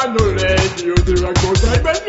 [0.00, 2.04] たのレディオではございません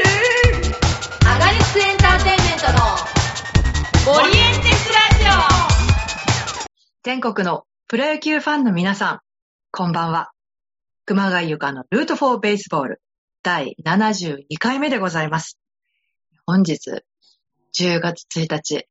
[1.27, 6.67] アガリスエンターテインメントのオリエンテスラジオ
[7.03, 9.19] 全国のプロ野球ファンの皆さん、
[9.71, 10.31] こんばんは。
[11.05, 13.01] 熊谷ゆかのルートフォーベースボール
[13.43, 15.59] 第72回目でございます。
[16.45, 17.03] 本日、
[17.77, 18.87] 10月1日、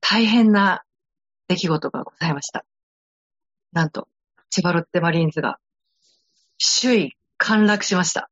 [0.00, 0.82] 大変な
[1.46, 2.64] 出来事がございました。
[3.72, 4.08] なんと、
[4.48, 5.58] 千葉ロッテマリーンズが
[6.80, 8.30] 首位陥落しました。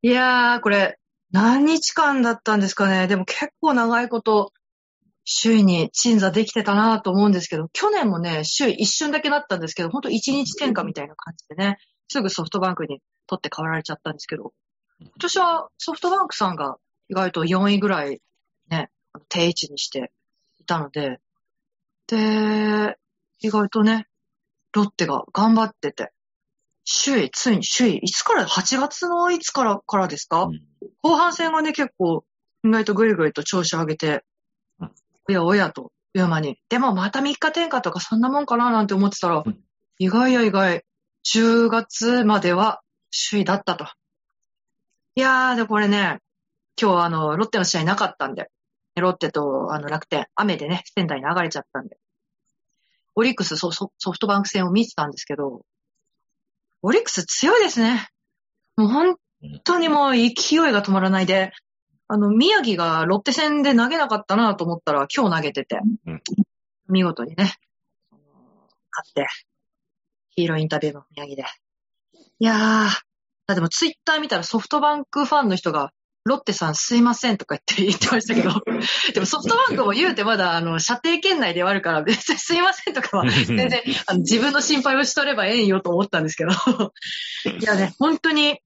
[0.00, 0.98] いやー、これ、
[1.30, 3.06] 何日間だったんですかね。
[3.06, 4.52] でも結構長いこと、
[5.42, 11.76] 首位に鎮座できてたなと思うんですけど、去年もね、首位一瞬だけだったんですけど、ほんと一日転下みたいな感じでね、
[12.08, 14.54] すぐソフトバンクに取って代わられちゃったんですけど、
[14.98, 16.78] 今年はソフトバンクさんが
[17.10, 18.22] 意外と4位ぐらい
[18.70, 18.90] ね、
[19.28, 20.12] 定位置にして
[20.58, 21.20] いたので、
[22.06, 22.96] で、
[23.40, 24.06] 意外とね、
[24.72, 26.10] ロッテが頑張ってて、
[26.84, 30.62] 首位、ついに首位、いつから、8月のいつからからですか、うん。
[31.02, 32.24] 後半戦がね、結構、
[32.64, 34.24] 意外とぐいぐいと調子上げて
[34.80, 34.90] うん、
[35.28, 36.58] おやおやという間に。
[36.68, 39.58] でもまた3日転下とかそんなもんかななんて思ってたらうん、
[39.98, 40.84] 意外や意外、
[41.24, 42.82] 10月までは
[43.30, 43.86] 首位だったと。
[45.14, 46.18] いやー、でこれね、
[46.80, 48.50] 今日あの、ロッテの試合なかったんで、
[48.96, 51.98] ロッテとあの楽天、雨でね、仙台に上がれちゃったんで、
[53.14, 55.62] オリックスソフトバンク戦を見てたんですけど、
[56.82, 58.08] オリックス強いですね。
[58.76, 59.16] もう本
[59.64, 60.32] 当にもう勢い
[60.72, 61.52] が止まらないで、
[62.08, 66.22] あの、宮城がロッテ戦で投げなかったなと思ったら今日投げてて、うん。
[66.88, 67.54] 見事にね、
[68.90, 69.26] 勝って、
[70.30, 71.44] ヒーローインタビューの宮城で。
[72.38, 72.88] いやー、
[73.46, 75.92] あでもツイッター見たらソフトバンクファンの人が、
[76.24, 78.50] ロッテさんすいませんとか言って言ってましたけど、
[79.12, 86.50] でもソフトバンクも言うてまだあの、射程圏内ではあるから、別にすいませんとかは全然あの自分の心配をしとればええんよと思ったんですけど。
[87.60, 88.58] いやね、本当に、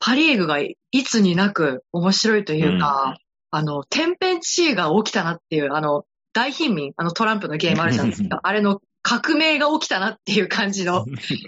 [0.00, 3.18] パリーグがいつになく面白いというか、
[3.50, 8.40] あの、天変地異が起きたなっていう、あの、大貧民、あのトランプのゲームあるじゃないですか。
[8.44, 11.04] あれの革命が起きたなっていう感じの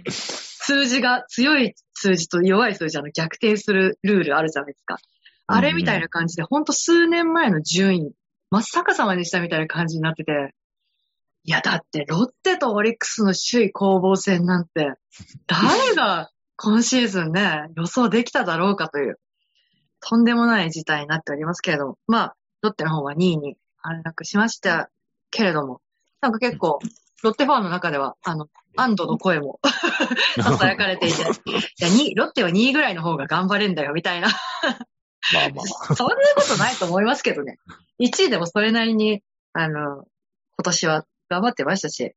[0.09, 4.97] 数字が、強い数字と弱い数字あの逆転するルールあるじゃないですか。
[5.47, 8.13] あれみたいな感じで、ほんと数年前の順位、
[8.51, 10.55] 真っ逆さまにしたみたいな感じになってて、
[11.45, 14.93] いや、だって、ロッテとオリックスの首位攻防戦なんて、
[15.47, 19.19] 誰が今シーズンね、予想できただろうかという、
[20.01, 24.91] とんでもない事態になっておりますけれども、まあ、ロッテの方は2位に陥落しました
[25.31, 25.81] けれども、
[26.21, 26.79] なんか結構、
[27.23, 29.61] ロッテファンの中では、あの、安堵の声も
[30.39, 31.25] 囁かれていて、い
[31.79, 34.29] や、にロッテは2位ぐらいの方が頑張れんだよ、みたいな。
[34.29, 35.67] まあまあ。
[35.95, 37.59] そんなことないと思いますけどね。
[38.01, 39.23] 1位でもそれなりに、
[39.53, 40.07] あの、
[40.57, 42.15] 今年は頑張ってましたし、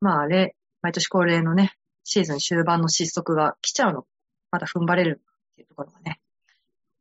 [0.00, 1.74] まああれ、毎年恒例のね、
[2.04, 4.06] シーズン終盤の失速が来ちゃうの、
[4.50, 6.20] まだ踏ん張れるっていうところがね、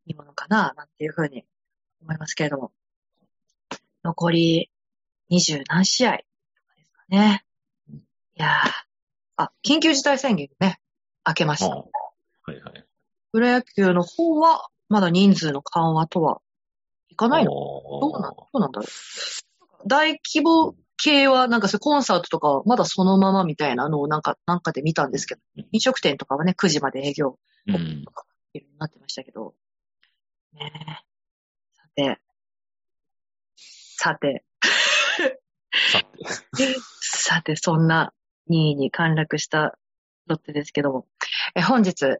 [0.05, 1.45] いいものかな、なんていうふうに
[2.01, 2.71] 思いますけれども。
[4.03, 4.69] 残り
[5.31, 6.19] 20何試合
[7.09, 7.45] ね。
[7.89, 7.97] い
[8.35, 8.49] やー、
[9.37, 10.79] あ、緊急事態宣言ね、
[11.27, 11.69] 明けました。
[11.69, 11.85] は
[12.49, 12.85] いはい。
[13.31, 16.41] プロ野球の方は、まだ人数の緩和とは
[17.09, 17.51] いかないの？
[17.51, 19.87] どうなんどうなんだろう？
[19.87, 25.41] 大規模系は、なんかそうコンサートとかはまだそのままみたいなのをなんか、なんかで見たんですけど、
[25.71, 27.75] 飲食店とかはね、9時まで営業うん。
[27.75, 28.05] いろ
[28.53, 29.55] いろなってましたけど。
[30.53, 31.03] ねえ。
[31.73, 32.21] さて、
[33.55, 34.43] さて、
[37.01, 37.55] さて。
[37.55, 38.13] そんな
[38.49, 39.77] 2位に陥落した
[40.27, 41.07] ロッテですけども、
[41.55, 42.17] え本日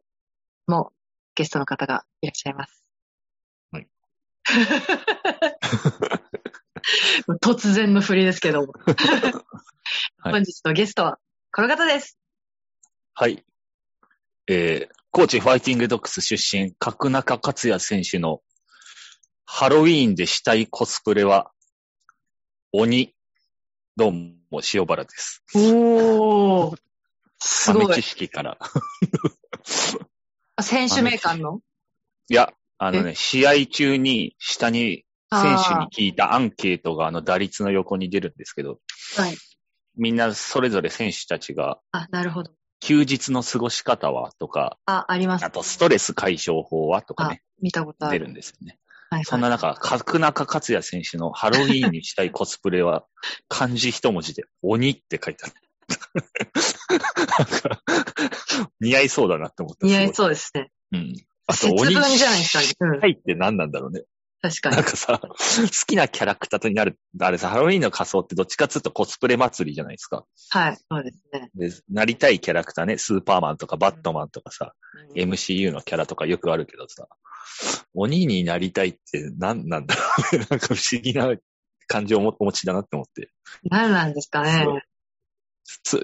[0.67, 0.91] も
[1.35, 2.83] ゲストの方がいらっしゃいます。
[3.71, 3.87] はい。
[7.41, 8.73] 突然の振りですけども。
[10.17, 11.19] はい本日のゲストは
[11.51, 12.17] この方です。
[13.13, 13.43] はい。
[14.47, 18.41] えー、高知ファイティングドッグス出身、角中克也選手の
[19.45, 21.51] ハロウィーンでしたいコスプレは、
[22.71, 23.12] 鬼。
[23.95, 25.43] どうも、塩原です。
[25.53, 26.77] おー。
[27.37, 27.83] すごい。
[27.83, 28.57] 豆知識から。
[30.63, 31.59] 選手名鑑の？
[32.27, 38.79] いや、あのね、試合中に下に選手に聞いたアンケートがあの打率の横に出るんですけど、
[39.15, 39.37] はい。
[39.95, 42.51] みんなそれぞれ選手たちがあ、なるほど。
[42.79, 45.51] 休日の過ごし方はとか、あ、ありますあ。
[45.51, 48.17] とストレス解消法はとかあね、、見たことある。
[48.17, 48.79] 出るんですよね。
[49.13, 49.25] はいはい。
[49.25, 53.05] そんな中、角中克也選手のハロウィーンにしたいコスプレは、
[53.47, 55.53] 漢字一文字で鬼って書いてある。
[58.79, 59.85] 似合いそうだなって思った。
[59.85, 60.13] 似合いう。
[60.13, 60.71] そうですね。
[60.91, 61.15] うん。
[61.45, 62.87] あと鬼じゃないですか。
[62.87, 62.99] うん。
[62.99, 64.03] はいって何なんだろうね。
[64.43, 64.75] 確かに。
[64.75, 65.29] なんかさ、好
[65.87, 70.25] きなキャラクターになる、あれさ、ハロウィンの仮装ってどっちかっつうとコスプレ祭りじゃないですか。
[70.49, 71.49] はい、そうですね。
[71.55, 74.73] で、なりたいキャラクターね、スーパーマンとかバットマンとかさ、
[75.15, 77.07] うん MCU のキャラとかよくあるけどさ、
[77.93, 80.01] 鬼になりたいって何なんだろ
[80.33, 80.45] うね。
[80.51, 81.33] なんか不思議な
[81.87, 83.31] 感情をお持ちだなって思って、
[83.63, 84.67] 何なんですかね。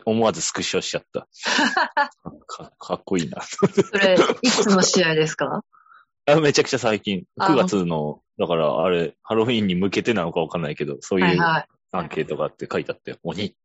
[0.05, 1.27] 思わずスクショしちゃった。
[2.47, 3.41] かかっこいいな。
[3.41, 3.65] そ
[3.97, 5.63] れ、いつの試合ですか？
[6.25, 11.67] あめちゃくちゃ最近、あ9月の、だからあれ、ハロウィンに向けてなのかわかんないけど、そうはいいうはい。
[11.91, 13.55] アンケートがあって書いてあって、鬼。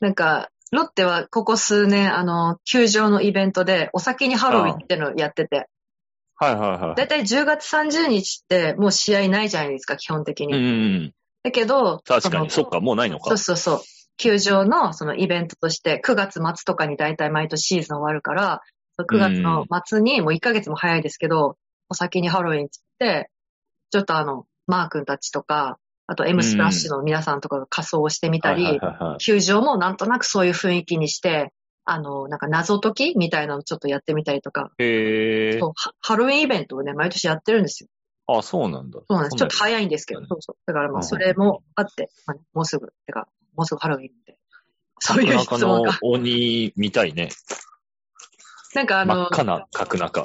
[0.00, 5.68] なんか、ロッテはここ数年、あの、球場のイベントで、お先にハロウィンってのをやってて、
[6.36, 6.94] はいはいはい。
[6.96, 10.54] だいたい10月30日ってもう試合ないじゃないですか、基本的に。
[10.54, 11.12] うん。
[11.42, 13.28] だけど、確かに、そっか、もうないのか。
[13.30, 13.80] そうそうそう。
[14.16, 18.60] 球場のそのイベントとして9月末とかに大体毎年シーズン終わるから、
[18.98, 21.56] 9月の末にもう1ヶ月も早いですけど、
[21.88, 23.30] お先にハロウィンつって、
[23.92, 28.80] ちょっとあの、マー君たちとか、あと M スプラッシュの皆さんとかが仮装をしてみたり、
[29.20, 31.52] 球場もなんとなくそういう雰囲気にして、
[31.84, 35.72] あの、なんか謎解きみたいなのをちょっとやってみたりとか、へえそう。
[35.74, 37.88] ハハロウィンイベントをね、毎年やってるんですよ。
[38.26, 39.00] あ、そうなんだ。
[39.00, 39.36] そうなんです。
[39.36, 39.58] ちょっとい。
[39.58, 40.56] 早いんですけど、うんそうそう。
[40.66, 44.38] だからまあ、うんそれもあって、まあね、もうすぐ、てか、もうすぐハロウィンで。
[45.00, 45.98] そういう質問が。
[46.02, 47.30] 鬼みたいね。
[48.74, 50.24] なんかあの、真っ赤な角中。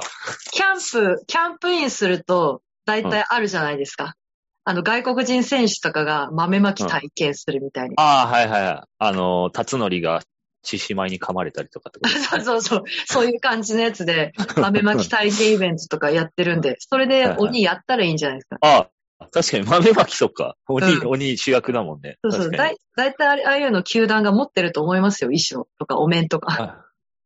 [0.52, 4.16] キャンプ、キャンプインすると、大体あるじゃないですか。
[4.64, 7.96] あの、外国人選手とかが豆まき体験するみたいに。
[7.98, 8.82] ああ、はいはいはい。
[9.00, 10.22] あの、辰則が
[10.64, 12.84] 獅子舞に噛まれたりとかってことです そうねそうそう。
[13.06, 18.58] そういう感じのやつで、 豆まき体験イベントとかやってるんで、それで鬼やったらいいんじゃないですか？
[18.62, 18.90] あ
[19.20, 20.56] あ、確かに豆まきそっか。
[20.68, 22.18] 鬼、うん鬼主役だもんね。
[22.24, 22.52] そうそう。
[22.52, 23.06] だいた
[23.36, 25.30] いああいうの球団が持ってると思いますよ。
[25.30, 26.86] 衣装とかお面とか。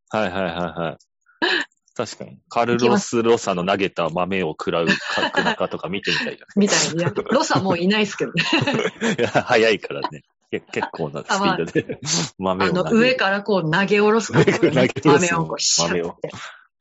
[0.10, 0.98] はいはいはいはい。
[1.96, 2.38] 確かに。
[2.50, 7.00] カルロス・ロサの投げた豆を食らう角中とか見てみたいじみたいに。
[7.00, 8.44] いやロサもういないですけどね。
[9.46, 10.24] 早いからね。
[10.52, 12.00] け結構なスピードで
[12.38, 12.98] 豆あの、を投げる。
[13.02, 16.18] 上からこう投げ下ろす上から投げ下ろす豆をこう豆を。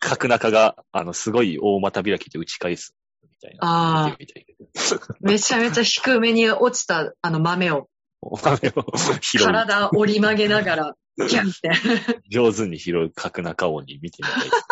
[0.00, 2.94] 角中が、あの、すごい大股開きで打ち返す。
[3.22, 3.58] みたいな。
[4.04, 5.00] あー見てみたいけど。
[5.20, 7.88] めちゃめちゃ低めに落ちたあの豆を
[8.22, 9.46] 豆を拾う。
[9.46, 10.94] 体折り曲げながら、
[11.28, 11.70] キャンって。
[12.30, 14.66] 上手に拾う角中鬼見てみたいです。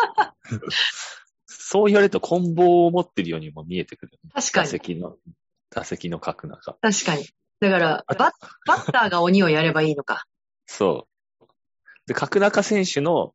[1.45, 4.19] そう言われると、棍棒を持ってるようにも見えてくる。
[4.33, 4.67] 打確かに。
[4.69, 5.17] 席の、
[5.69, 6.77] 打席の角中。
[6.81, 7.27] 確かに。
[7.59, 8.31] だから、バッ
[8.65, 10.25] バッターが鬼をやればいいのか。
[10.65, 11.07] そ
[11.41, 11.45] う。
[12.07, 13.33] で、角中選手の、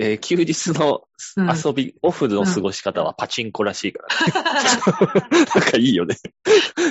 [0.00, 6.16] えー休日のうん遊び、オフの過ごし方はパチンコらしいから、ね なんかいいよね。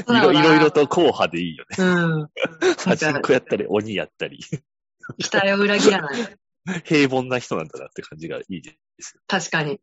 [0.09, 1.77] いろいろいろと硬派でいいよね。
[1.77, 2.29] うん。
[2.83, 4.39] パチンコやったり、鬼やったり、
[5.19, 6.37] 期待を裏切らない。
[6.83, 9.21] 平凡な人なんだなって感じがいいですよ。
[9.27, 9.79] 確かに。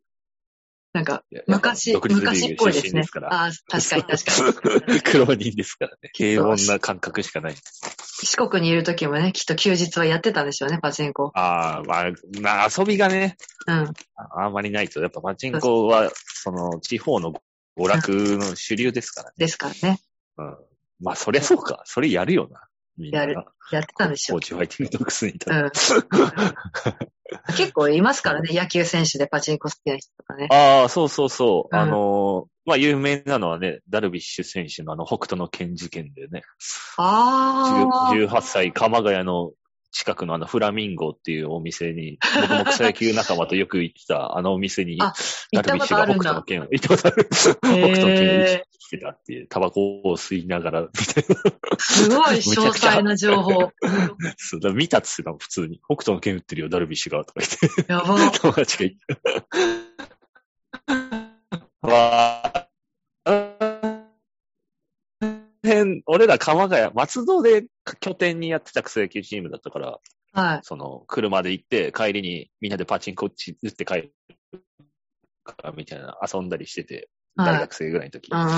[0.93, 3.11] なんか、昔、昔っぽいですねす。
[3.19, 4.23] ああ、確かに確
[4.71, 5.01] かに。
[5.03, 6.09] 苦労人ですからね。
[6.13, 7.55] 平凡な感覚しかない。
[8.23, 11.31] 四国にいる時もね、きっと休日はやってたんでしょうね、パチンコ。
[11.35, 13.35] ああ、まあ、まあ、遊びがね、
[13.67, 13.75] うん。
[13.75, 17.33] ああんまりないと、やっぱパチンコは、その、地方の
[17.77, 19.33] 娯楽の主流ですからね。
[19.37, 19.99] ですからね。
[20.37, 20.57] うん。
[21.01, 21.81] まあ、そりゃそうか。
[21.83, 22.69] それやるよな。
[22.97, 23.31] みんなな。
[23.31, 25.63] やるやってたんでしょコーチファイティングドッグスにいたら。
[25.63, 25.71] うん。
[27.57, 30.47] 結構いますからね、野球選手でパチンコ好きな人とかね。
[30.51, 31.75] ああ、そうそうそう。
[31.75, 36.41] うんあのーまあ、有名なのはね、ダルビッシュ選手のあの、北斗の剣事件でね、
[36.97, 38.13] ああ。
[38.15, 39.51] 18歳、鎌ヶ谷の
[39.95, 45.13] 近くのあの、フラミンゴっていうお店に、僕も草野球仲間とよく行ってた あのお店に、あ
[45.53, 46.23] 行ったことあるんだ。
[46.23, 47.29] 北斗の剣を、行ったことある。
[47.31, 51.35] 北斗の剣をへ来てたっていう、タバコを吸いながら、みたいな。
[51.35, 53.71] ーすごい 詳細な情報。
[54.35, 55.79] そうだ見たっつってた普通に。
[55.85, 57.93] 北斗の剣打ってるよ、ダルビッシュが、とか言って。
[57.93, 58.31] やば。
[58.31, 59.15] 友達が言って。
[61.87, 62.44] わ
[65.83, 67.65] 変俺ら鎌ヶ谷、松戸で
[67.99, 69.99] 拠点にやってた草野球チームだったから、
[70.33, 70.59] はい。
[70.63, 74.13] その、車で行って、帰りにみんなでパチンコ打って帰る
[75.43, 78.29] か、みたいな、遊んだりしてて、はい大学生ぐらいの時。
[78.31, 78.49] うんうん。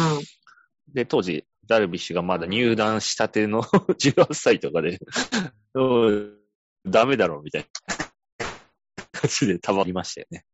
[0.94, 3.64] で、当時、ダルビッシュがまだ入団したての
[3.98, 5.00] 18歳とかで、
[5.74, 6.38] うん
[6.86, 7.68] ダメだろ、みたい
[8.40, 8.48] な
[9.12, 10.46] 感じでたまりましたよね。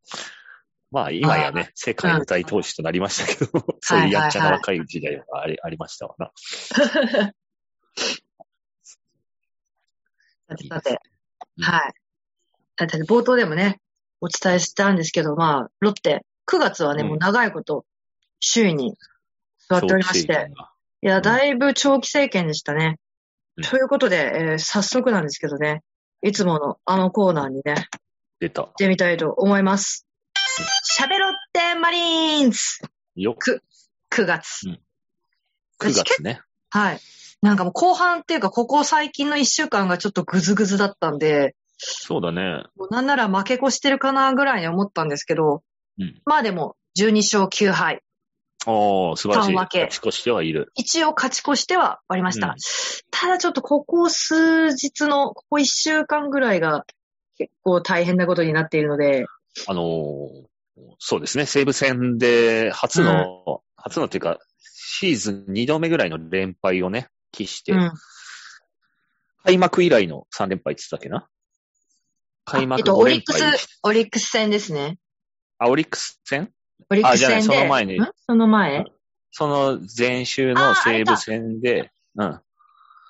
[0.94, 3.50] まあ、今やね、世界の大投手となりましたけど、
[3.82, 6.30] そういうやっちゃな若い時代はありありましたわな。
[10.48, 11.00] さてさて、
[11.58, 11.94] うんはい。
[12.76, 13.80] だって冒頭でもね、
[14.20, 17.84] お伝えしたんですけど、まあ、ロッテ、9月はね、うんもう長いこと、
[18.40, 18.96] 首位に
[19.68, 20.52] 座っておりまして、
[21.02, 23.00] いや、だいぶ長期政権でしたね。
[23.56, 25.82] うんということで、えー早速なんですけどね、
[26.22, 27.88] いつものあのコーナーにね、
[28.40, 28.72] 出た行っ。
[28.74, 30.06] てみたいと思います。
[30.98, 32.58] 喋ろってマリーンズ
[33.16, 33.62] よく。
[34.10, 34.66] 9月。
[35.80, 36.40] 9月ね。
[36.70, 37.00] はい。
[37.42, 42.62] なんかもう後半っていうか、ここ最近の1週間がちょっとグズグズだったんで、そうだね。
[42.76, 45.62] もうなんなら負け越してるかなぐらいに思ったんですけど、
[45.98, 46.20] うん。
[46.24, 48.02] まあでも、12勝9敗。
[48.66, 49.54] おー、素晴らしい。
[49.54, 50.72] 勝ち越してはいる。
[50.74, 52.48] 一応勝ち越しては終わりました。
[52.48, 52.54] うん
[53.16, 56.84] ただちょっとここ数日の、ここ1週間ぐらいが
[57.38, 59.24] 結構大変なことになっているので、
[59.66, 60.46] あのー
[60.98, 61.46] そうですね。
[61.46, 67.92] 西武戦で初の、初のっていうか、シーズン2度目ぐらいの連敗をね、喫して、うん。
[69.44, 71.28] 開幕以来の3連敗って言ってたっけな？
[72.44, 73.32] 開幕あえっと、5オリック。
[73.32, 74.98] ス、オリックス戦ですね。
[75.58, 76.50] あ、オリックス戦？
[76.90, 77.26] オリックス戦で。
[77.26, 78.08] あじゃないその前にん？
[78.26, 78.84] その前？
[79.30, 82.40] その前週の西武戦で、うん、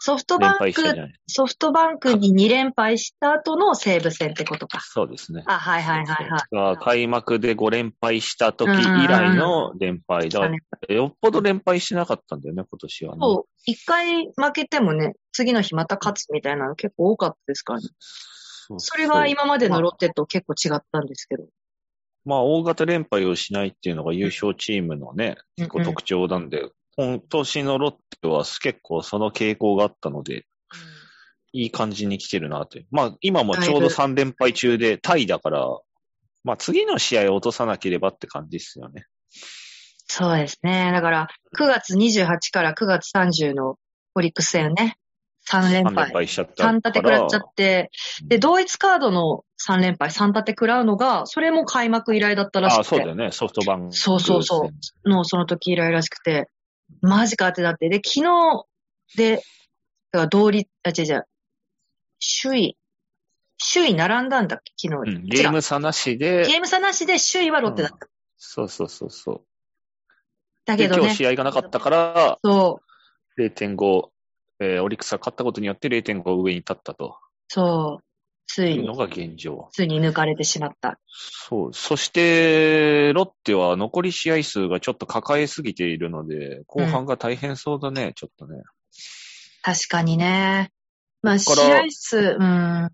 [0.00, 0.82] ソフト連バンク。
[1.26, 4.80] ソフトバンクに2連敗した後の西武戦ってことか。
[4.80, 5.42] そうですね。
[5.46, 6.76] あ、はいはいはいはい。
[6.78, 10.50] 開幕で5連敗した時以来の連敗だ。
[10.88, 13.18] よっぽど連敗してなかったんだよね、今年はね。
[13.22, 17.88] そう、一回負けてもね、次の日また勝つみたいなの結構多かったですからね。
[18.78, 21.44] それが今までのロッテと結構違ったんですけど。
[22.24, 30.46] まあ、大型連敗をしないっていうのが優勝チームのね、うんこう特徴なんで、今年のロッテは結構その傾向があったので、
[31.52, 32.86] いい感じに来てるなという。
[32.90, 35.66] まあ、今もちょうど3連敗中でタイだから、
[36.42, 39.06] まあ、次の試合を落とさなければって感じですよね。
[40.06, 40.90] そうですね。
[40.92, 43.76] だから、9月28から9月30の
[44.14, 44.96] オリックス戦ね、
[45.48, 46.12] 3連3連敗。
[46.12, 46.72] 敗しちゃったから。
[46.72, 47.90] 3立て食らっちゃって、
[48.28, 53.30] で、同一カードの3連敗、3立て食らうのが、それも開幕以来だったらしああ、くてそうだよ、ね。
[53.32, 53.96] ソフトバンク。
[53.96, 54.68] そうそうそ
[55.04, 56.48] うのその時以来らしくて、
[57.00, 58.64] マジかってなって、で、昨日
[59.16, 61.26] で、だから同率、あ、違う違う、
[62.42, 62.76] 首位、
[63.72, 64.88] 首位並んだんだっけ？
[64.88, 65.10] 昨日。
[65.12, 68.08] うん、ゲーム差なしで、ゲーム差なしで首位はロッテだった。
[68.36, 69.40] そうそうそうそう。
[70.66, 71.02] で、だけどね。
[71.02, 72.80] 今日、試合がなかったから、そ
[73.36, 74.10] う、0.5、
[74.60, 77.18] えーオリックスが勝ったことによって0.5上に立ったと。
[77.48, 78.04] そう、
[78.46, 79.68] ついに、いうのが現状。
[79.72, 80.98] ついに抜かれてしまった。
[81.06, 81.72] そう。
[81.72, 88.62] そして、ロッテは残り試合数がちょっと抱えすぎているので、後半が大変そうだね、ちょっとね。
[89.62, 90.70] 確かにね。
[91.22, 92.90] まあ、試合数、うん、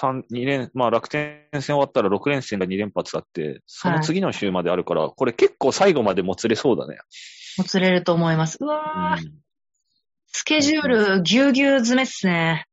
[0.00, 6.98] 三二連、まあ楽天戦終わったら6連戦が2連発あって、その次の週まであるから、これ結構最後までもつれそうだね。
[7.58, 8.58] もつれると思います。
[8.60, 9.34] うわー、うん。
[10.32, 12.66] スケジュールぎゅうぎゅう詰めっすね。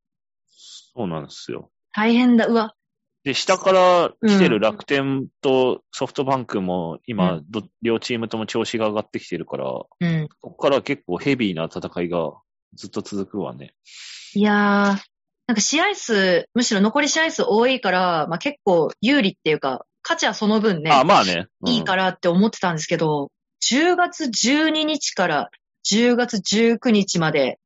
[0.96, 1.70] そうなんですよ。
[1.98, 2.46] 大変だ。
[2.46, 2.76] うわ、
[3.24, 10.30] で、下から来てる楽天とソフトバンクもう今、ど両チームとも調子が上がってきてるから、こうん。
[10.40, 12.34] こから結構ヘビーな戦いが
[12.76, 13.74] ずっと続くわね。
[14.36, 14.56] いやー、
[15.48, 21.48] なんか試合数、むしろ残り試合数多いから、まあ結構有利っていうか、価値はその分ね、あ、まあね。
[21.62, 23.32] うんいいからって思ってたんですけど、
[23.68, 25.50] 10月12日から
[25.92, 27.58] 10月19日まで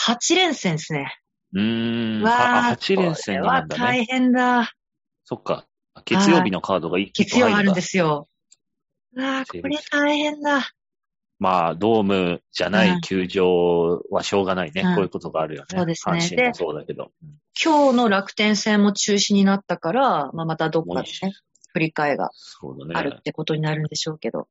[0.00, 1.18] 8連戦ですね。
[1.54, 2.22] うーん。
[2.22, 3.82] わあ、ー、8連戦になるんだね。
[3.82, 4.72] 大変だ。
[5.24, 5.66] そっか。
[6.04, 8.28] 月曜日のカードが一気月曜あるんですすよ。
[9.14, 10.68] うわー、セーブこれ大変だ。
[11.38, 14.82] まあ、ドームじゃなうんい球場はしょうがないね。
[14.82, 15.66] うんこういうことがあるよね。
[15.68, 17.10] そうですね阪神もそうだけど。
[17.62, 21.32] 今日の楽天戦も中止になったから、まあまたどっかでね、
[21.72, 22.30] 振り替えが
[22.94, 23.22] あるっ。
[23.22, 24.48] てことになるんでしょうけど。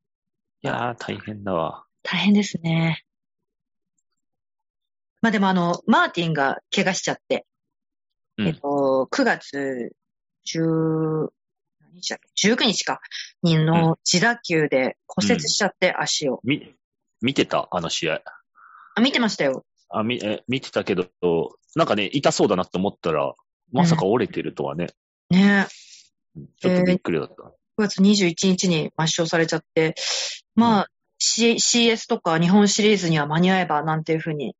[0.61, 1.85] いやー、大変だわ。
[2.03, 3.03] 大変ですね。
[5.23, 7.45] まあでもあの、マーティンが怪我しちゃって、
[8.37, 9.93] うんえっと、9月
[10.45, 11.29] 10、
[11.79, 12.99] 何日だっけ ?19 日か。
[13.41, 16.41] にの自打球で骨折しちゃって、足を。
[16.43, 16.75] み、
[17.21, 17.69] 見てた？
[17.71, 18.21] あの試合。
[18.95, 19.63] あ、見てましたよ。
[19.87, 21.07] あ、み、え、見てたけど、
[21.73, 23.33] なんかね、痛そうだなって思ったら、
[23.71, 24.87] まさか折れてるとはね。
[25.29, 25.67] ね
[26.35, 27.35] うんちょっとびっくりだった。
[27.35, 29.95] 9月21日に抹消されちゃって、
[30.55, 30.87] まあ、
[31.17, 34.57] C、CS とか日本シリーズには間に合えばなんていうふうに。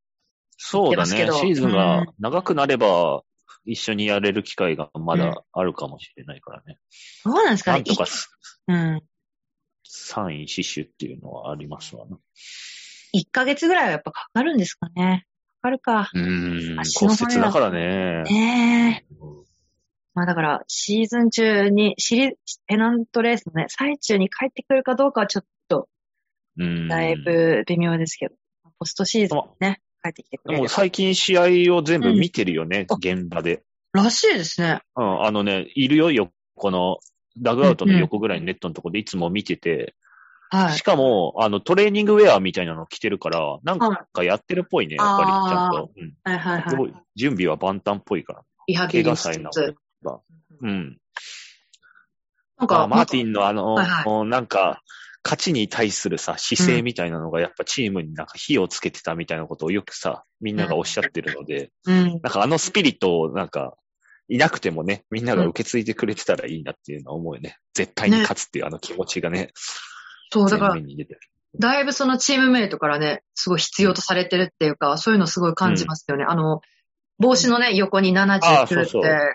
[0.65, 1.07] そうだね。
[1.07, 3.23] シーズンうがん長くなれば、
[3.65, 6.79] 一緒にやれる機会がまだあるかもしれないからね。
[7.25, 8.29] どうなんですかねなんとかす
[8.67, 9.01] うん。
[9.85, 12.17] 3位死守っていうのはありますわな。
[13.13, 15.25] 1ヶ月ぐらいはやっぱかかるんですかね。
[15.61, 16.09] かかるか。
[16.13, 18.23] うーん、骨折だからね。
[18.23, 19.15] ねえ。
[19.19, 19.43] うん
[20.15, 22.35] まあだから、シーズン中に、シリ、
[22.67, 25.89] ペナントレースのね、最中に帰ってくるかどうかはちょっと、
[26.55, 26.87] うん。
[26.87, 28.35] だいぶ微妙ですけど、
[28.77, 30.69] ポストシーズンね、帰ってきてくれる。
[30.69, 33.63] 最近試合を全部見てるよね、うん現場で。
[33.93, 34.81] らしいですね。
[34.95, 36.97] うん、あのね、いるよ、よ、この、
[37.37, 39.95] ダグアウトの横ぐらいのネットのところでいつも見てて、
[40.49, 40.83] はいし。
[40.83, 45.91] かも、あの、トレーニングウェアみたいなの着てるから、なんかやってるっぽいね、やっぱり、ちゃんと。
[45.97, 46.69] うんはいはいはい。
[46.69, 48.41] すごい準備は万端っぽいから。
[48.67, 49.75] リハビリしつ怪我さえなつ。
[50.61, 50.97] うん。
[52.59, 54.83] なんか、あマーティンのあの、はいはなんか、
[55.23, 62.07] 勝ちに対するさ、姿勢みたいなのがやっぱチームになんか火をつけてたみたいなことをよくさ、みんながおっしゃってるので、うん。
[62.09, 63.75] なんかあのスピリットをなんか、
[64.29, 67.57] いなくてもね、みんなが受け継いでくれてたらいいなっていうのは思うよね。
[67.73, 69.51] 絶対に勝つっていうあの気持ちがね、
[70.31, 71.19] そう、だから前面、に出てる。
[71.59, 76.25] だいぶそのチームメイトからね、すごい必要とされてるっていうか、そういうのすごい感じますよね。
[76.27, 76.61] あの、
[77.19, 78.73] 帽子のね、横に79って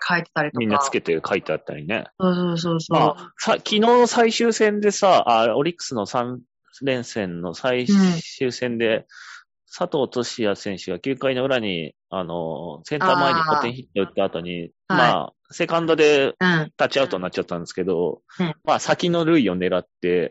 [0.06, 0.58] 書いてたりとか。
[0.58, 2.06] みんなつけて書いてあったりね。
[2.20, 2.99] そうそうそうそう。
[2.99, 6.38] まあ、さ、昨日の最終戦でさ、あ、オリックスの3
[6.82, 9.06] 連戦の最終戦で、
[9.70, 16.72] 佐藤俊也選手が9回の裏に、あの、センター前にポテンヒット打った後に、あーまあ、セカンドでうん。
[16.76, 20.30] タッチアウトになっちゃったんですけど、うんまあ、先の塁を狙って。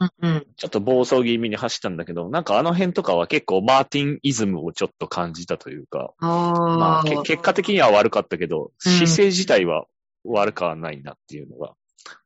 [0.58, 9.86] ちょっと暴走気味に走ったんだけど、なんかあの辺とかは結構マーティンイズムをちょっと感じたというか、まあ、結果的には悪かったけど、うん姿勢自体は
[10.24, 11.74] 悪くはないなっていうのが、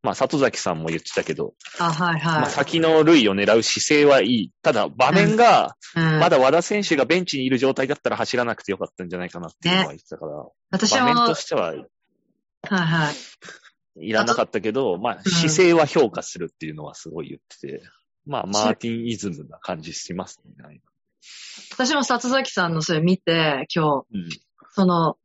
[0.03, 2.51] まあ、里崎さんも言ってたけど、あ、はいまあ、はい。
[2.51, 4.51] 先の塁を狙う姿勢はいい。
[4.61, 11.85] ただ、場面が、うんまだ和田選手がベンチにいる状態だったら走らなくてよかったんじゃないかなっていうのは言ってたから、私も、場面とはしてはい
[12.63, 14.07] はい。
[14.07, 17.83] いらなかったけど、まあ、うん姿勢は評価するっていうのはすごい言ってて、
[18.25, 20.81] まあ、マーティンイズムな感じしますね。
[21.71, 24.29] 私も里崎さんのそれ見て、今日、うん。
[24.73, 25.17] その、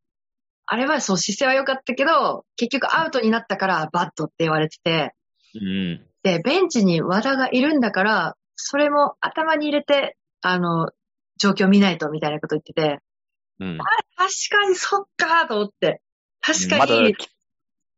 [0.66, 5.14] あれはそう姿勢は良かったけど、結局アウトになったからバットって言われてて、
[5.54, 6.06] うん。
[6.22, 10.90] で、ベンチに和田がいるんだから、それも頭に入れて、あの、
[11.38, 12.98] 状況見ないとみたいなこと言ってて、
[13.60, 13.78] うん。
[13.78, 16.02] 確かにそっかと思って。
[16.40, 17.28] 確かまだに、切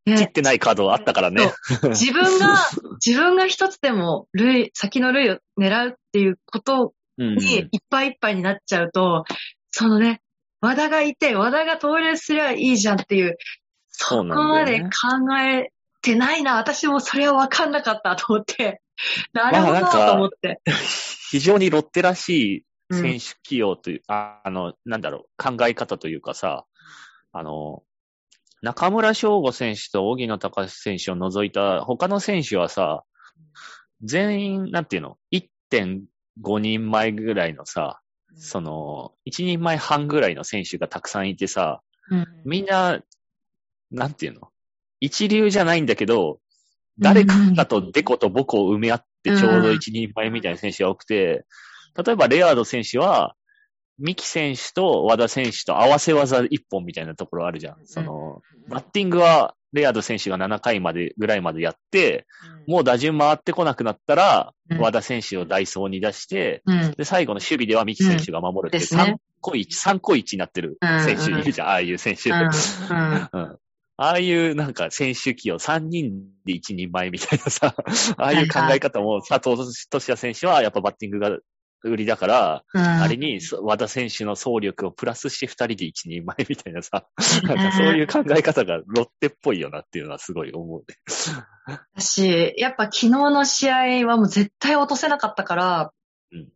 [0.05, 1.53] 切っね、てないカードあったからね。
[1.91, 2.57] 自分が、
[3.05, 7.37] 自分が一つでも塁、先の塁を狙うっていうことうん。
[7.37, 9.25] にいっぱいいっぱいになっちゃうと、
[9.71, 10.21] そのね、
[10.61, 13.37] 和田がいて、和田が投入すりゃいいじゃんっていう、
[13.89, 14.89] そこまで考
[15.41, 15.73] え
[16.03, 16.57] てないな。
[16.57, 18.81] 私もそれは分かんなかったと思って。
[19.33, 20.61] なるほどと思って。
[21.31, 26.65] 非常にロッテらしいうん選手起用という、ああの、なんだろう、考え方というかさ、
[27.33, 27.83] あの、
[28.63, 33.05] 中村翔吾選手と荻野隆選手を除いた他の選手はさ、
[34.03, 38.01] 全員、なんていうの ?1.5 人前ぐらいのさ、
[38.39, 42.27] その、1人前半ぐらいの選手がたくさんいてさ、うん。
[42.45, 43.01] みんな、
[43.91, 44.49] なんていうの？
[45.01, 46.41] 一流じゃないんだけど、
[46.99, 51.45] 誰かとデコとボコを埋め合ってちょうど一人前みたいな選手が多くて、
[51.97, 53.35] 例えばレアード選手は、
[53.99, 57.77] ミキ選手と和田選手と合わせ技一本みたいなところあるじゃん。
[57.85, 62.27] その、バッティングはレアード選手が7回までぐらいまでやって、
[62.67, 66.93] もう打順回ってこなくなったら、うん和田選手をダイソーに出して、うん。
[66.93, 72.29] で、最後の守備ではミキ選手が守るっていう、うんですね3個1、3個1になってる選手いるじゃん、ああいう選手。
[72.29, 72.39] うん。
[72.39, 73.29] うん。
[73.33, 73.59] うん
[74.01, 77.75] ああいうなんか選手起用3人で1人前みたいなさ、
[78.17, 81.37] ああいう考え方も佐藤俊也選手はやっぱバッティングが
[81.85, 82.83] 売りだから、うん。
[82.83, 87.07] あれにそ和田選手の総力をプラスして2人で1人前みたいなさ、
[87.45, 90.97] なんかそういう考え方がロッテっぽいよなっていうのはすごい思うね。
[91.95, 95.93] 私、やっぱ昨日の試合はもう絶対落とせなかったから、
[96.33, 96.49] うん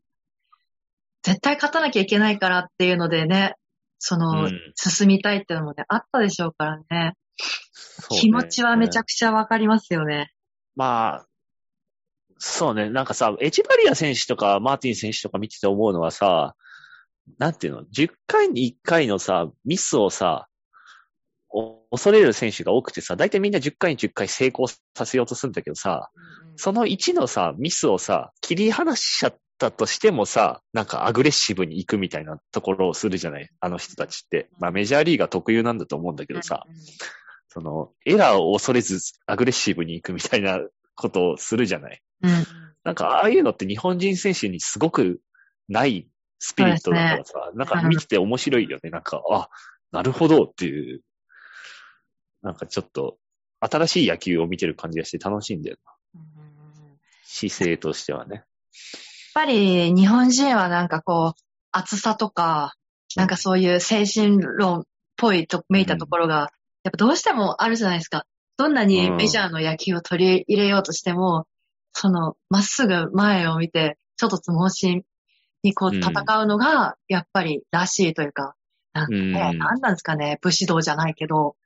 [1.25, 3.55] 絶対勝たなきゃいけないからっていうのでね、
[3.99, 6.85] その、うん進みたいっていうのもね、あったでしょうからね。
[6.91, 7.15] ね
[8.11, 10.33] 気持ちはめちゃくちゃわかりますよね。
[10.75, 11.27] まあ、
[12.45, 16.57] そうね、なんかさ、エチバリア選手とかマーティン選手とか見てて思うのはさ、
[17.39, 20.49] なんていうの、10回に1回のさ、ミスをさ、
[21.51, 26.11] お恐れる選手が多くてさ、大体みんな10回に10回成功させようとするんだけどさ、
[26.57, 33.49] その1のさ、ミスをさ、切り離しちゃったとしてもさ、なんかアグレッシブに行くみたいなところをするじゃない？
[33.61, 34.49] あの人たちって。
[34.59, 36.65] まあメジャーリーガー特有なんだと思うんだけどさ、
[37.51, 40.59] その、エラーを恐れずアグレッシブに行くみたいな
[41.03, 42.47] ことをするじゃないうん。
[42.85, 45.21] なんかああいうのって日本人選手にすごく
[45.69, 48.91] ないスピリットだからさ、なんか見てて面白いよね。
[48.91, 49.49] なんか、あ、
[49.93, 51.03] なるほどっていう、
[52.43, 53.17] なんかちょっと
[53.61, 55.93] 新しい野球を見てる感じがして楽しいんだよな。
[57.25, 58.37] 姿勢としてはね。
[58.37, 58.45] やっ
[59.35, 62.75] ぱり日本人はなんかこう、厚さとか、
[63.15, 64.83] なんかそういう精神論っ
[65.17, 66.51] ぽいとめいたところが、
[66.83, 68.27] やっぱどうしてもあるじゃないですか。
[68.57, 71.47] どんなにメジャーの野球を取り入れようとしても、
[71.93, 75.03] その、まっすぐ前を見て、ちょっとつ盲信
[75.63, 78.55] にこううん戦うのが、やっぱりらしいというか、
[78.93, 81.57] なんかね、うんなんなんですかね、武士道じゃないけど、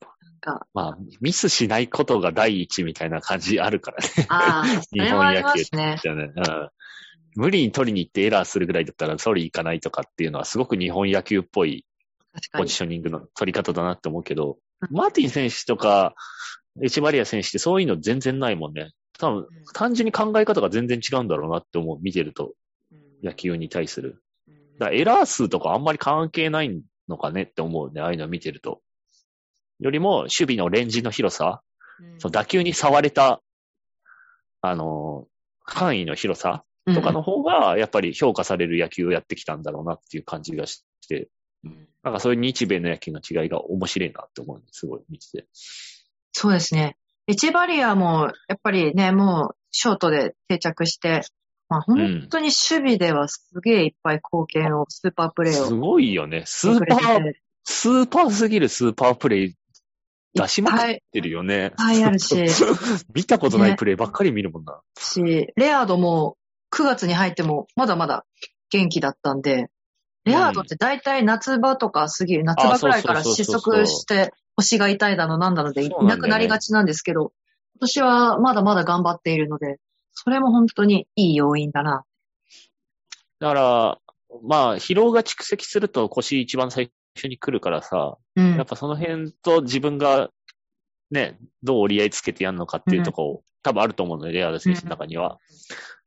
[0.00, 4.26] なんか、まあ、ミスしないことが第一みたいな感じあるからね。
[4.28, 5.98] ああ、そ 日れもあり本野球ますね。
[6.02, 6.32] じゃね。
[6.34, 6.70] うん
[7.34, 11.86] 無理に取りに行ってエラーするぐらいだったら、それ行かないとかっていうのはすごく日本野球っぽい
[12.52, 12.74] ポジ。
[12.74, 14.58] ショニングの取り方だなって思うけどうん、
[14.90, 16.14] マーティン選手とか、
[16.82, 18.92] エチバリア選手ってそういうの全然ないもんね。
[19.18, 22.54] 多分、単純に考え方が全然違うんだろうなって思う、見てると、
[22.90, 24.22] うん野球に対する。
[24.48, 28.80] うんだエラー数とかあんまり関係ないのかねって思うね、ああいうの見てると。
[29.78, 31.62] よりも、守備のレンジの広さ、
[32.00, 33.40] うんその打球に触れた、
[34.60, 35.32] あのー
[35.64, 41.28] 範囲の広さとかの方が、やっぱり評価される野球をやってきたんだろうなっていう感じがして、うん
[42.02, 45.46] なんかそういう日米の野球の違いが面白いなって思うんです、すごい見てて。
[46.32, 46.96] そうですね。
[47.28, 51.22] エチェバリアも、やっぱりね、もう、ショートで定着して、
[51.68, 56.42] まあ本当に守備ではすげえいっぱい貢献を、スーパープレーをすごいよね。
[56.44, 57.32] スーパー、
[57.64, 59.54] スーパーすぎるスーパープレイ
[60.34, 61.54] 出しまくってるよね。
[61.54, 62.36] いっぱいあるし、
[63.14, 64.80] 見たことないプレイばっかり見るもんな。
[64.98, 66.36] し、レアードも
[66.72, 68.24] 9月に入ってもまだまだ
[68.70, 69.68] 元気だったんで、
[70.24, 77.32] レアードって大体夏場とか過ぎる、夏場くらいから失速して腰が痛いだのなんだのでいなくなりがちなんですけど、
[77.74, 79.78] 今年はまだまだ頑張っているので、
[80.12, 82.04] それも本当にいい要因だな。
[83.40, 83.98] だから、
[84.44, 88.64] まあ、疲労が蓄積すると腰一番最初に来るからさ、うんやっ。
[88.64, 90.30] ぱその辺と自分が
[91.10, 95.38] ね、どう折り合いつけてやるのかっていうところ、多分あると思うので、レアード選手の中には。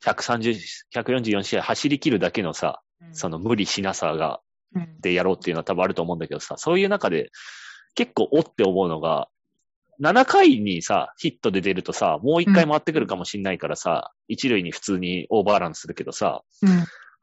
[0.03, 0.59] 130、
[0.93, 2.81] 144試合走り切るだけのさ、
[3.11, 4.39] その無理しなさが、
[4.75, 7.31] うん、でやろうっていうのは多分あると思うんだけどさ、そういう中で
[7.95, 9.29] 結構おって思うのが、
[10.01, 16.69] 7回にさ、ヒットで出るとさ、もう1回回ってくるかもしんないからさ、一塁に普通にオーバーランするけどさ、うん。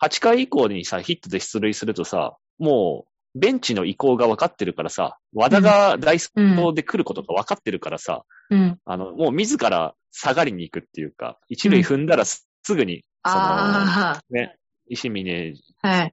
[0.03, 8.79] 8回以降にさ、ヒットで出塁するとさ、もう、ベンチの意向が分かってるからさ、和田が大ストで来ることが分かってるからさ、うん。
[8.85, 14.57] あの、もう自ら下がりに行くっていうか、一塁踏んだらすすぐに、その、あね、
[14.93, 15.55] 石峰。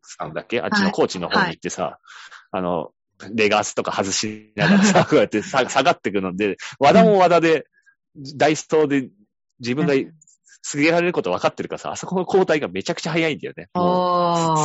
[0.03, 1.99] さんだっけあっちのコーチの方に行ってさ、
[2.51, 2.91] あの、
[3.33, 7.65] レガースとか外しながらさ、 こうやってさ下がっていくので、和田も和田で、
[8.35, 9.09] ダイストで
[9.59, 9.93] 自分が
[10.61, 13.67] 告げられること分かってるからさ、あそこの交代がめちゃくちゃ早いんだよね。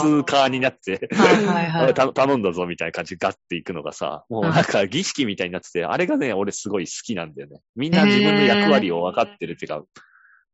[0.02, 1.94] 通過になって、はいはいはい。
[1.94, 7.60] た頼んだぞみたいな感じでガッていくのがさ、もうなんか儀式みたいになってて、あれがね、俺すごい好きなんだよね。
[7.76, 9.84] みんな自分の役割を分かってるっていうか、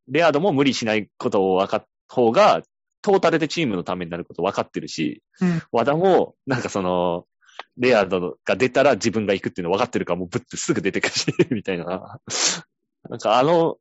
[0.08, 2.62] レアードも無理しないことを分かった方が、
[3.02, 7.24] トータルでチームのためになること分かってるし、うん和田も、なんかその、
[7.76, 12.20] レアードが出たら自分が行くっていうの分かってるから、もうぶってすぐ出てくるし、みたいな。
[13.08, 13.76] なんかあの、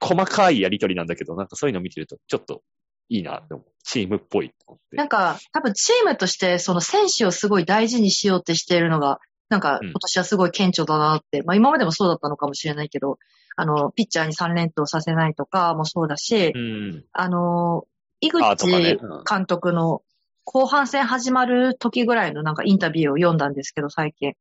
[0.00, 2.62] 細かいやりとりなんだけど、なんかそういうの見てると、ちょっと
[3.08, 3.66] いいなって思う。
[3.84, 4.96] チームっぽいと思って。
[4.96, 9.18] なんか、多分チームとして、その選手をすごい大事にしようってしているのが、
[9.48, 13.18] なんかうん今年はすごい顕著だなって、まあ今までもそうだったのかもしれないけど、
[13.54, 17.04] あの、ピッチャーに3連投させないとかもそうだし、うん。
[17.12, 17.84] あの、
[18.22, 19.24] 井口うん。
[19.28, 20.02] 監督の
[20.44, 24.32] 後半戦始まる時ぐらいのなんかインタビューを読んだんですけど、最近。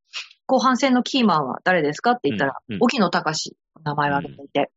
[0.45, 2.81] 後半戦のキーマンは誰ですかって言ったら、うんうん。
[2.81, 4.71] 荻野隆の名前を挙げていて、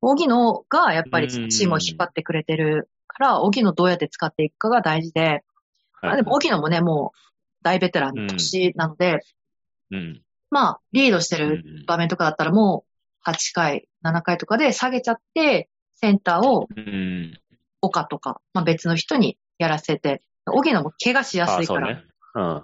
[0.00, 5.42] 荻野がやっぱりうんチームを引っ張ってくれてるから、荻野どうやって使っていくかが大事で、
[6.02, 7.18] まあでも荻野もね、もう
[7.62, 9.20] 大ベテランの年なので、
[9.90, 10.22] うん。
[10.50, 11.86] まあ、リードしてるうん。
[11.86, 12.84] 場面とかだったらも
[13.26, 17.38] う8回、7回とかで下げちゃって、センターをうん。
[17.82, 22.04] 岡とか、まあ別の人にやらせて、荻野も怪我しやあすいから、そうね。
[22.34, 22.62] うん。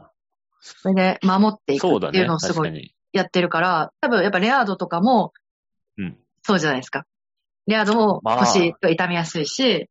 [0.60, 1.86] それで守っていく。
[1.86, 2.94] っていうのをすごい。
[3.12, 5.32] やってるから、多分やっぱレアードとかも
[5.98, 6.16] うん。
[6.42, 7.04] そうじゃないですか。
[7.66, 9.90] レアードもまあ腰が痛みやすいし、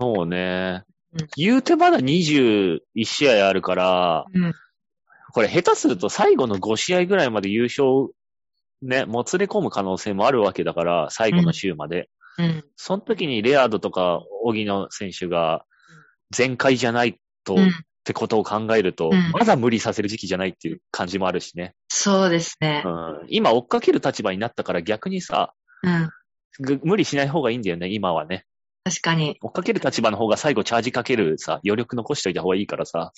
[0.00, 1.28] そうねうん。
[1.36, 4.54] 言うてまだ21試合あるから、うん、
[5.32, 8.08] これ下手すると最後の5試合ぐらいまで優勝、
[8.82, 12.08] ね、もつれ込む可能性もあるわけだから、最後の週まで。
[12.38, 15.64] うん、その時にレアードとか、荻野選手が、
[16.30, 17.70] 全開じゃないと、うんっ
[18.08, 21.74] てことを考えると、うんまだ無理させる時期じゃないっていう感じもあるしね。
[21.88, 22.88] そうですねう。
[22.88, 26.08] ん、今追っかける立場になったから逆にさ、うん、
[26.58, 28.46] ぐ無理しない方がいいんだよね、今はね。
[28.84, 29.36] 確かに。
[29.42, 33.12] 追っかける立場の方が最後チャージかけるさ、余力残しといた方がいいからさ。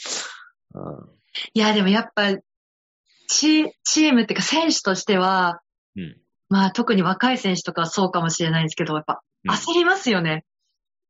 [0.75, 1.09] うん、
[1.55, 2.35] いや、でもやっぱ、
[3.29, 5.61] チチームっていうか選手としては、
[5.97, 6.17] うん。
[6.51, 9.51] まあ特に若い選手とかはそうかもしれないですけど、やっぱうん。
[9.51, 10.45] 焦りますよね。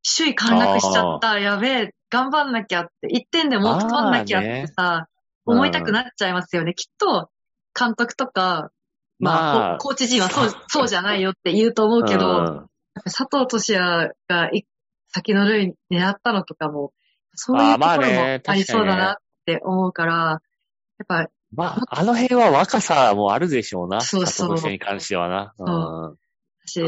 [0.07, 5.07] 首位陥落しちゃった、やべえ、頑張んなきゃって、1点でも取んなきゃってさ、まあね。
[5.46, 6.74] 思いたくなっちゃいますよね。
[6.74, 7.31] きっと、
[7.79, 8.70] 監督とか、
[9.18, 9.79] まあ、まあ。
[9.79, 12.66] ココーチ陣はそう、そうじゃないよって言うと思うけど、うん。
[13.05, 14.64] 佐藤俊也がい
[15.09, 16.92] 先の塁狙ったのとかも、
[17.35, 18.42] そういうところもね。
[18.46, 20.37] ありそうだなって思うから、や
[21.05, 24.01] っぱ、まあ、あの辺は若さもあるでしょうな。
[24.01, 24.71] そうそう。
[24.71, 25.55] に関してはな。
[25.59, 26.17] うん。
[26.65, 26.81] 私、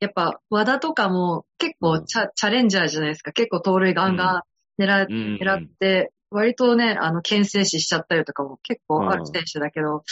[0.00, 3.32] やっぱ、和田とかも結構チャ,、チャレンジャーじゃないですか。
[3.32, 4.38] 結構盗塁ガンガ
[4.78, 5.38] ン狙,、うん。
[5.40, 10.04] 狙って、割とね、あの、牽制死しちゃったりとかも結構ある選手だけど、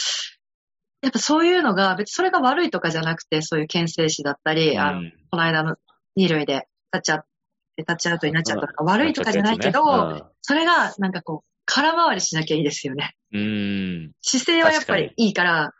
[1.01, 5.75] やっぱそういうのが、別にそれが悪いとかじゃなくて、そういう牽制死だったり、あの、うんこの間の
[6.15, 7.25] 二塁でタッチアウ
[7.77, 13.15] ト、タッチアウトになっちゃったとか、悪いとかじゃないけど、それがなんかこう、空回りしなきゃいいですよね。
[13.31, 13.39] うん。
[13.39, 14.11] うん。
[14.21, 15.73] 姿勢はやっぱりいいから、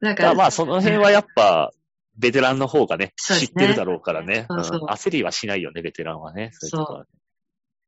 [0.00, 1.70] なんか、まあまあ、その辺はやっぱ、
[2.18, 4.46] ベテランの方がね、ね知ってるだろうからね。
[4.50, 6.50] そうそううん焦りはしないよね、ベテランはね。
[6.52, 7.06] そういう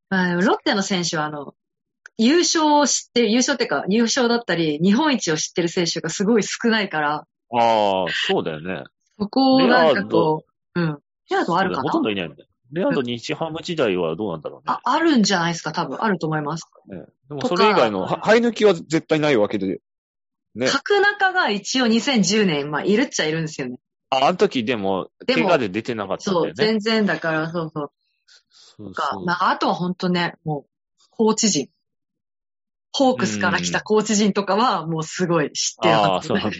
[0.09, 1.54] まあロッテの選手はあの、
[2.16, 8.85] 優勝を知ってる、優勝っていうか、優勝だったり、日本一を知ってる選手がすごい少ないから、ああ、そうだよね。
[9.18, 10.98] そこをなんかこう、うん。
[11.30, 12.48] レアードあるかほとんなどいないんだよ。
[12.75, 14.81] レアード日ハム時代はどうなんだろうねあ、。
[14.83, 16.03] あるんじゃないですか、多分。
[16.03, 16.67] あると思います。
[16.89, 19.81] ねでもそれ以外の、は生え抜きは絶対ないわけで。
[20.55, 20.69] ね。
[20.69, 23.79] 角中が一応2010年、まあ、いるっちゃいるんですよね。
[24.11, 26.53] あ、あの時でも、でも怪我で出てなかったんだそう、よね。
[26.57, 27.89] 全然だから、そうそう。
[27.89, 27.93] か、
[28.77, 30.67] そうそうまあ、あとは本当ね、もう、
[31.11, 31.69] コーチ陣。
[32.96, 36.33] ホークスから来たコーチ陣とかは、もうすごい知ってるはず。
[36.33, 36.52] あーそう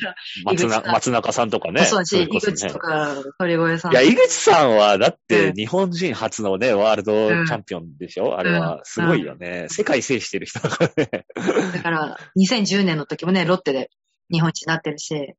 [0.44, 1.84] 松松中さんとかね。
[1.84, 3.92] そうだし、ね口とか、鳥越さん。
[3.92, 9.68] いや、井口さんは、だっうんて日本人初のね、ワールドチャンピオンでしょ、あれは、すごいよね。
[9.68, 11.24] 世界制してる人だからね。
[11.72, 13.90] だから、2010年の時もね、ロッテで
[14.32, 15.34] 日本一になってるし、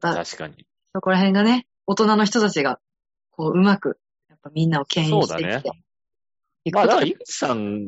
[0.00, 0.66] 確かに。
[0.92, 2.80] そこら辺がね、大人の人たちが、
[3.30, 5.82] こう、うまく、やっぱみんなを牽引していってそうだね。
[6.72, 7.86] まあ、だから井口さん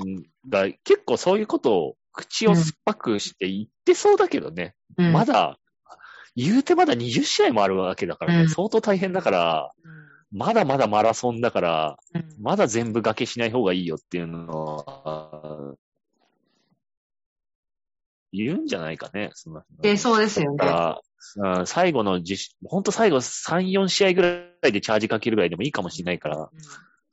[0.49, 4.75] が結構そういうことを口を酸っぱくして言ってそうだけどね。
[4.99, 5.59] うんまだ、
[6.37, 8.43] 言うてまだ20試合もあるわけだからね。
[8.43, 9.71] うん相当大変だから、
[10.31, 15.75] まだまだマラソンだから、うんまだ全部崖けしない方がいいよっていうのは、
[18.33, 19.31] 言うんじゃないかね。
[19.35, 20.57] そので、そうですよね。
[20.57, 21.01] だから、
[21.59, 26.51] うん最後の実、本当最後3、4試合ぐらいでチャージかけるぐらいでもいいかもしれないから、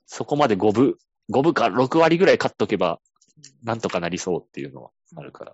[0.08, 0.98] そこまで5分、
[1.32, 3.00] 5分か6割ぐらい勝っとけば、
[3.64, 5.54] なんとかなりそうっていうのはあるから。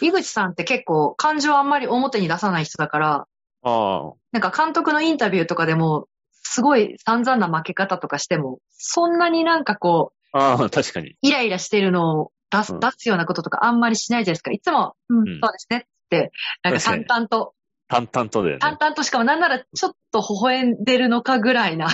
[0.00, 3.26] 井口さんって結構感情あんまり表に出さない人だから、
[3.62, 6.06] あなんか監督のインタビューとかでも、
[6.42, 11.16] すごい散々な負け方とかしても、そんなになんかこう、あ、ああ、確かに。
[11.22, 14.50] イライラしてるのを出す、うん出すようなこととかあんまりしないじゃないですか。
[14.50, 17.54] いつも、うん、うんそうですねって、なんか淡々と、
[17.88, 18.60] 淡々とだよね。
[18.60, 21.88] 淡々としかもなんならちょっと微笑んでるのかぐらいな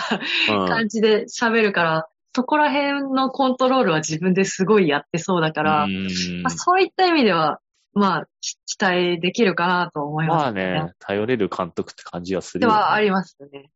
[0.51, 7.61] うん 感じで喋るから、そこら辺のコントロールは自分ですごいやってそうだから、うんまあ、そういった意味では、
[7.95, 12.75] まあ、き期待できるかなと思います、まあね、頼れる監督って感じはするよ、ね。
[12.75, 13.71] ではありますよね。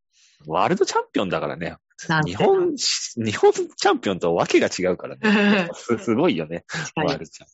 [0.46, 1.76] ワールドチャンピオンだからね。
[2.26, 5.70] 日本、日本チャンピオンとわけが違うからね。
[5.72, 6.66] す すごいよね。
[6.96, 7.48] ワールドチャン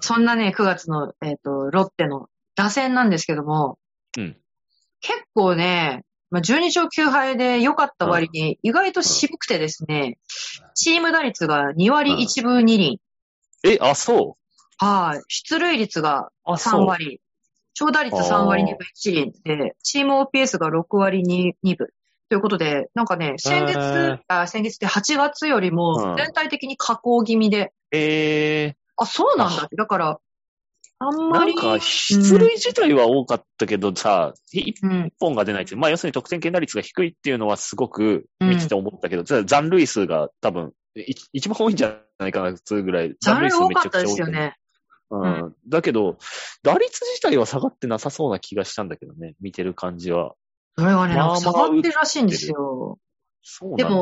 [0.00, 3.78] ピそんなね、9月の、えっ、と、ロッテの打線なんですけども、
[4.16, 4.36] うん
[5.00, 10.18] 結構ね、まあ、12勝9敗で良かった割に、意外と渋くてですね、
[10.74, 13.00] チーム打率が2割1分2厘。
[13.64, 14.36] え、あ、そ
[14.80, 14.84] う？
[14.84, 15.22] はい。
[15.28, 16.86] 出塁率があ、3そう。
[16.86, 17.20] 割。
[17.74, 21.88] 長打率3割2分1厘で、チーム OPS が6割 2, 2分。
[22.28, 29.76] ということで、なんかね、先月へー、あ先月で8月よりうんも全体的に下降気味で、えあ、そうなんだって。
[29.76, 30.20] だから、
[31.00, 43.14] あんー、まり、なんか、出塁自体は多かったけどさ、一うん、本が出ないって、まあ要するに得点圏打率が低いっていうのはすごく見てて思ったけど、じゃあ残塁数が多分、い一番多いんじゃないかな、普通ぐらい。
[43.20, 44.56] 残塁数多かったですよ多いね。
[45.10, 45.54] うん。
[45.68, 46.18] だけど、
[46.62, 50.34] 打率自体は下がってなさそうな気がしたんだけどね、見てる感じは。
[50.76, 52.98] それはね、まあまあ下がってるらしいんですよ。
[53.42, 53.86] そうなんだ。
[53.88, 53.94] で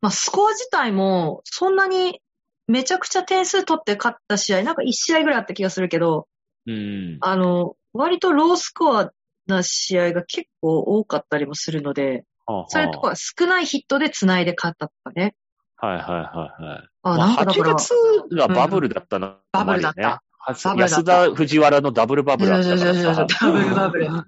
[0.00, 2.20] まあ、スコア自体も、そんなに
[2.66, 6.26] めちゃくちゃ点数取って勝った試合、なんか1試合ぐらいあった気がするけど、
[6.66, 7.18] うん。
[7.20, 9.12] あの、割とロースコア
[9.46, 15.34] な試合が結構多かったりもするので、はあはあそれとか少ないヒットで繋いで勝ったとかね。
[15.76, 16.88] はいはいはいはい。
[17.02, 17.94] あ、まあ、8なんかだから、月
[18.32, 20.06] がバブルだったな、バブルだったね。
[20.06, 20.22] は
[20.64, 24.06] バブルだった安田、藤原のダブルバブルあったからダブルバブル。
[24.06, 24.24] うん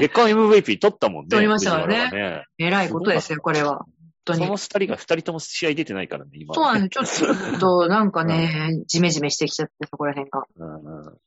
[0.00, 1.30] 月間 MVP 取ったもんね。
[1.30, 2.44] 取りましたからね藤原はね。
[2.58, 3.86] 偉いことですよ、これは。
[4.24, 4.56] 本当にその。
[4.56, 6.54] 二人が二人とも試合出てないからね、今。
[6.54, 7.34] そうなんですよ。
[7.34, 10.44] ちょっと、なんかね、 ジメジメしてきちゃって、そこら辺が。
[10.56, 11.18] うんうん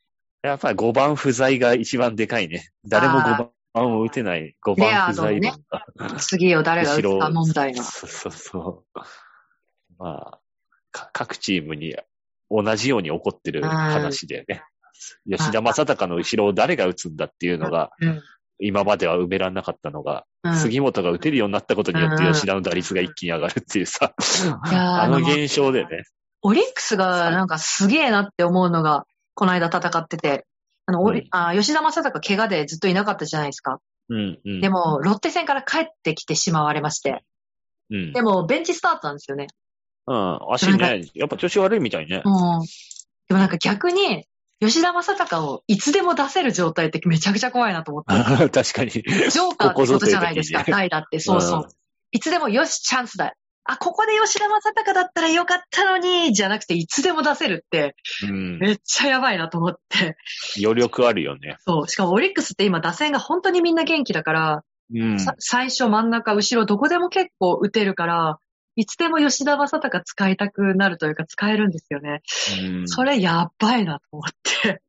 [0.43, 2.69] やっぱり5番不在が一番でかいね。
[2.87, 5.53] 誰も5番を打てない5レ番不在アードのね
[5.97, 7.81] が次を誰が打つか問題の。
[7.81, 8.99] そうそうそう。
[9.97, 10.39] まあ、
[10.91, 11.95] か各チームに
[12.51, 14.63] 同じように起こってる話だよね。
[15.27, 18.21] 吉田正尚の後ろを誰が打つんだっていうのが、うん。
[18.59, 24.13] 今までは埋めらんなかったのが、うん杉本が打てるようになったことによってうん吉田の打率が一気に上がるっていうさ、
[24.71, 26.03] あの現象でね。
[26.43, 30.45] オリックスがなんかすげえなって思うのが、この間戦ってて、
[30.85, 33.79] あの、うんあ吉田正尚怪我でずっといなかったじゃないですか。
[34.09, 34.61] うん、うん。
[34.61, 37.23] でも、ロッテ戦から帰ってきてしまわれまして。
[37.89, 38.13] うん。
[38.13, 39.47] でも、ベンチスタートなんですよね。
[40.07, 42.21] うん、足ね、やっぱ調子悪いみたいね。
[42.23, 42.61] うん。
[43.27, 44.27] でもなんか逆に、
[44.61, 48.49] 吉田正尚をいつでも出せる状態ってめちゃくちゃ怖いなと思って。
[48.49, 48.91] 確かに。
[48.91, 51.19] ジョーカーってことじゃないですか、代打って。
[51.19, 51.59] そうそう。
[51.63, 51.69] うん
[52.15, 53.35] いつでも、よし、チャンスだ。
[53.65, 58.57] あ、ここで吉田正尚だったらよかったのに、じゃなくて、いつでも出せるって、うん。
[58.57, 60.15] めっちゃやばいなと思って。
[60.63, 61.57] 余力あるよね。
[61.65, 61.87] そう。
[61.89, 64.63] しかもオリックスって今打線が本当にみんな元気だから、
[64.93, 65.19] うん。
[65.19, 68.39] さ最初、真ん中、後ろ、どこでも結構打てるから、
[68.75, 72.21] いつでも吉田正尚使いたくなるというか、使えるんですよね。
[72.61, 74.81] うんそれやばいなと思って。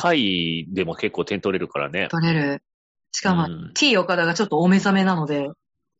[0.00, 2.08] 回でも結構点取れるからね。
[2.10, 2.62] 取れる。
[3.12, 5.50] しかも、うん T 岡田がちょっとお目覚めなので、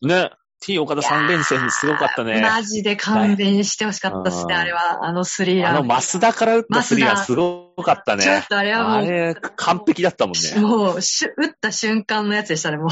[0.02, 0.30] ね。
[0.60, 2.40] T 岡田3連戦すごかったね。
[2.42, 5.04] マジで勘弁してほしかったですね、はいあれは。
[5.06, 5.76] あのスリーラン。
[5.76, 8.22] あの、増田から打ったスリーはすごかったね。
[8.22, 10.60] ちょっとあれはもうあれ、完璧だったもんね。
[10.60, 12.90] もう、しゅ打った瞬間のやつでしたね、も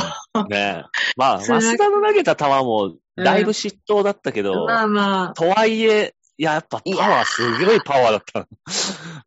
[0.49, 0.85] ね
[1.17, 4.45] まあ、増田の投げた球も、だいぶ失投だったけう。
[4.45, 8.46] ど、まあまとはいえ、いや、やっぱパワー、すごいパワーだった。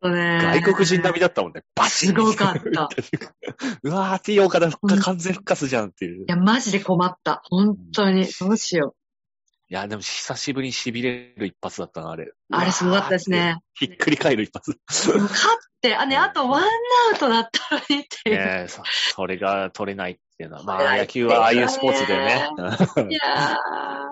[0.00, 0.60] あ、ね。
[0.60, 1.62] 外国人並みだったもんね。
[1.74, 2.88] バシッすごかった。
[3.84, 6.22] うわー、T 岡田復うん活完全復活じゃんっていう。
[6.22, 7.42] いや、マジで困った。
[7.50, 8.24] 本当に。
[8.24, 8.94] どうしよ
[9.68, 12.24] いや、でも久しぶりに痺れる一発だったな、あれ。
[12.24, 12.34] う。
[12.50, 13.58] あれすごかったですね。
[13.74, 14.78] ひっくり返る一発。
[14.86, 16.66] 勝って、あ、ね、あとワンア
[17.14, 18.36] ウトだったのにっていう。
[18.36, 18.82] ねえそ
[19.14, 20.62] それが取れないっていうのは。
[20.64, 22.50] まあ、野球はああいうスポーツだよね。
[23.10, 23.58] いや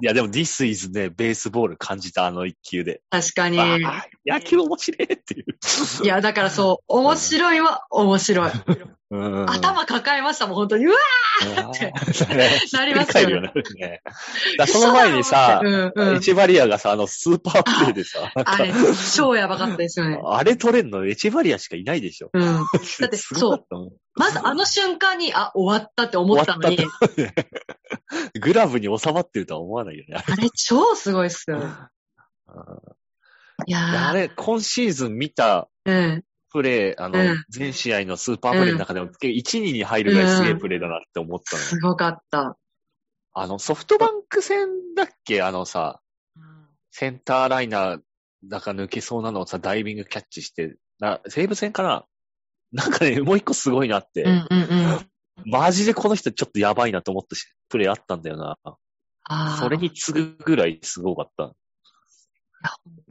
[0.03, 3.03] いや、でも、This is ね、ベースボール感じた、あの一球で。
[3.13, 3.59] ー確かに。
[4.25, 6.05] 野球面白いっていう。
[6.05, 8.51] いや、だからそう、面白いは面白い。
[9.11, 10.87] うん頭抱えましたもん、本当に。
[10.87, 10.97] うわ
[11.71, 11.93] って
[12.73, 13.53] なりますよねよね。
[13.77, 14.03] ね
[14.57, 16.21] だその前にさー、うんうんエ。
[16.21, 18.73] チェバリアがさ、あの、スーパープレイでさ、あれ、
[19.15, 20.21] 超やばかったですよね。
[20.25, 22.31] あれ取れんのエチェバリアしかいないでしょ。
[22.33, 22.43] うん。
[22.43, 22.63] だ
[23.07, 26.79] って すごかったもんまずあの瞬間に、あ、終わったって思ったのに、
[28.41, 30.23] グラブに収まってるとは思わないよね。
[30.25, 31.67] あれ超すごいっすよね。
[33.67, 36.25] いいややあれ、今シーズン見たー、うん。
[36.53, 41.69] プレー、あの、うん全試合のスーパープレーの中でも、1、2に入るぐらいすげえプレーだなって思ったのよ。
[41.69, 42.57] すごかった。
[43.33, 45.43] あの、ソフトバンク戦だっけ？
[45.43, 46.01] あのさ、
[46.91, 48.01] センターライナー
[48.45, 52.05] だか抜けそうなのをさ、ダイビングキャッチして、な、西武戦かな？
[52.73, 55.51] なんかね、もう一個すごいなって、うんうんうん。
[55.51, 58.59] マジでこの人ちょっとやばいなと思ったし、プレーあったんだよな。
[59.59, 61.45] それに次ぐぐらいすごかった。
[61.45, 61.53] や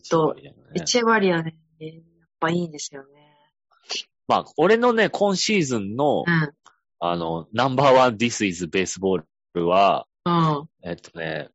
[0.09, 2.01] とねエチェバリアね、やっ
[2.39, 3.28] ぱいいんですよね。
[4.29, 6.53] まあ、俺のね、今シーズンの、うん。
[6.99, 9.23] あの、ナンバーワン This is Baseball
[9.55, 10.69] は、うん。
[10.83, 11.49] えっとね、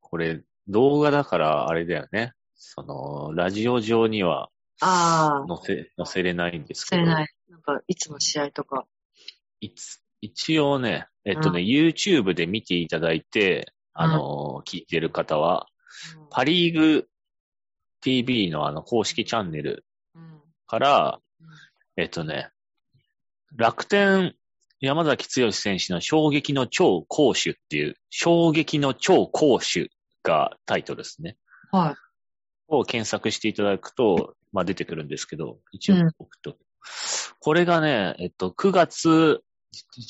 [0.00, 2.34] これ、動画だからあれだよね。
[2.54, 4.48] その、ラジオ上には
[4.80, 7.02] ああ、載せ、載せれないんですけど。
[7.02, 7.28] 忘れない。
[7.48, 8.86] なんか、いつも試合とか。
[9.60, 15.66] いつ一応ね、えっとね、YouTube で見ていただいて、あのー聞いてる方は、
[16.30, 17.08] パリーグ
[18.00, 20.40] TV のあの公式チャンネルうん。
[20.68, 21.23] から、うん
[21.96, 22.50] えっとね、
[23.56, 24.34] 楽天
[24.80, 29.90] 山崎剛選手の衝撃の超攻守っていう、衝撃の超攻守
[30.22, 31.36] がタイトルですね。
[31.70, 31.94] はい。
[32.68, 36.56] を検索していただくと、まあ出てくるんですけど、一応うん置くと。
[37.40, 39.42] これがね、えっと、9月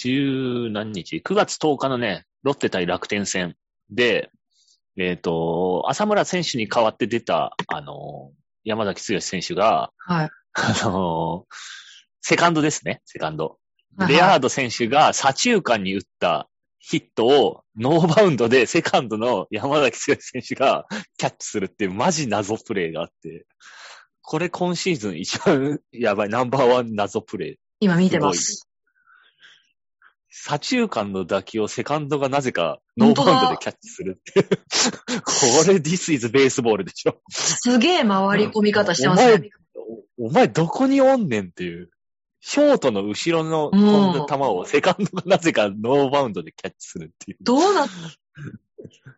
[0.02, 3.56] 10何日 ?9 月10日のね、ロッテ対楽天戦
[3.90, 4.30] で、
[4.96, 8.32] えっと、浅村選手に代わって出た、あの、
[8.64, 10.30] 山崎剛選手が、はい。
[10.54, 11.46] あの、
[12.20, 13.44] セカンドですね、セカンド。
[13.46, 13.58] はい
[14.08, 16.48] レアード選手が左中間に打った
[16.86, 20.86] ヒットをノーバウンドでセカンドの山崎剛選手が
[21.16, 23.46] キャッチするっていうマジ謎プレイがあって、
[24.20, 27.56] これ今シーズン一番やばいナンバーワン謎プレイ。
[27.80, 28.68] 今見てます。
[30.28, 34.42] 左中間の打球をセカンドがなぜかノーバウンドでキャッチするって。
[35.22, 35.30] こ
[35.68, 37.22] れ This is baseball でしょ。
[37.30, 39.50] すげえ回り込み方してますね。
[40.18, 41.90] お前どこにおんねんっていう。
[42.46, 47.38] ショートの後ろの飛んだ球をセカンドがなぜかノーバウンドでキャッチするっていう。
[47.40, 47.88] どうなっ、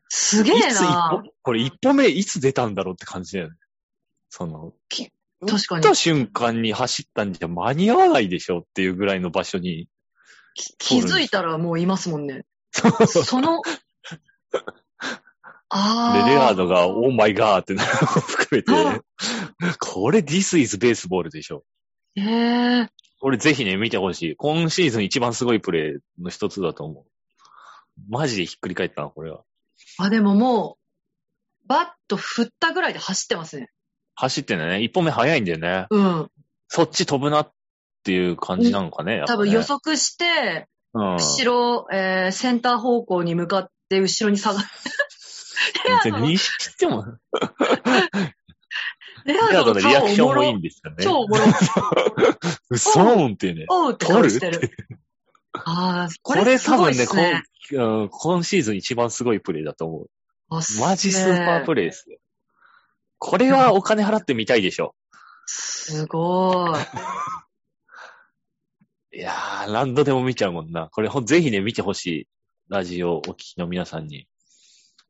[0.09, 3.57] すげえな歩、これ一歩目いつ出たんだろうって感じだよね。
[4.31, 4.75] その、
[5.40, 9.88] 確かに打った瞬間に走ったんじゃ間に合わないでしょっていうぐらいの場所に。
[10.55, 12.45] き気づいたらもういますもんね。
[13.01, 13.61] で、その、
[15.68, 16.29] ああ。
[16.29, 19.02] レアードが、オーマイガーってなるのを含めて、
[19.79, 21.64] これ This is baseball でしょ。
[22.14, 22.23] へ
[22.83, 22.88] え。
[23.21, 24.37] これぜひね、見てほしい。
[24.37, 27.04] 今シーズン一番すごいプレーの一つだと思う。
[28.08, 29.42] マジでひっくり返ったな、これは。
[29.98, 30.77] あ、でもも
[31.64, 33.71] う、バット振ったぐらいで走ってますね。
[34.14, 34.83] 走ってんだよね。
[34.83, 35.87] 一歩目早いんだよね。
[35.90, 36.31] うん。
[36.69, 37.52] そっち飛ぶなっ
[38.04, 39.21] ていう感じなのかね。
[39.21, 41.17] ね多分予測して、うん。
[41.17, 44.67] 後ろ、えー、センター方向に向かって後ろに下がる。
[46.21, 47.04] にしても、
[49.25, 51.04] レレアードのリアクションもいいんんですよね。
[51.04, 51.48] 超おもろい。
[52.71, 53.67] うそーんってね。
[53.69, 54.71] おうって顔してる。
[55.52, 57.42] ああ、ここれ多分ねっすね。
[57.71, 60.11] こんうん今シーズン一番すごいプレイだと思う。
[60.50, 62.19] あマジスーパープレイですよ。
[63.19, 64.94] これはお金払ってみたいでしょ。
[65.46, 66.77] すご
[69.13, 69.19] い。
[69.19, 70.88] いやー、何度でも見ちゃうもんな。
[70.92, 72.29] これぜひね、見てほしい。
[72.69, 74.29] ラジオお聞きの皆さんに。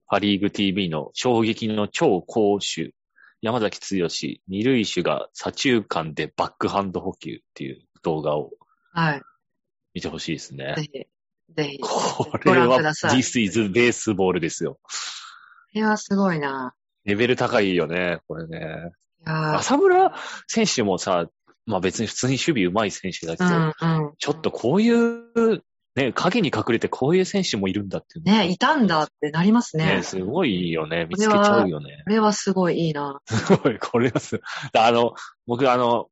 [0.09, 2.95] パリーグ TV の衝撃の超攻守、
[3.43, 4.09] 山崎剛、
[4.49, 8.53] 二塁手が左中間でバックハンド補給っていう動画を
[8.93, 9.23] はい。
[9.95, 10.83] 見てほしいですねぜ。
[10.83, 11.79] ひ、ぜひ。
[11.81, 14.79] こごれは This is baseball ですよ。
[14.83, 14.89] こ
[15.75, 16.75] れはすごいな。
[17.05, 18.91] レベル高いよね、これね。
[19.25, 20.15] 浅村
[20.47, 21.29] 選手もさ、
[21.67, 24.13] まあ別に普通に守備上手い選手だけど、うんうん。
[24.19, 25.63] ちょっとこういう、
[25.97, 29.97] ね、影に隠れてこういう選手もいるんだっていうのね、いたんだってなりますね。
[29.97, 31.07] ね、すごいよね。
[31.09, 32.03] 見つけちゃうよね。
[32.05, 33.19] これはすごいいいな。
[33.27, 34.43] すごい、これはす、
[34.75, 35.15] あの、
[35.47, 36.11] 僕あの、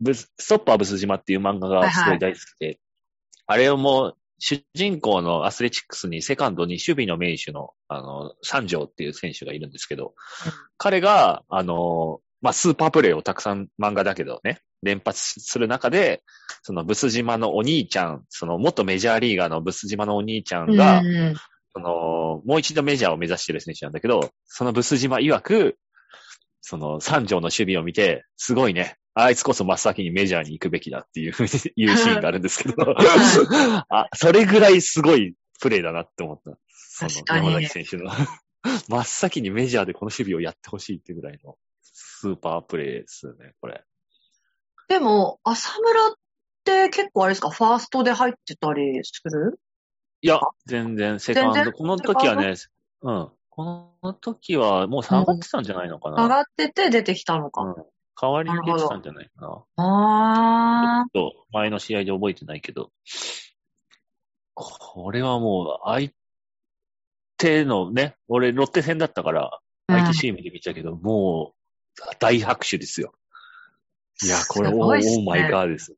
[0.00, 2.78] ブスストッパーブス島っていう漫画がすごい大好きで、
[3.46, 10.14] あれをもう、主人公のアスレチックスにセカンドに守備の名手の、あの、三条っていう選手がいるんですけど、
[10.76, 16.22] 彼が、あの、まあ、スーパープレイをたくさん漫画だけどね、連発する中で、
[16.62, 21.02] そのブス島のお兄ちゃん、その元メジャーリーガーのブス島のお兄ちゃんが、
[21.72, 25.78] その、もう一度メジャーを目指している選手なんだけど、そのブス島曰く、
[26.60, 28.96] その三条の守備を見て、すごいね。
[29.14, 32.94] あいつこそ真っ先にメジャーに行くべきだっていうふうに言うシーンがあるんですけど、
[33.88, 36.56] あ、それぐらいすごいプレーだなって思った。
[36.68, 38.10] その山崎選手の
[38.88, 43.82] 真っ先にメジャーでこの守備をやってほしいっていうぐらいのスーパープレーですよね、これ。
[44.88, 46.12] でも、浅村っ
[46.64, 49.60] て結構あれですか、ファーストで入ってたりする？
[50.22, 51.72] いや、全然セカンド。
[51.72, 52.54] この時はね、
[53.02, 53.28] うん。
[53.50, 56.22] この時はもう下がってたんじゃないのかな。
[56.22, 57.62] 上がってて出てきたのか。
[57.62, 57.74] うん。
[58.20, 59.64] 代わりに出てたんじゃないかな。
[59.76, 62.90] あちょっと前の試合で覚えてないけど。
[64.54, 66.10] これはもう相
[67.36, 69.92] 手のね、俺ロッテ戦だったから、ー。
[69.92, 73.12] 相手チームで見たけど、もう大拍手ですよ。
[74.22, 75.96] いや、これ、オーマイガーですよ。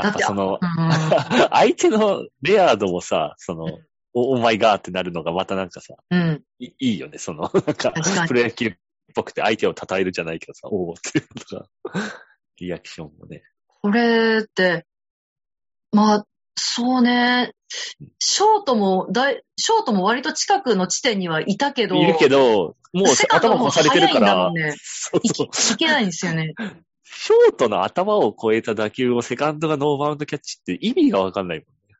[0.00, 0.90] だってやっぱその、うん
[1.50, 3.78] 相手のレアードもさ、その、
[4.14, 6.44] オーマイガーってなるのがまたなんかさ、うん。
[6.58, 7.92] いいいよね、その、 なんか
[8.26, 8.74] プロ野球っ
[9.14, 11.68] ぽくて相手を称えるじゃないけどさ、おーっていうのが、
[12.56, 13.42] リアクションもね。
[13.66, 14.86] これって、
[15.92, 16.26] まあ、
[16.58, 17.52] そうね。
[18.18, 24.50] ショートも、だい、ショートも割と近くの地点にはいたけど、いるけど、もう頭越されてるから。
[24.82, 26.54] そういそうけいけないんですよね。
[27.04, 31.96] ショートの頭を越えた打球をセカンドがノーバウンドキャッチって意味がわかんないもんね。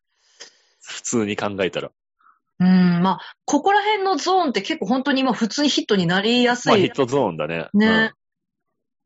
[0.83, 1.91] 普通に考えたら。
[2.61, 6.69] うん、まあ、ここら辺のゾーンって結構本当に今普通にヒットになりやすい。
[6.69, 7.69] まあヒットゾーンだね。
[7.73, 8.13] ね。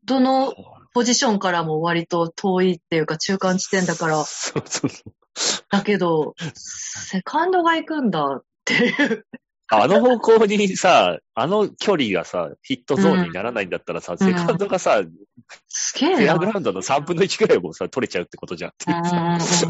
[0.05, 0.23] どうん。
[0.23, 0.53] の
[0.93, 5.13] ポジションからも割と遠いっていうか中間地点だから、そうそうそう。
[5.69, 9.25] だけど、セカンドが行くんだっていう。
[9.69, 15.01] あの方向にさ、あの距離がさ、ヒットゾーンにならないんだったらさ、セカンドがさ、
[15.67, 16.17] すげえな。
[16.17, 19.01] フェアグラウンドの3分の1ぐらいもさ、取れちゃうってことじゃんっていうう
[19.37, 19.67] んさ、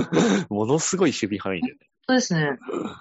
[0.49, 1.77] ものすごい守備範囲でね。
[2.07, 2.57] そうですね。
[2.71, 2.95] うん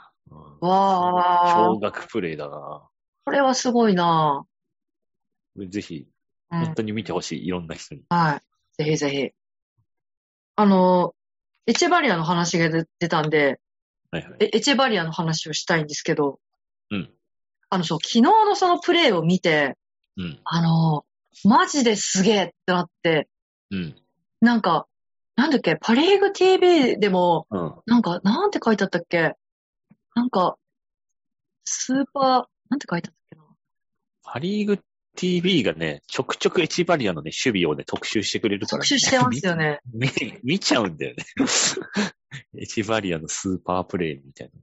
[0.63, 2.89] わあ、驚愕プレイだな
[3.25, 4.47] これはすごいな。
[5.57, 6.07] ぜひ、
[6.53, 8.03] うん、本当に見てほしい、いろんな人に。
[8.09, 8.41] は
[8.79, 8.85] い。
[8.85, 9.31] ぜひぜひ。
[10.55, 11.15] あの、
[11.67, 13.61] エチェバリアの話が出出たんで、
[14.11, 14.37] はいはい。
[14.41, 16.41] えエチェバリアの話をしたいんですけど、
[16.91, 17.11] うん。
[17.71, 19.77] あの、そう、昨日のそのプレイを見て、
[20.17, 20.41] うん。
[20.45, 21.05] あの、
[21.45, 23.29] マジですげえってなって、
[23.71, 23.97] うん。
[24.41, 24.87] なんか、
[25.37, 27.75] なんだっけ、パリーグ TV でも、うん。
[27.87, 29.35] なんか、なんて書いてあったっけ
[30.15, 30.57] なんか、
[31.65, 33.45] スーパー、なんて書いてあったっけな
[34.23, 34.83] パリーグ
[35.17, 39.81] TV がね、ちょくちょくエチバリアのね、守備をね、特集してくれるから、特集してますよね。
[39.93, 40.09] 見。
[40.09, 41.25] 見見ちゃうんだよね。
[42.59, 44.61] エチバリアのスーパープレイみたいな。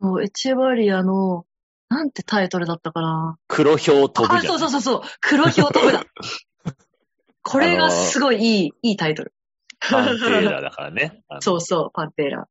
[0.00, 1.46] そうエチェバリアの、
[1.88, 4.58] なんてタイトルだったかな黒票飛ぶあ、じゃん。
[4.58, 6.04] そうそうそうそう、黒ひょう飛ぶだ。
[7.42, 9.32] これがすごいいい、いいタイトル。
[9.78, 11.22] パンテーラだからね。
[11.40, 12.48] そうそう、パンテーラ。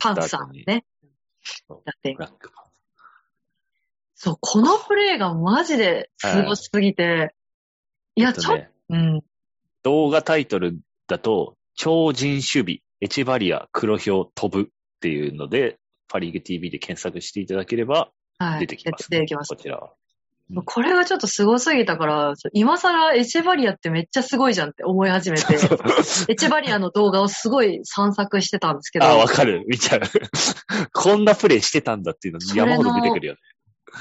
[0.00, 0.52] パンさん。
[0.52, 0.84] ね。
[1.68, 2.65] ラックパン。
[4.16, 7.34] そう、このプレイがマジですごすぎて、
[8.16, 9.22] いや、ちょっと、ね、うん。
[9.82, 15.76] 動画タイトルだと、超人守備、エチバリア、黒票飛ぶっていうので、
[16.08, 18.60] パリーグ TV で検索していただければはい。
[18.60, 19.56] 出てきます、出てきますこ。
[19.56, 19.90] ちらは。
[19.90, 19.96] うん
[20.64, 25.54] これがちょっとすごすぎたから、ちょ今更エチェバリアってめっちゃすごいじゃんって思い始めて、
[26.30, 29.64] エチェバリアの動画をすごい散策してたんですけど、あ、わかる。
[29.66, 30.02] 見ちゃう。
[30.94, 33.40] こんなプレイしてたんだっていうの山ほど出てくるよね。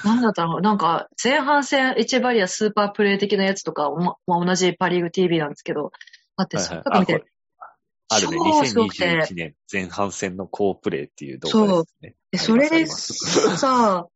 [0.03, 0.59] なんだったの？
[0.61, 5.91] なんか、前半戦エチェバリアスーパープレイ的なやつとか、ま、まあ、同じパリーグ TV なんですけど、
[6.35, 6.69] あって、はいはい。
[6.69, 7.25] それとか見て、
[8.09, 8.37] あるね。
[8.37, 9.05] 超すごくて。
[9.05, 12.15] 2021年前半戦の好プレイっていう動画ですね。
[12.31, 14.07] でそれでさ、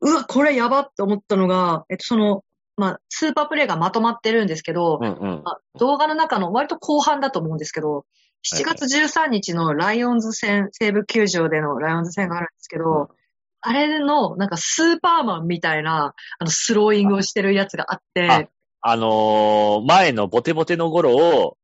[0.00, 2.44] うわ、これやばって思ったのが、えっと、その、
[2.76, 5.42] まあ、スーパープレイがまとまってるんですけど、うんうん。
[5.44, 8.04] まあ動画の中の割と後半だと思うんですけど、
[8.42, 13.10] 7月13日のライオンズ戦、西武球場でのライオンズ戦があるんですけど、
[13.62, 18.48] あれの、なんかスーパーマンみたいな、あの、スローイングをしてるやつがあって、
[18.82, 21.58] あのー前のボテボテのゴロを、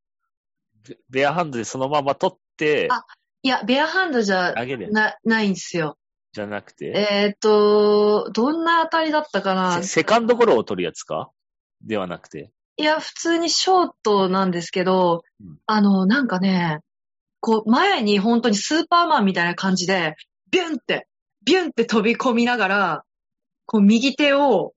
[0.86, 3.04] ベベアハンドでそのまま取って、あ
[3.42, 5.96] いや、ベアハンドじゃ投げるな、ないんですよ。
[6.32, 9.82] じゃなくて、えっ、と、どんな当たりだったかな？
[9.82, 11.30] セセカンドゴロを取るやつか？
[11.82, 12.50] ではなくて。
[12.76, 15.58] いや、普通にショートなんですけど、うん。
[15.64, 16.80] あの、なんかね、
[17.40, 20.16] こう、前に本当にスーパーマンみたいな感じで、
[20.50, 21.08] ビュンって、
[21.46, 23.04] ビュンって飛び込みながら、
[23.64, 24.74] こう、右手を、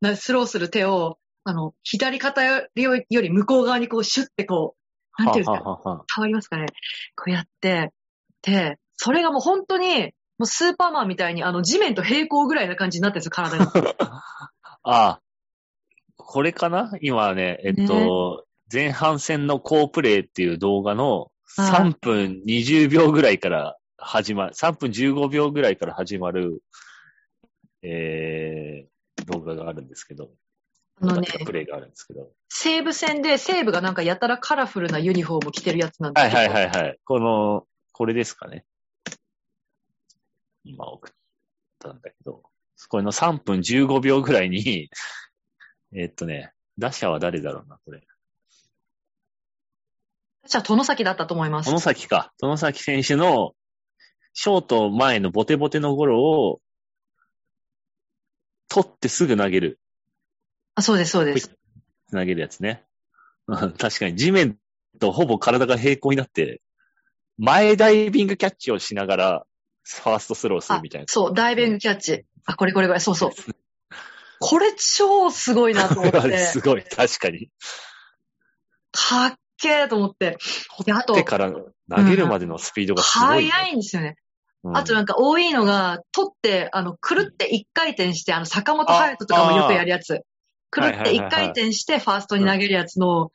[0.00, 4.76] なスローする手を、あの、左肩より向こう側にこう、シュッてこ
[5.18, 6.66] う、なんていうんですか、はははは変わりますかね。
[7.16, 7.90] こうやって、
[8.42, 13.72] で、それがもう本当に、もうスーパーマンみたいに、あの、地面と平行ぐらいな感じになってるんですよ、体が。
[14.82, 15.20] ああ、
[16.16, 16.92] これかな？
[17.00, 26.62] 今ね、えっと、前半戦の好プレイっていう動画のはい3分20秒ぐらいから始まる、3分15秒ぐらいから始まる、
[27.82, 30.30] えー、動画があるんですけど、
[31.02, 32.28] あのね、プレイがあるんですけど。
[32.48, 36.98] 西武戦で、西武がなんかやたらカラフルなユニフォームを着てるやつなんですはいけど、はいはいはい。
[37.04, 38.64] この、これですかね。
[40.64, 41.12] 今送っ
[41.78, 42.42] たんだけど、
[42.88, 44.90] これの3分15秒ぐらいに、
[45.96, 48.02] えっとね、打者は誰だろうな、これ。
[50.46, 51.66] じゃあ、殿崎だったと思います。
[51.66, 52.32] 殿崎か。
[52.40, 53.54] 殿崎選手の、
[54.32, 56.60] ショート前のボテボテのゴロを、
[58.68, 59.80] 取ってすぐ投げる。
[60.76, 61.50] あそうです、そうです。
[62.12, 62.84] 投げるやつね。
[63.46, 64.58] う ん確かに地面
[65.00, 66.62] とほぼ体が平行になって、
[67.36, 69.46] 前ダイビングキャッチをしながら、
[69.82, 71.06] ファーストスローするあみたいな。
[71.08, 72.24] そう、ダイビングキャッチ。
[72.44, 73.30] あ、これこれこれ、そうそう。
[74.38, 77.50] これ超すごいなと思って、 すごい、確かに。
[78.92, 80.38] かっけーと思って。
[80.84, 81.52] で、あと手、から
[81.94, 84.08] 投げるまでのスピードがすごい、早いんですよね。
[84.08, 90.20] うんあとなんか多いのが、取って、あの、くるって一回転して、あの、坂本隼人とかもよくやるやつ。
[90.70, 93.30] くるって一回転して、ファーストに投げるやつの、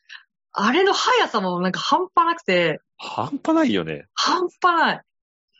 [0.52, 4.06] あれの速さもなんか半端なくて、半端ないよね。
[4.14, 5.02] 半端ない。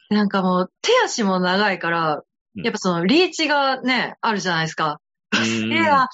[0.10, 2.20] なんかもう、手足も長いから、う
[2.62, 5.02] んやっぱその、リーチがね、あるじゃないですか。
[5.34, 5.44] うん
[5.74, 6.08] いや、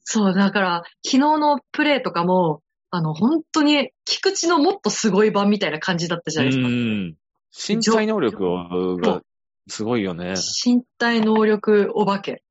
[0.00, 2.60] そう、だから、昨日のプレーとかも、
[2.90, 6.68] あの、本当に、菊池のもっとすごい版みたいな感じだったじゃないですか。
[6.68, 7.16] うん
[7.50, 9.22] 身体能力が
[9.68, 10.34] すごいよね。
[10.64, 12.42] 身体能力お化け。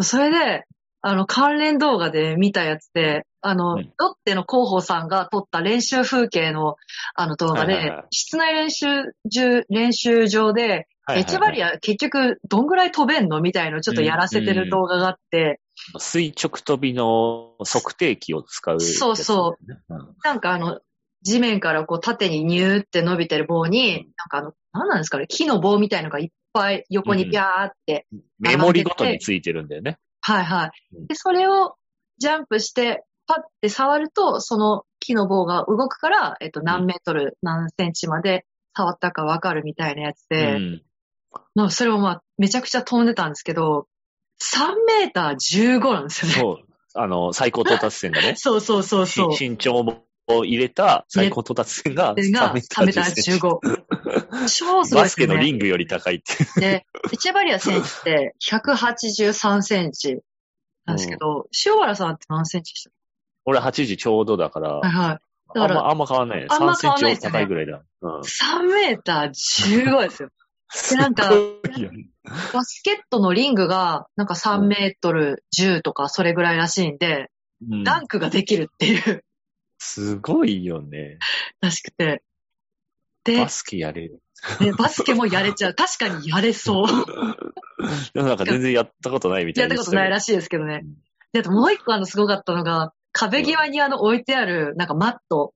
[0.00, 0.64] それで、
[1.00, 6.76] あの、関連動画で見たやつで、あの、うんロッテの広報さんが撮った練習風景の、
[7.14, 8.06] あの動画で、はいはいはい。
[8.10, 8.86] 室内練習
[9.30, 15.60] 中、練習場で、エチェバリア結局どんぐらい飛べんのみたいのをちょっとやらせてる動画があって、
[15.98, 18.80] 垂直飛びの測定器を使う、。
[18.80, 19.72] そうそう。
[19.88, 20.16] うん。
[20.22, 20.80] なんかあの、
[21.22, 28.06] 地面からこう縦にニューって伸びてる棒に、なんかあの、何なんですかね、木の棒みたいのがいっぱい横にピャーって、
[28.38, 29.98] メモリごとについてるんだよね。
[30.20, 31.04] はいはうん。
[31.04, 31.06] い。
[31.08, 31.74] で、それを
[32.18, 38.44] ジャンプして、パッて触ると、その木の棒が動くから、えっと、何メートル、何センチまで
[38.76, 40.82] 触ったかわかるみたいなやつうで、ん。
[41.54, 43.86] まあそれもまあ、めちゃくちゃ飛んでたんですけど、
[44.42, 46.34] 3メーター15なんですよね。
[46.34, 46.66] そう。
[46.94, 48.34] あの、最高到達点がね。
[48.36, 49.32] そうそうそうそう。
[49.34, 49.76] し身長
[50.28, 54.46] を入れた最高到達点がでが、3メーター15。
[54.48, 54.90] 超すごいね。
[55.04, 56.60] バスケのリングより高いって。
[56.60, 60.18] で、エチェバリア選手って183センチ
[60.84, 62.90] なんですけど、塩原さんって何センチでした
[63.44, 65.18] 俺8時ちょうどだから、はいはい。
[65.54, 66.46] だからあんま、あんま変わんないね。
[66.48, 67.82] あんま3センチ変わんないね高いぐらいだ。
[68.02, 68.20] うん。
[68.20, 70.30] 3メーター15ですよ。
[70.90, 71.30] でなんか
[72.54, 77.30] バスケットのリングが、なんか3メートル10とかそれぐらいらしいんで、
[77.68, 79.24] うんダンクができるっていう、
[79.78, 81.18] すごいよね。
[81.60, 82.22] らしくて。
[83.24, 84.20] でバ、スケやれる。
[84.60, 85.74] でバスケもやれちゃう。
[85.74, 86.86] 確かにやれそう。
[88.14, 89.74] でもなんか全然やったことないみたいな。
[89.74, 90.94] やったことないらししいですけどねうん。
[91.32, 95.54] で、あともう一個あのすごかったのが、壁際にあの置いてある、なんかマット、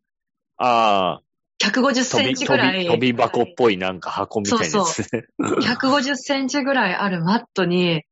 [0.59, 1.23] ああ、
[1.63, 4.99] 150センチぐらい、飛び箱っぽいなんか箱みたいなやつ。
[5.13, 5.27] ね。
[5.39, 8.05] 150センチぐらいあるマットに、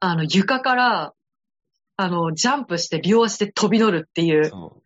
[0.00, 1.12] あの床から、
[1.96, 4.48] あの、ジャンプして両足で飛び乗るっていう。
[4.50, 4.82] そう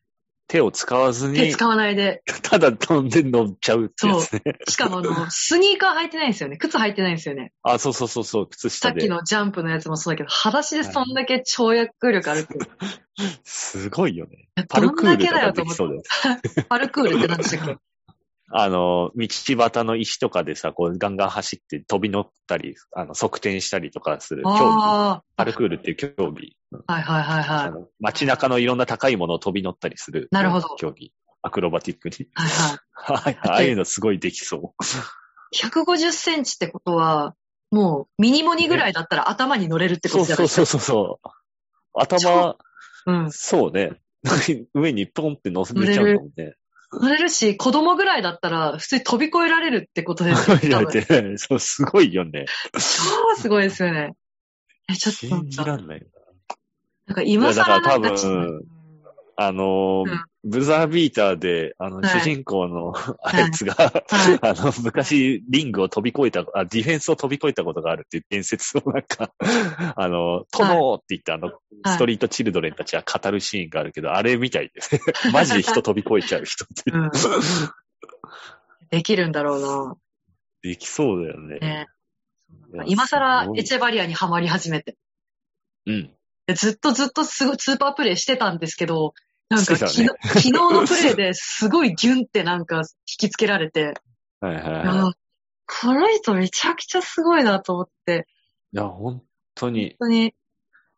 [0.51, 2.25] 手を使わずに、手使わないで。
[2.43, 4.43] ただ飛んで乗っちゃうってやつね。
[4.69, 6.57] しかもあの、 スニーカー履いてないんですよね。
[6.57, 7.53] 靴履いてないんですよね。
[7.63, 9.01] あ、そうそうそうそう、靴下で。
[9.01, 12.59] さっきのジャンプのやつもそうだけど、裸足でそんだけ跳躍力あるって。
[13.45, 14.49] すごいよね。
[14.69, 16.03] パルクールとかできそうだよ。
[16.69, 17.77] パルクールって何でしたっけ？
[18.53, 24.59] あの、道端の石とかでさ、こうガンガン走って飛び乗ったり、あの、側転したりとかする競技。
[24.59, 26.57] あパルクールっていう競技。
[26.87, 27.89] あ、はいはいはいはい。
[28.01, 30.29] 街中のいろんな高いものを飛び乗ったりする。
[30.33, 31.13] なるほど競技。
[31.43, 32.29] アクロバティックに。
[32.35, 33.23] はいはい。
[33.23, 33.39] はい。
[33.43, 35.57] ああいうのすごいできそう。
[35.57, 37.37] 150センチってことは、
[37.71, 40.67] もうミニモニぐらいだったら頭に乗れるってことじゃないうですか。
[40.67, 41.29] そそうそうそう。
[41.95, 42.57] 頭、
[43.07, 43.31] うん。
[43.31, 44.01] そうね。
[44.75, 46.57] 上にポンって乗せちゃうもんね。
[46.93, 50.57] 乗れるし、子供ぐらいだったら普通に飛び越えられるってことですよ。
[50.63, 52.47] いや多分でそう、すごいよね。
[52.73, 52.81] 超
[53.37, 54.15] すごいですよね。
[54.91, 56.07] え、ちょっと信じ、らんない。
[57.07, 58.63] なんか今更なんか多分
[59.37, 69.33] あのーうんブザービーターで、あの、はい主人公のあいつが、はい あの、昔、リングを飛び越えた、あ、ディフェンスを飛び越えたことがあるっていう伝説をなんか、
[69.97, 71.53] あの、殿って言ってあの、
[71.85, 75.01] ストリートチルドレンたちは語るシーンがあるけど、あれみたいですね。
[75.33, 76.91] マジで人飛び越えちゃう人って。
[76.91, 77.11] うん
[78.91, 79.97] できるんだろうな。
[80.63, 81.59] できそうだよね。
[81.61, 81.87] ね
[82.87, 84.97] 今更エチェバリアにはまり始めて。
[85.87, 86.11] うん。
[86.49, 89.15] でずっとずっとすごいスーパープレイしてたんですけど、
[89.51, 89.79] なんかね。
[89.79, 90.09] 昨
[90.41, 92.85] 日、のプレイですごいギュンってなんか引
[93.19, 93.95] きつけられて、
[94.41, 94.87] はいはいいはい。
[94.87, 95.13] や
[95.67, 98.27] この人めちゃくちゃすごいなと思って、
[98.73, 99.23] いや、本
[99.57, 100.35] 当に、本当に、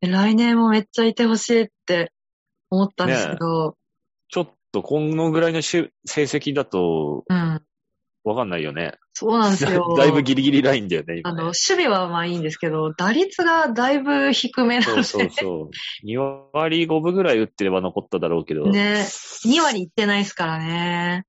[0.03, 2.13] 来年もめっちゃいてほしいって
[2.69, 3.77] 思ったんですけど、
[4.29, 7.63] ちょっとこのぐらいの成績だと、うん。
[8.25, 8.95] わかんないよね。
[9.15, 9.95] そうなんですよ。
[9.97, 11.55] だいぶギリギリラインだよね、今ねあの、守
[11.85, 16.07] 備はまあいいんですけど、打率がだいぶ低めなので、そうそうそう。
[16.07, 16.19] 2
[16.53, 19.05] 割5分ぐらい打ってれば残っただろうけど、ね、
[19.45, 21.25] 2割いってないですからね。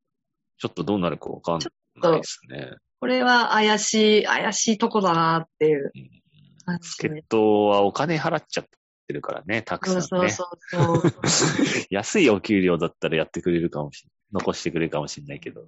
[0.60, 2.76] ちょっとどうなるかわかんないですね。
[3.00, 6.24] これは怪しい、怪しいとこだなっていううん
[6.66, 7.22] 感じ助っで。
[7.22, 8.66] 人はお金払っちゃっ
[9.08, 10.30] てるからね、たくさんね。
[10.30, 11.62] そうそうそう。
[11.89, 15.66] 安いお給料だったらやってくれるかもしれ残してくれるかもしれないけど。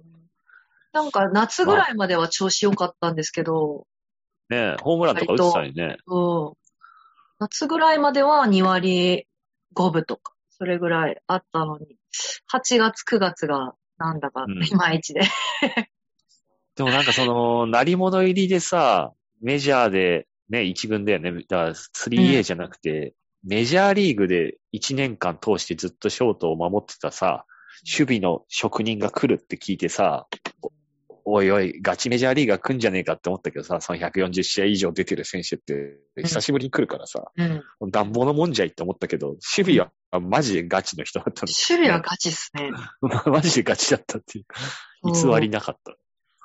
[0.96, 3.86] なんか夏ぐらいまでは調子良かったんですけど、
[4.48, 5.98] ねホームランとか打ってたりね。
[6.08, 6.66] そう
[7.38, 9.26] 夏ぐらいまでは2割
[9.74, 11.98] 5分とか、それぐらいあったのに、
[12.50, 15.20] 8月9月がなんだかうんいまいちで。
[16.76, 21.30] でもなんかその、鳴り物入りでさ、メジャーで、ね、一軍だよね。
[21.32, 27.44] だから 3A じゃなくて、メジャーリーグで1年間通してずっとショートを守ってたさ、
[27.84, 30.26] 守備の職人が来るって聞いてさ、
[31.28, 37.90] おおいおい、ガチメジャーリーガー来んじゃねえかって思ったけどさ、その140試合以上出てる選手って、久しぶりに来るからさ、うん。
[37.90, 41.48] 暖房のもんじゃいって思ったけど、守備はマジでガチの人だったの。
[41.48, 42.70] 守備はガチっすね。
[43.26, 44.46] マジでガチだったっていう。
[45.12, 45.96] 偽りなかった。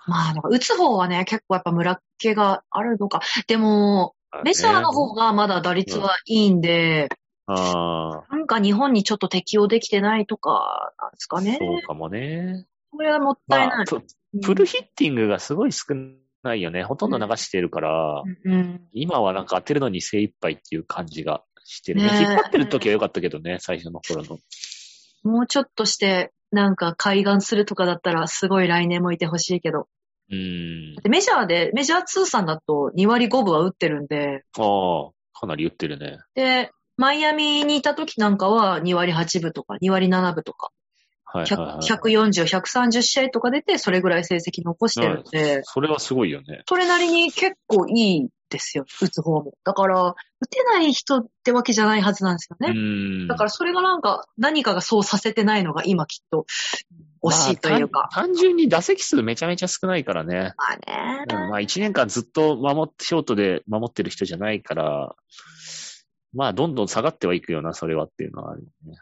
[0.07, 3.21] まあ、打つ方はね、結構やっぱ村っ気があるのか。
[3.45, 7.07] でも、メジャーの方がまだ打率はいいんで、
[7.45, 11.57] ああ、なんか日本にちょっと適応できてないとか、なんですかね。
[11.59, 12.65] そうかもね。
[12.91, 13.77] これはもったいない。
[13.77, 14.03] まあ、プ
[14.41, 15.85] プルヒッティングがすごい少
[16.43, 16.83] ないよね。
[16.83, 18.81] ほとんど流してるから、うんうん。
[18.93, 22.09] 今はなんか当てるのに精一杯っていう感じがしてるね。
[22.13, 24.37] 引っ張ってる時は良かったけどね、最初の頃の。
[25.23, 29.87] もうちょっとして、なんか海岸するとかだったら、すごい来年もいてほしいけど。
[30.29, 30.95] うーん。
[31.01, 36.19] でメジャーで、メジャー通算だと2割5分は打ってるんで、ああ、かなり言ってるね。
[36.35, 40.80] で、マイアミにいた時なんかは2割8分とか、2割7分とか、100
[41.33, 41.77] はいはい、はい。
[41.79, 46.63] 140、130試合とか出て、それぐらい成績残してるんで、それはすごいよね。
[46.67, 49.53] それなりに結構いいですよ、打つ方も。
[49.63, 50.15] だから、打
[50.47, 53.27] てない人ってわけじゃないはずなんですようね。
[53.27, 56.45] だからそれがなんか、何かがそうさせてないのが今きっと
[57.23, 58.01] 惜しいというか。
[58.01, 60.53] まあ単単純に打席数めちゃめちゃ少ないからね。
[60.57, 61.25] まあね。
[61.31, 65.15] うんまあ一年間ずっと守って、ショートで守ってる人じゃないから、
[66.33, 68.97] まあどんどん下がってはいくよな、それはっていうのはあるよね。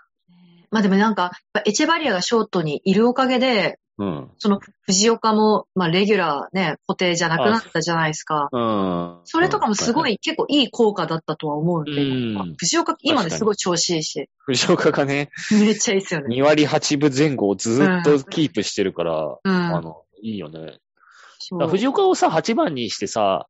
[0.72, 1.32] まあでもなんか、
[1.66, 4.32] エチェバリアがショートにいるおかげで、うん。
[4.38, 8.48] その藤岡も、まあレギュラーね、固定じゃなくなったじゃないですか。
[8.52, 9.20] うん。
[9.26, 10.14] それとかもすごい。
[10.14, 16.34] い、結構いい効果だったとは思うんで、うん藤岡今ですごい調子いいし、藤岡がね、めっちゃいいですよね。
[16.34, 19.54] 2割8分前後をずっとキープしてるから、うん。
[19.54, 20.80] あの、いいよね。
[21.68, 23.48] 藤岡をさ、8番にしてさ、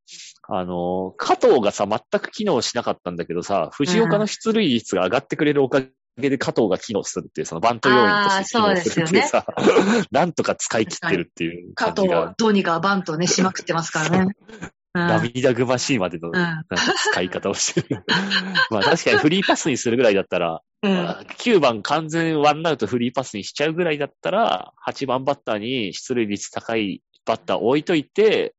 [0.47, 5.81] あの、加藤がさ、全く機能しなかったんだけどさ、藤岡の出塁率が上がってくれるおか
[6.17, 9.45] げで加藤が機能するっていう、そのバント要員として機能するっていうさ、
[10.11, 12.35] なんとか使い切ってるっていう加藤感じが。
[12.37, 14.35] どうにかバントね、しまくってますからね。
[14.95, 15.07] うん。
[15.07, 16.33] 涙ぐましいまでのうん。
[16.33, 16.77] なんか
[17.11, 18.03] 使い方をしてる。
[18.71, 20.91] まあ確かにフリーパスにするぐらいだったら、うん。
[20.91, 28.55] まあ9番完全ワンアウトフリーパスにしちゃうぐらいだったら、8番バッターに出塁率高いバッター置いといて、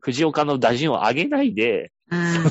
[0.00, 2.50] 藤岡の打順を上げないで、うん。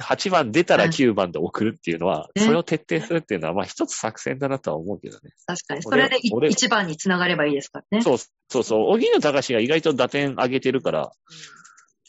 [0.00, 5.30] 8番出たら9番で送るっていうのは、ねそれを徹底するっていうのは、まあ一つ作戦だなとは思うけどね。
[5.46, 5.82] 確かに。
[5.82, 8.02] それでい俺一番につながればいいですからね。
[8.02, 8.18] そう
[8.48, 8.94] そうそう。
[8.94, 11.10] 荻野隆が意外と打点上げてるから、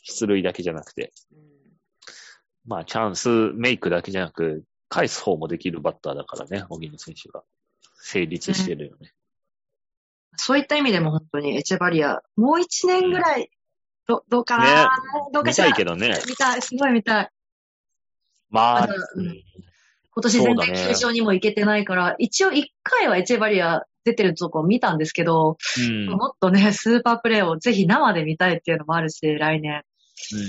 [0.04, 1.12] 出塁だけじゃなくて、
[2.66, 7.44] まあチャンスメイクだけじゃなく、返す方もできるバッターだからね、荻野選手が。
[8.02, 9.14] 成立してるよね。
[10.36, 13.50] そういった意味でも本当にエチェバリア、もう一年ぐらい、
[14.12, 14.90] どどうかな、ね
[15.28, 16.20] 見どうかしたらいけどね。
[16.28, 17.30] 見たい、すごい見たい。
[18.50, 18.88] まあ
[20.14, 26.06] 今年全然球場にも行けてないから、一応一回はエチェバリア出てるとこを見たんですけど、うん。
[26.08, 29.84] もっとね、スーパープレーをぜひ生で見たいっていうのもあるし、来年。
[30.34, 30.44] うんう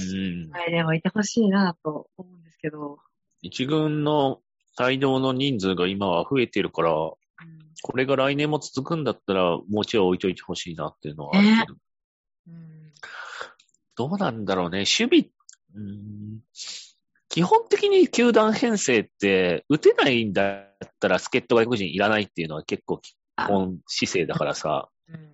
[0.49, 2.99] ん来年はいてほしいなと思うんですけど。
[3.41, 4.41] 一軍の
[4.81, 11.75] 帯同の人数が今は増えてるから、これが来年も続くんだったら、もうちょい置いといてほしいなっていうのはあるけど。
[12.49, 12.72] うん
[13.97, 14.79] どうなんだろうね。
[14.79, 15.31] 守備、
[15.75, 16.41] うん
[17.29, 25.33] 基本的に球団編成って、打てないんだったら助っ人外国人いらないっていうのは結構基本姿勢だからさ、うん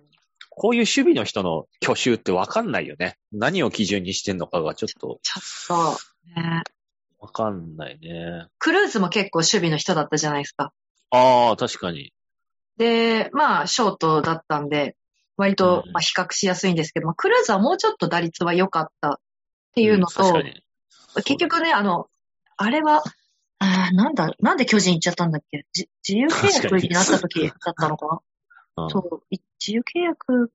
[0.61, 3.15] こういう守備の人の去就ってわかんないよね。
[3.31, 5.95] 何を基準にしてんのかがちょっとちょっ
[6.35, 6.63] と、ね。
[7.17, 8.47] わかんないね。
[8.57, 10.73] クルーズも結構守備の人だったじゃないですか。
[11.11, 12.11] ああ、確かに。
[12.75, 14.97] で、まあ、ショートだったんで、
[15.39, 15.91] 割とうん。
[15.93, 19.15] まあ比較しやすいんですけど、まあ、クルーズはもうちょっと打率は良かったっ
[19.73, 20.63] ていうのと、ん確かに。
[21.23, 22.07] 結局ね、あの、
[22.57, 23.01] あれは、
[23.59, 25.65] あーなんだ、なんで巨人行っちゃったんだっけ？
[25.73, 28.21] じ自由契約になった時だったのか
[28.77, 28.83] な？
[28.83, 30.51] うんそう、い自由契約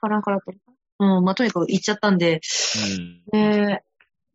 [0.00, 0.72] かなんかだったのか？
[0.98, 2.40] なうん、まあ、とにかく行っちゃったんで、
[3.32, 3.40] うん。
[3.66, 3.82] で、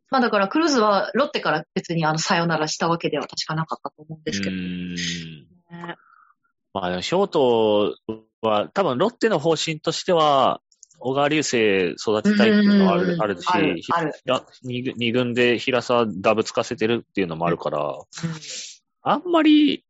[0.09, 4.55] まあだからクルーズはロッテから別にあの、さよならしたわけでは確かなかったと思うんですけど。
[4.55, 4.95] うーん。
[5.71, 5.95] ね。
[6.73, 7.95] まあ、でもショート
[8.47, 10.61] は、多分ロッテの方針としては、
[10.99, 18.03] 小川流星育てたいっていうのはあるあるし、あるあるひら二軍で平沢ダブつかせてるっていうのもあるから、うん
[19.05, 19.83] あんまり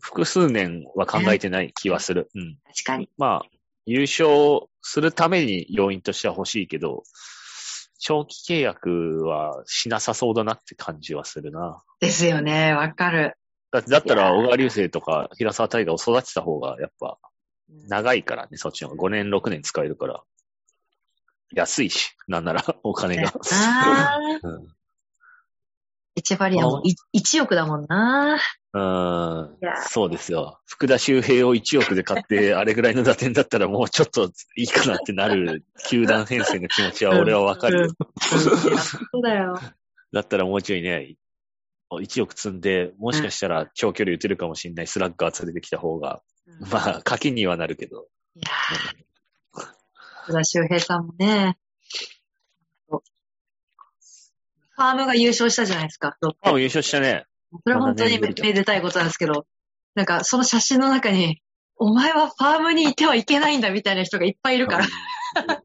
[0.00, 2.30] 複数年は考えてない気はする。
[2.34, 2.56] うん。
[2.64, 3.10] 確かに。
[3.18, 3.48] まあ、
[3.84, 7.02] 優勝するために要因としては欲しいけど、
[7.98, 11.82] 長期契約はしなさそうだなって感じはするな。
[12.00, 13.36] ですよね、わかる。
[13.70, 17.18] だだったら小川流星とか平沢大河を育てた方がやっぱ
[17.68, 19.04] 長いからね、そっちの方が。
[19.04, 20.22] 5年、6年使えるから。
[21.52, 23.28] 安いし、なんなら お金が。
[23.28, 24.48] あー。
[24.48, 24.76] うん。
[26.18, 28.40] エチェバリアもい1億だもんな。
[28.72, 29.56] うーん
[29.88, 30.60] そうですよ。
[30.64, 37.90] 福田周平を1億で買って、 あれぐらいの打点だったらもうちょっといいかなってなる球団編成の気持ちは俺はわかる
[38.20, 39.60] そうだよ。
[40.12, 41.16] だったらもうちょいね、
[41.90, 46.22] 1億積んで、もしかしたら長距離打てるかもしれないスラッガー連れてきた方が、
[46.70, 48.06] まあ、課金にはなるけど。
[48.34, 49.66] いやー、
[50.24, 51.58] 福田周平さんもね、
[52.88, 57.24] ファームが優勝したじゃないですか、あ、優勝したね。
[57.64, 59.46] それは本当にめめでたいことなんですけど、
[59.94, 61.42] なんかその写真の中に、
[61.78, 64.84] お前はファームにいてはいけないんだみたいな人がいっぱいいるから。
[64.84, 64.88] い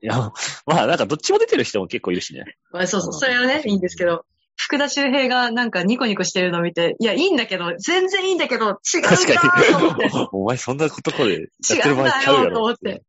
[0.01, 0.31] や、
[0.65, 2.57] まあ、なんかどっちも出てる人も結構いるしね。
[2.71, 4.25] まあそうそう、それはね、いいんですけど、
[4.63, 10.27] 福田周平がなんかニコニコしてるのを見て、いや、いいんだけど、全然いいんだけど、違うんだ確かと思って、に。
[10.31, 12.47] お前そんなとこでやってる場合ちゃうやろ。
[12.49, 13.01] よと思って。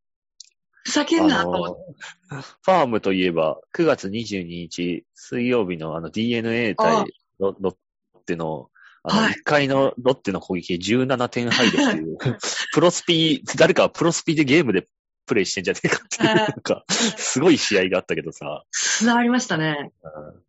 [0.84, 1.94] ふざけんなと思って。
[2.30, 7.04] ファームといえば、9月22日、水曜日のあの DNA 対
[7.38, 8.70] ロロッテの、
[9.02, 12.16] あの、はい1回のロッテの攻撃で17点入るっていう、
[12.72, 14.88] プロスピー、誰かプロスピーでゲームで
[15.32, 19.90] プレイしてんじゃねえかっていう、はいなんか、すごい試合があったけどさ、砂ありましたね。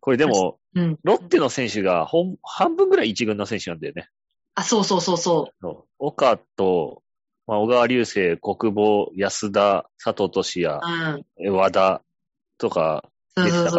[0.00, 0.98] これでも、うん。
[1.02, 4.08] ロッテの選手がほん半分ぐらい一軍の選手なんだよね。
[4.54, 7.02] あ、そうそうそうそそう岡と、
[7.46, 10.68] まあ、小川流星、国母、安田、佐藤俊う。
[10.68, 11.56] 也、うん。
[11.56, 12.02] 和田
[12.58, 13.70] とか出てあ。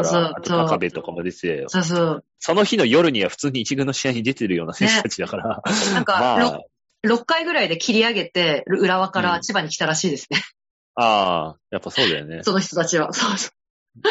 [0.42, 2.26] と高部とかも出てて、そうそう。
[2.40, 5.62] その日の夜には普通に一軍の試合に出てるような選手たちだから、
[5.94, 6.62] なんか、 まあ、
[7.06, 10.42] 6回ぐらいで切り上げて、浦和から千葉に来たらしいですね。
[10.96, 12.42] ああ、やっぱそうだよね。
[12.44, 13.14] その人たちは。
[13.14, 14.02] そうそう。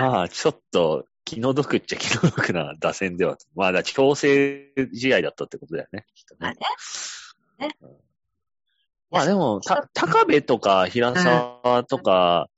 [0.00, 3.36] まあ、ちょっと気の毒っちゃ気の毒な打線では。
[3.54, 6.06] まあ、だ強制試合だったってことだよね。
[6.38, 6.58] まあね
[7.58, 8.04] ねねうん
[9.10, 12.48] まあでも、た、高部とか平沢とか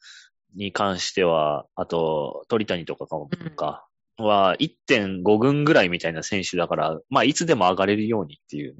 [0.54, 8.74] に関しては、あと、鳥谷とかかもうんか、は1.5軍ぐらいみたいな選手だから、まあいつでも上がれるようにっていう。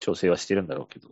[0.00, 1.08] 調整はしてるんだろうけど、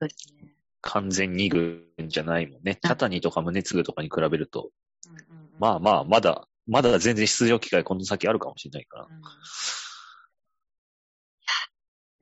[0.00, 0.53] そうですね。
[0.84, 2.78] 完全2軍じゃないもんね。
[2.82, 4.70] 茶谷とか宗次とかに比べると、
[5.58, 9.04] まあまあ、まだ、まだ全然出場機会この先あるかもしれないから。
[9.04, 9.22] うん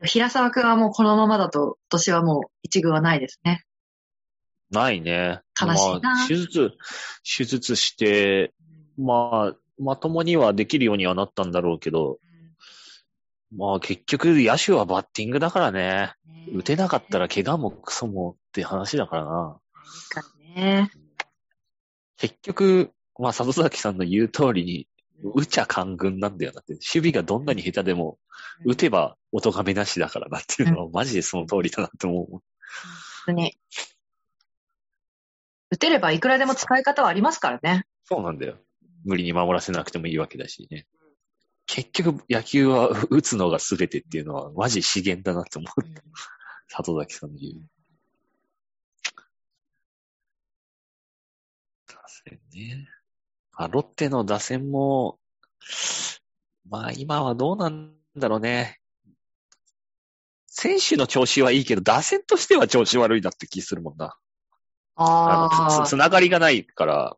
[0.05, 3.65] 平沢くんはもうこのままだと、今年はもう一軍はないですね。
[4.71, 5.41] ないね。
[5.61, 6.73] 悲しいなまあ、手術、
[7.25, 8.53] 手術して、
[8.99, 12.19] まあ、まともにはできるようにはなったんだろうけど、
[13.57, 16.15] まあ結局野手はバッティングだからね。
[16.55, 19.59] 打てなかったら怪我もクソもって話だからな。
[19.85, 20.23] ですか
[20.55, 20.91] らね。
[22.17, 24.89] 結局、まあ里崎さんの言う通りに、
[25.35, 26.73] 打ちゃ官軍なんだよなって。
[26.73, 28.19] 守備がどんなに下手でも、
[28.65, 32.27] 打てばお咎めなしだからなっていうのは、マジでその通りだなって思う。
[32.31, 32.41] 本
[33.27, 33.57] 当に。
[35.71, 37.87] 打てればいくらでも使い方はありますからね。
[38.05, 38.57] そうなんだよ。
[39.05, 40.87] 無理に守らせなくてもいいわけだしね。
[41.75, 45.83] 結局、野球は打つのが全てっていうのは、マジ資源だなって思う。
[46.69, 47.55] 里崎さんの言う。
[51.89, 52.89] 打線ね。
[53.57, 55.19] まあ、ロッテの打線も、
[56.69, 58.79] まあ今はどうなんだろうね。
[60.47, 64.15] 選手の調子はいいけど、打線としては調子悪いなって気するもんな。
[64.97, 65.05] あ
[65.51, 67.17] のあつつながりがないから、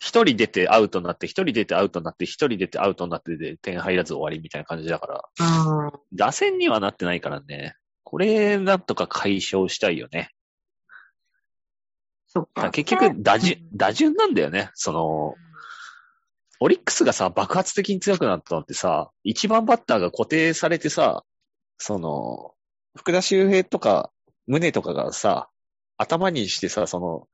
[0.00, 5.92] 一人出てアウトになって、一人出てアウトになって、一人出てアウトになってで点入らず終わりみたいな感じだから。
[6.14, 7.76] 打線にはなってないからね。
[8.02, 10.30] これ、なんとか解消したいよね。
[12.28, 12.70] そっか。
[12.70, 14.70] 結局、打順、打順なんだよね。
[14.72, 15.34] その、
[16.60, 21.24] オリックスがさ、爆発的に強くなったのってさ、一番バッターが固定されてさ、
[21.76, 22.54] その、
[22.96, 24.10] 福田周平とか、
[24.46, 25.50] 宗とかがさ、
[25.98, 27.28] 頭にしてさ、その、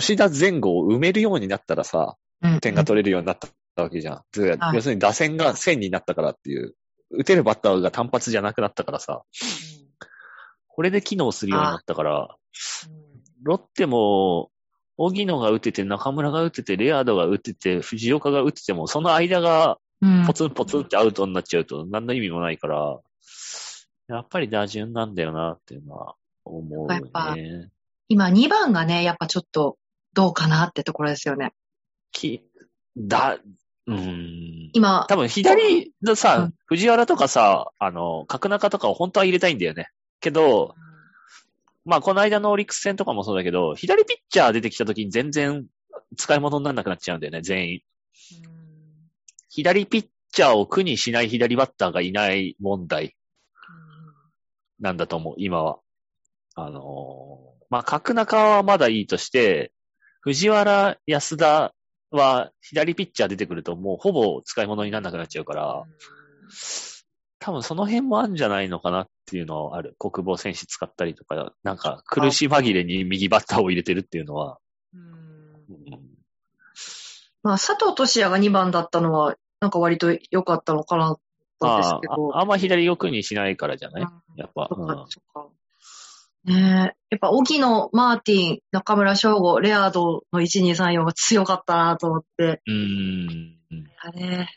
[0.00, 4.22] 吉田前後を埋めるようになったらさ、うん点が取れるようになったわけじゃん。
[4.32, 6.74] ではい要するに打線が線になったからっていう、
[7.10, 9.22] 打てるバッターが単発じゃなくなったからさ、
[10.66, 12.36] これで機能するようになったから、
[13.42, 14.50] ロッテも、
[14.96, 20.26] 荻野が打てて、中村が打てて、レアードが打てて、藤岡が打てても、その間がうん。
[20.26, 22.98] ポツンポツンってアウトになっちゃうと何の意味もないから、
[24.08, 27.70] やっぱり打順なんだよなっていうのは思うね。
[28.08, 29.78] 今2番がね、やっぱちょっと
[30.14, 31.52] どうかなってところですよね。
[32.12, 32.42] き、
[32.96, 33.38] だ、
[33.86, 34.70] うーん。
[34.74, 39.88] 今、多分左のさ、うん藤原とかさ、あの、角中とかを本当は入れたいんだよね。
[40.20, 40.74] けど、
[41.84, 45.66] まあ、この間のオリックス戦とかもそうだけど、左ピッチャー出てきた時に全然
[46.16, 47.80] 使い物にならなくなっちゃうんだよね、全員。
[49.50, 53.16] 左ピッチャーを苦にしない左バッターがいない問題
[54.80, 55.78] なんだと思う、今は。
[56.54, 59.72] あのーまあ、角中はまだいいとして、
[60.22, 61.74] 藤原、安田
[62.10, 65.84] は左ピッチャー出てくるともうほぼ使い物にならなくなっちゃうから、
[67.38, 69.96] 多分その辺もあるんじゃないのかなっていうのはある。
[69.98, 74.58] 国防選手使ったりとか、なんか苦し紛れに右バッターを入れてるっていうのは。
[74.94, 75.02] うん
[77.42, 81.16] まあ、佐藤俊也が2番だったのは、なんか割と良かったのかな
[81.60, 82.36] とですあけど。
[82.36, 84.02] あ、あんま左よくにしないからじゃない？
[84.36, 84.68] やっぱ。
[84.70, 85.06] うん。
[86.44, 86.96] ねえ。
[87.10, 92.62] やっぱ、荻野、マーティン、中村翔吾、レアードの1、2、3、4が強かったなと思って。
[92.66, 93.58] うーん。
[93.98, 94.48] あれ。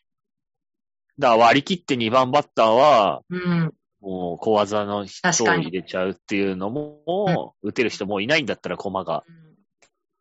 [1.19, 3.73] だから割り切って2番バッターは、うん。
[4.01, 9.19] もう小技の人を入れちゃうっていうのも、打てる人もういないんだったら駒が。
[9.19, 9.23] っ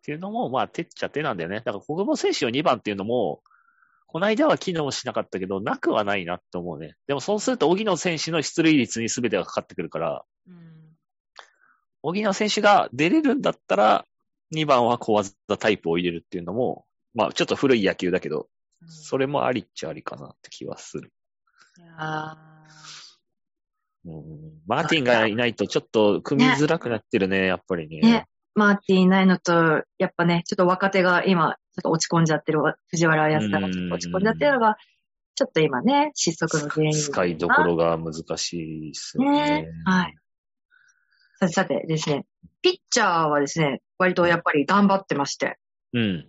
[0.05, 1.63] ていうのも、まあ、手っちゃ手なんだよね。
[1.65, 3.43] だから国防選手を2番っていうのも、
[4.07, 6.95] この間は機能しなかったけど、なくはないなって思うね。
[7.07, 10.25] でもそうすると、荻野選手の出塁率に全てがかかってくるから、
[12.05, 14.05] 荻野選手が出れるんだったら、
[14.55, 16.85] 2番は小技タイプを入れるっていうのも、
[17.15, 18.49] まあ、ちょっと古い野球だけど、
[18.87, 21.13] それもありっちゃありかなって気はする。
[21.79, 22.37] いや
[24.07, 24.23] うん、
[24.67, 28.01] マーティンがいないとちょっと組みづらくなってるね、やっぱりね。
[28.01, 34.77] ねーマーティンいないのと、やっぱね、ちょっと若手が今、ちょっと落ち込んじゃってる、藤原康太がちょっと落ち込んじゃってるのが、
[35.37, 36.93] ちょっと今ね、失速の原因。
[36.93, 39.63] 使いどころが難しいですよね。
[39.63, 40.17] ねはい。
[41.49, 42.27] さてさてですね、
[42.63, 45.59] ピッチャーはですね、割とやっぱり頑張ってまして、
[45.93, 46.29] うん。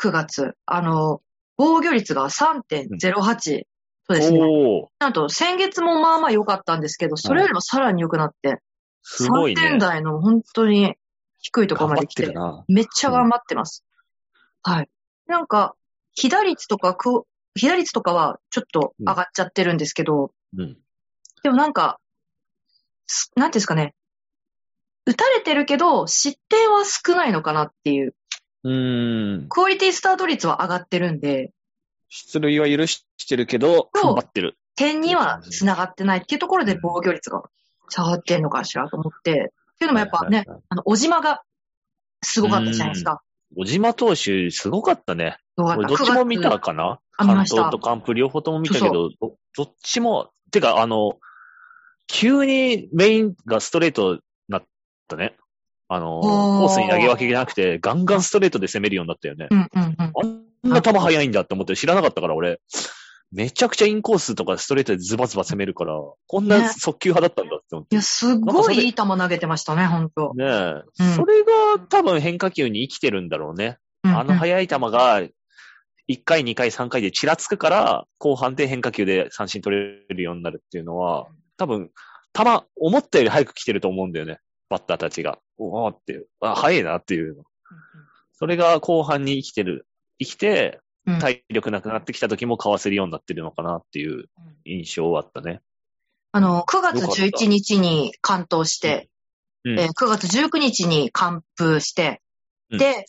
[0.00, 1.20] 9月、あの、
[1.56, 3.64] 防御率が3.08。
[4.10, 4.40] そうですね。
[5.00, 8.56] なんと先月もまあまあ良かったんですけど、それよりもさらに良くなって、3
[9.02, 9.78] すごいね点。
[9.78, 10.94] 台の本当に
[11.40, 12.34] 低いところまで来てて。
[12.68, 13.84] めっちゃ頑張ってます。
[14.62, 14.88] はい。
[15.26, 15.74] なんか、
[16.14, 17.24] 被打率とかく、
[17.54, 20.78] 被打率とかはちょっと上がっちゃってるんですけど、うん。
[21.42, 22.00] でもなんか、
[23.06, 23.94] すなんていうんですかね。
[25.08, 28.14] 打たれてるけど、失点は少ないのかなっていう。
[28.64, 29.48] うーん。
[29.48, 31.52] クオリティスタート率は上がってるんで、
[32.10, 34.58] 出塁は許してるけど、そう踏ん張ってる。
[34.76, 37.42] 点には繋がってないっていうところで防御率が
[37.88, 39.30] 下がってんのかしらと思って。
[39.30, 39.34] っ
[39.78, 41.42] ていうのもやっぱね、あの、小島が
[42.22, 43.22] すごかったじゃないですか。
[43.56, 45.38] 小島投手、すごかったね。
[45.56, 47.00] どっちも見9た月かな？
[47.16, 51.18] 関東と関東両方とも見たけど、どどっちも、てか、あの、
[52.06, 54.20] 急にメインがストレート
[55.08, 55.36] たね。
[55.88, 59.48] あの、コースに投げ分けじゃなくて、ガンガンストレートで攻めるようになったよね。
[59.50, 59.94] うんうんうん。
[60.64, 62.60] あんな球速いんだって思って知らなかったから、俺。
[63.30, 65.94] めちゃくちゃインコースとかストレートでズバズバ攻めるから、
[66.26, 67.94] こんねな速球派だったんだって思って。
[67.94, 70.32] いや、すごいいい球投げてましたね、ほんと。
[70.34, 73.78] ねえ、うんそれが多分変化球に生きてるんだろうね。
[74.02, 75.20] あの速い球が、
[76.08, 81.26] 1回、2回、3回でちらつくから、後半で変化球で三振取れるようになるっていうのは、
[81.58, 81.90] 多分、
[82.32, 82.44] 球、
[82.76, 84.38] 思ったより早く来てると思うんだよね。
[84.68, 85.38] バッターたちが。
[85.56, 86.26] おおって。
[86.40, 87.44] あ、早いなっていうの。
[88.32, 89.86] それが後半に生きてる。
[90.18, 94.26] 生きて、うん体力なくなってきた時もかわせるようになってるのかなっていう
[94.66, 95.62] 印象はあったね。
[96.32, 99.08] あの、9月よかった11日に関東して、
[99.64, 102.20] うんえー9月19日に完封して、
[102.70, 103.06] うんで、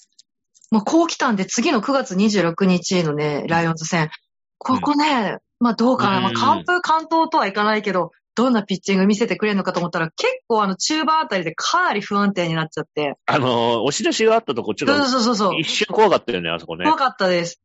[0.71, 4.09] もうこう来たんで、次の9月26日のね、ライオンズ戦、
[4.57, 16.85] ここね、まあどうかな、まあうん完封完投とはいかないけど、どんなピッチング見せてくれるのかと思ったら、結構あの中盤あたりでかなり不安定になっちゃって、あのー押し出しがあったとこ、ちょそうっそうそうそうと、一瞬怖かったよね、あそこね。
[16.85, 17.61] 怖かったです。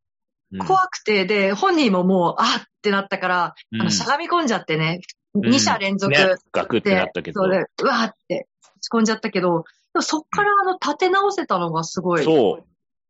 [0.52, 5.00] うん怖くて、で、本人ももう、あってなったから、あうんの、しゃがみ込んじゃってね、
[5.34, 7.42] うん2者連続ね、ガクってなったけど。
[7.42, 9.64] そうで、うわーって落ち込んじゃったけど、
[10.00, 12.24] そっからあの、立て直せたのがすごい。
[12.24, 12.66] そう。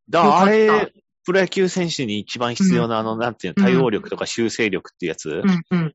[0.08, 0.92] だあれ、
[1.24, 5.94] プロ野球選手に一番必要な、あの、なんていうの、対応力とか修正力っていうやつ、うんうん。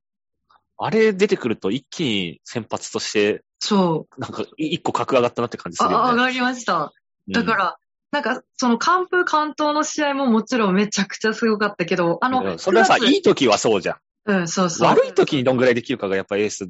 [0.82, 4.22] あれ出てくると一気に先発として、そう。
[4.22, 6.12] なんか一個格上がったなって感じするあ、よね。
[6.14, 6.78] 上がりました。
[6.78, 6.90] うん
[7.32, 7.78] だから、
[8.12, 13.98] なんか、その、完封完投の試合ももちろんめちゃくちゃすごかったけど、あの、それはさ、9月いい時はそうじゃん。
[14.26, 14.88] うん、そうそう。
[14.88, 16.68] 悪い時にどんぐらいできるかがやっぱエース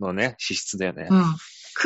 [0.00, 1.08] のね、資質だよね。
[1.10, 1.22] うん。
[1.22, 1.36] 9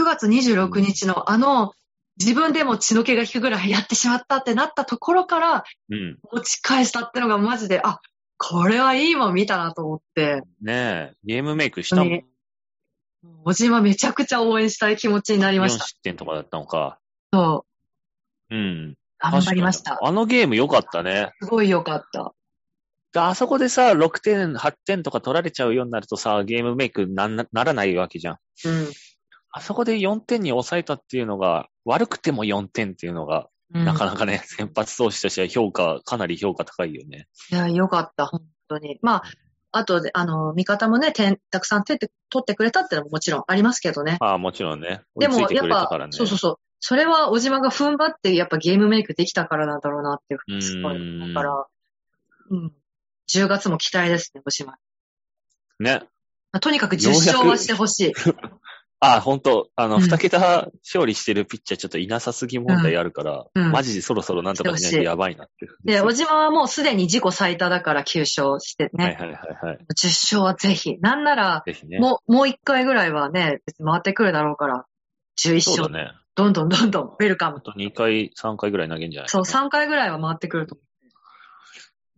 [0.04, 1.72] 月26日のあの、
[2.20, 6.18] 自分でも血の気が引くぐらいやってしまったってなったところからうん。
[6.32, 8.00] 持ち返したってのがマジで、あ、
[8.46, 12.08] これはいいもん見たなと思って、ねえ、ゲームメイクしたもん。
[12.08, 12.24] 本
[13.44, 15.86] 小島めちゃくちゃ応援したい気持ちになりま4した。
[15.86, 16.98] 失点とかだったのか。
[17.32, 17.64] そ
[18.50, 18.54] う。
[18.54, 18.94] うん。
[19.18, 21.32] 頑張りましたあのゲーム良かったね。
[21.40, 22.34] すごい良かった。
[23.14, 28.38] であそこでさ、6点、8点とか取られちゃうようになるとさ、ゲームメイクなならないわけじゃん。
[28.66, 28.88] うん。
[29.52, 37.28] あそこで4点に抑えたっていうのが、悪くても4点っていうのが、うんなかなかね、 先発投手としては評価、かなり評価高いよね。
[37.50, 38.98] いや、良かった、本当に。
[39.02, 39.22] まあ、
[39.72, 44.18] あとで、あの、味方もね、点、たくさん点って取ってくれたってのももちろんありますけどね。
[44.20, 45.02] ああ、もちろんね。
[45.16, 46.56] でも、やっぱそうそうそう。
[46.78, 51.66] それは、小島が踏ん張って、やっぱゲームメイクできたからなんだろうなっていうふうにすごい思うから、
[52.50, 52.72] うん。
[53.28, 54.76] 10月も期待ですね、小島。
[55.80, 56.02] ね。
[56.52, 58.12] まあとにかく10ようやく勝はしてほしい。
[59.04, 65.66] ああ、本当あの、うん二桁勝利してるピッチャーちょっといなさすぎ問題あるから、うんうんマジでそろそろなんとかしないとやばいなって。
[65.84, 69.04] で、小島はもうすでに自己最多だから9勝してね。
[69.04, 69.78] はいはいはいはい。
[69.94, 70.98] 10勝はぜひ。
[71.00, 71.98] なんなら、ね。
[71.98, 74.86] もう、もう1回ぐらいはね、回ってくるだろうから、
[75.42, 75.76] 11勝。
[75.76, 76.12] そうだね。
[76.36, 77.60] どんどんどんどん、ウェルカムあ。
[77.60, 80.76] と2回、3回ぐらい投げんじゃないそう、3回ぐらいは回ってくると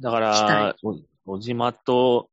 [0.01, 2.29] だか期ら、お小島と。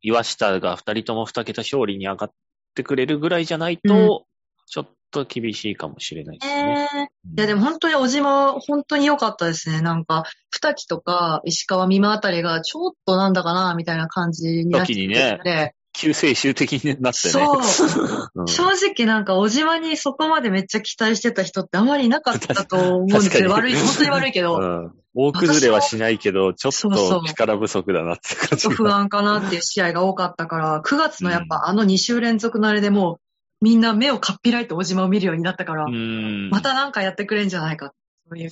[0.00, 2.32] 岩下が二人とも二桁勝利に上がっ
[2.74, 4.26] てくれるぐらいじゃないと、
[4.66, 6.88] ちょっと厳しいかもしれないですね。
[6.94, 9.80] ええいや、でも本当に小島は本当に良かったですね。
[9.80, 17.32] なんか、二木とか石川美馬あたりがちょっとなんだかな、みたいな感じになってきて時に救世主的になってね。
[17.32, 18.42] そう。
[18.42, 23.50] うん正直なんか小島にそこまでめっちゃ期待してた人ってあまりいなかったと思うんですよ。
[23.50, 28.74] 悪い、本当に悪いけど、うん大崩れはしないけど、ちょっそうそうと力不足だなって感じが。
[28.74, 33.20] 不安かなっていう試合が多かったから、9月のやっぱあの2週連続のあれでもう、
[33.60, 36.50] みんな目をかっぴらいて小島を見るようになったから、うん。
[36.50, 37.92] またなんかやってくれんじゃないか。
[38.28, 38.50] そういう。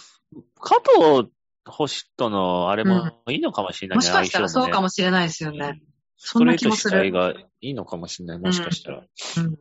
[0.60, 1.30] 加藤
[1.64, 3.96] 星とのあれもいいのかもしれないね。
[3.98, 5.82] もしかしたらそうかもししれないですよれないね。
[6.16, 8.38] そんな気もするストがいいのかもしれない。
[8.38, 8.98] もしかしたら。
[8.98, 9.58] うん。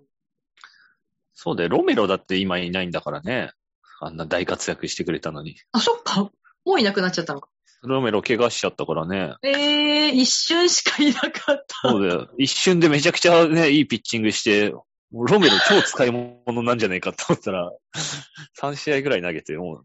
[1.33, 1.69] そうだよ。
[1.69, 3.51] ロメロだって今いないんだからね。
[3.99, 5.57] あんな大活躍してくれたのに。
[5.71, 6.31] あ、そっか。
[6.65, 7.49] もういなくなっちゃったのか。
[7.83, 9.35] ロメロ怪我しちゃったからね。
[9.43, 11.89] ええー、一瞬しかいなかった。
[11.89, 12.29] そうだよ。
[12.37, 14.73] 一瞬でめちゃくちゃね、いいピッチングして、
[15.11, 17.71] ロメロ超使い物なんじゃないかと思ったら、
[18.59, 19.83] 3試合ぐらい投げて、も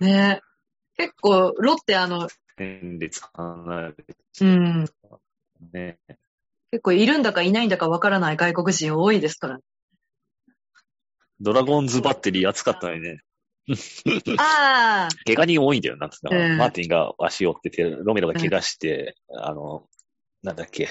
[0.00, 0.40] う、ね
[0.96, 4.86] 結構、ロッテあの、年列離れてうん。
[5.72, 5.98] ね。
[6.70, 9.60] 結構いるんだかいないんだかわからない外国人多いですから。
[11.40, 13.20] ドラゴンズバッテリー熱かったのにね。
[14.38, 15.08] ああ。
[15.24, 19.88] 怪我人多いんだよなってた、うんマーティンが足を折ってて、ロメロが怪我して、あの、
[20.42, 20.88] なんだっけ。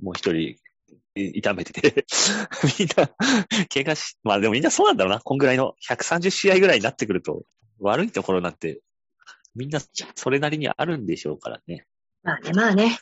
[0.00, 0.56] もう一人、
[1.14, 2.06] 痛めてて、
[2.78, 3.08] みんな、
[3.72, 5.20] 怪我し、まあでもみんなそうなんだろうな。
[5.20, 7.44] こんぐらいの130試合ぐらいになってくると、
[7.78, 8.80] 悪いところなんて、
[9.54, 9.80] みんな
[10.14, 11.86] それなりにあるんでしょうからね。
[12.22, 12.98] まあね、まあね。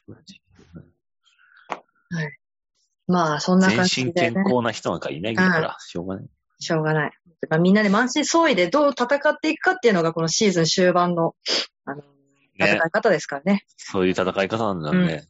[3.09, 6.27] まあ、そんな全感じ身で、ね、健康な人なんかいないから、しょうがない。
[6.61, 7.13] しょうがない。
[7.49, 11.35] まあみんなで満身創痍でどう戦っていくかっていうのがこのシーズン終盤の、
[11.85, 12.03] あの、
[12.59, 13.65] 戦い方ですからね。
[13.77, 15.29] そういう戦い方なんだね。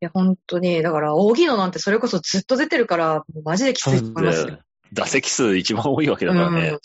[0.00, 4.58] いや、本当に、だから、荻野なんてそれこそずっと出てるから、マジできついと思いますよ。
[4.92, 6.78] 打席数一番多いわけだからね。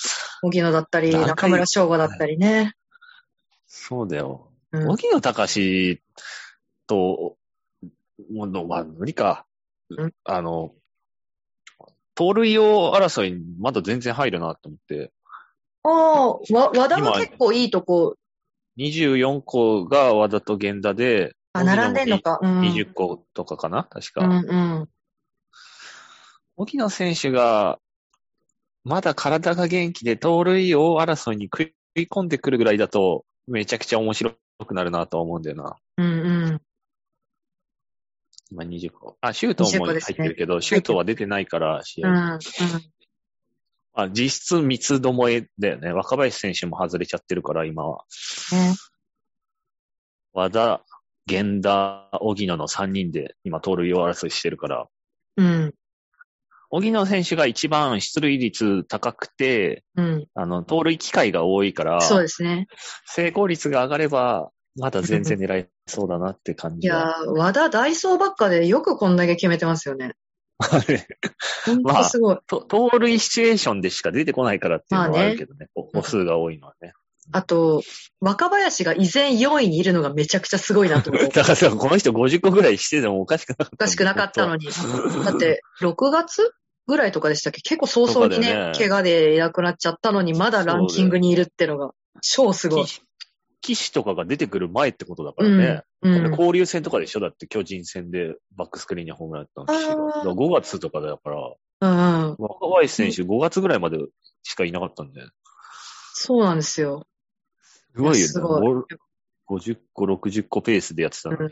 [0.44, 2.74] 荻野だったり、中村翔吾だったりね。
[3.68, 4.50] そうだよ。
[4.50, 6.02] うん荻野隆
[6.86, 7.38] と、
[8.34, 9.45] もう、まあ、無理かうん。
[10.24, 10.74] あの、
[12.16, 15.12] 盗塁王争いにまだ全然入るなって思って、
[15.84, 18.16] ああ、わ、和田も結構いいとこ、
[18.78, 22.40] 24個が和田と源田で、あ、並んでんのか。
[22.42, 22.60] うん。
[22.62, 24.26] 20個とかかな確か。
[24.26, 24.90] うんうん。
[26.58, 27.80] 荻野選手が、
[28.84, 35.76] まだ体が元気で盗塁王争いに食い込んでくるぐらいだと、めちゃくちゃ面白くなるなとは思うんだよな。
[35.98, 36.10] うんう
[36.52, 36.62] ん。
[38.52, 39.18] 今20個。
[39.22, 42.10] あ、シュートも20個入ってるけど、シュートは出てないから、試合。
[42.10, 42.40] うんうん。
[43.98, 45.94] あ実質三つどもえだよね。
[45.94, 48.04] 若林選手も外れちゃってるから、今は。
[48.52, 48.76] ね。
[50.34, 50.84] 和田、
[51.28, 54.88] 源田、荻野の3人で今盗塁王争いしてるから、
[55.38, 55.74] うん。
[56.70, 60.28] 荻野選手が一番出塁率高くて、うん。
[60.34, 62.68] あの、盗塁機会が多いから、そうですね。
[63.06, 67.14] 成功率が上がれば、まだ全然狙えそうだなって感いや。
[67.26, 70.14] ー、和田ダイソーばっかでよくこんだけ決めてますよね。
[71.66, 72.38] ほんとすごい。
[72.48, 75.68] と盗塁シチュエーションでしか出てこないからっていうのはあるけどね。
[75.74, 76.94] 歩数が多いのはね。
[77.32, 77.82] あと、
[78.22, 81.24] 若林が依然4位にいるのがめちゃくちゃすごいなと思う。
[81.30, 83.74] だからさ、この人50個ぐらいしててもおかしくなかった。
[83.74, 84.68] おかしくなかったのに。
[84.68, 86.54] だって、6月
[86.88, 92.86] ぐらいとかでしたっけ結構早々にねね怪我でいなくなっちゃったのに、まだランキングにいるってのが、超すごい。
[93.66, 95.84] 騎騎士とかが出てくる前ってことだからね。
[96.02, 96.26] うん。
[96.26, 96.32] うん。
[96.32, 97.20] 交流戦とかでしょ？
[97.20, 102.36] だって巨人戦でバックスクリーンにホームランやったの騎士があーだから5月とかだから。
[102.38, 103.98] 若林選手5月ぐらいまで
[104.44, 105.22] しかいなかったんで。
[106.14, 107.08] そうなんですよ。
[107.96, 108.18] すごいよね。
[108.24, 108.86] すごいボール
[109.50, 111.38] 50個、60個ペースでやってたの。
[111.40, 111.50] うん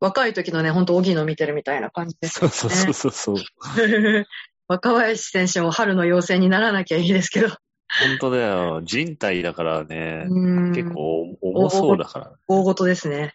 [0.00, 3.36] 若い時のね、ほんと、荻野見てるみたいな感じですそうそうそうそうそう。
[4.68, 7.48] 若林選手も春の陽性にならなきゃいいですけど。
[7.88, 8.82] 本当だよ。
[8.84, 12.32] 人体だからね、うん結構重そうだから。
[12.46, 13.34] 大事ですね。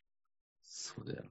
[0.63, 1.23] そうだよ。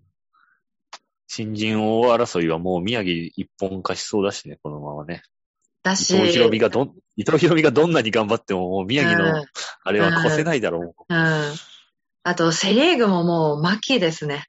[1.29, 5.23] 新人王争いはもう宮城一本化しそうだしね、このままね。
[5.25, 9.45] 伊だし、藤博美がどん、伊藤博美がどんなに頑張っても、もう宮城うんの
[9.85, 11.55] あれは越せないだろうん。
[12.25, 14.47] あと、セリーグももう、牧ですね。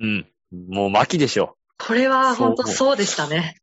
[0.00, 0.06] う。
[0.06, 0.26] うん。
[0.68, 1.56] もう巻きでしょ。
[1.78, 3.56] これは本当そうでしたね。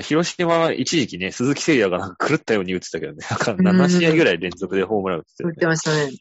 [0.00, 3.26] 広島は一時期ね、鈴木誠也がなんか狂ったように打ってたけどね。
[3.28, 6.06] なんか7試合ぐらい連続でホームラン打ってたよ言ってましたね。
[6.06, 6.18] ね。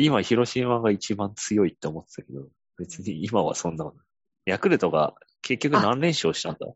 [0.00, 2.48] 今、広島が一番強いって思ってたけど、
[2.78, 4.06] 別に今はそんなことない。
[4.46, 6.66] ヤクルトが結局何連勝したんだ？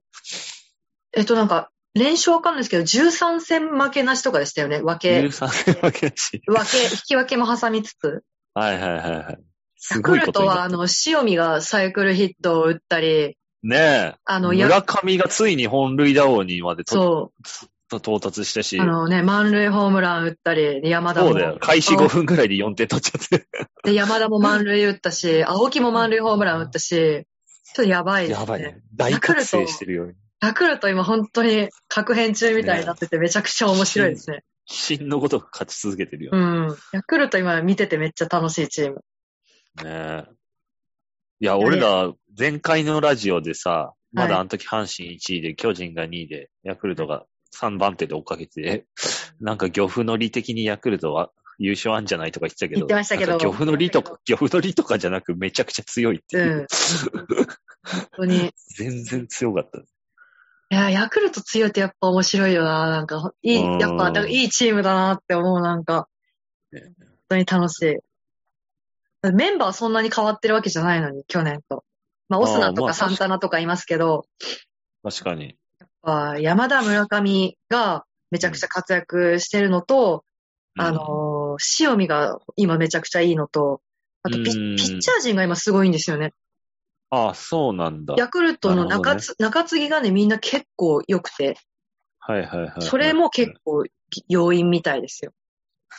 [1.14, 4.80] えっと、なんか、連勝わかんないですけど、13戦負けなしとかでしたよね。
[4.80, 6.42] 分け、?13 戦負けだし。
[6.46, 8.22] 分け、引き分けも挟みつつ。
[8.54, 9.38] はいはいはいはい。
[9.76, 14.14] すヤクルトは、あの、塩見がサイクルヒットを打ったり、ねえ。
[14.24, 17.32] あの、や、村上がついに本塁打王にまでと
[17.90, 21.28] そ到達したしう、あ、のね、満塁ホームラン打ったり、で山田も。
[21.28, 21.58] そうだよ。
[21.60, 23.46] 開始5分ぐらいで4点取っちゃって。
[23.84, 26.88] で、山田も満塁打ったし、青木も満塁ホームラン打ったし、
[27.74, 28.40] ちょっとやばいですね。
[28.40, 28.80] やばいね。
[28.94, 30.12] 大覚醒してるよ。
[30.40, 34.42] ヤクルト今本当に確変中みたいになっててめちゃくちゃ面白いですね。
[34.66, 36.36] 真のごとく勝ち続けてるよう。
[36.36, 36.76] ん。
[36.92, 38.96] ヤクルト今見ててめっちゃ楽しいチーム。
[38.96, 39.04] ね
[39.84, 40.24] え。
[41.42, 47.26] いや、俺ら、前回のラジオでさ、まだあの時阪神1位で、巨人が2位で、ヤクルトが
[47.60, 48.86] 3番手で追っかけて、
[49.40, 56.60] なんか漁夫の利的にヤクルトは優勝あんじゃないとか言ってたけど、言ってましたけど漁夫の利とか、漁夫の利とかじゃなくめちゃくちゃ強いっていうう。
[56.60, 56.66] ん。
[57.82, 58.46] 本当に。
[58.46, 59.82] い 全然強かった。
[60.72, 62.88] や、ヤクルト強いってやっぱ面白いよな。
[62.88, 66.06] なんか、いい、うんやっぱ、いいチームだなって思う、なんか。
[66.70, 68.11] ね本当に楽しい。
[69.30, 71.84] メンバーそんなに変わってるわけじゃないのに、去年と。
[72.28, 74.26] まあ、オスナとかサンタナとかいますけど、
[75.02, 75.56] 確かに。
[76.02, 80.24] あー山田村上がめちゃくちゃ活躍してるのと、
[80.76, 83.82] うんあのー塩見が今めちゃくちゃいいのと、
[84.22, 86.32] あとピッチャー陣が今すごいんですよね。
[87.10, 88.14] ああ、そうなんだ。
[88.16, 91.58] ヤクルトのなるほどね中継ぎがね、みんな結構良くて、
[92.18, 92.82] はいはいはいはい。
[92.82, 93.84] それも結構
[94.28, 95.32] 要因みたいですよ。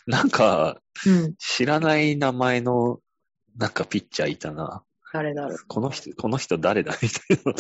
[0.08, 1.36] なんか、うん。
[1.38, 3.00] 知らない名前の、
[3.58, 4.84] なんかピッチャーいたな。
[5.14, 5.58] 誰だろう。
[5.68, 7.54] この人、この人誰だみたい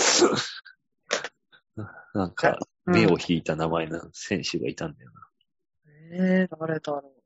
[1.75, 1.85] な。
[2.13, 5.21] なんか、うん目を引いた名前の選手がいたんだよな。
[6.11, 7.21] えー、誰だろう。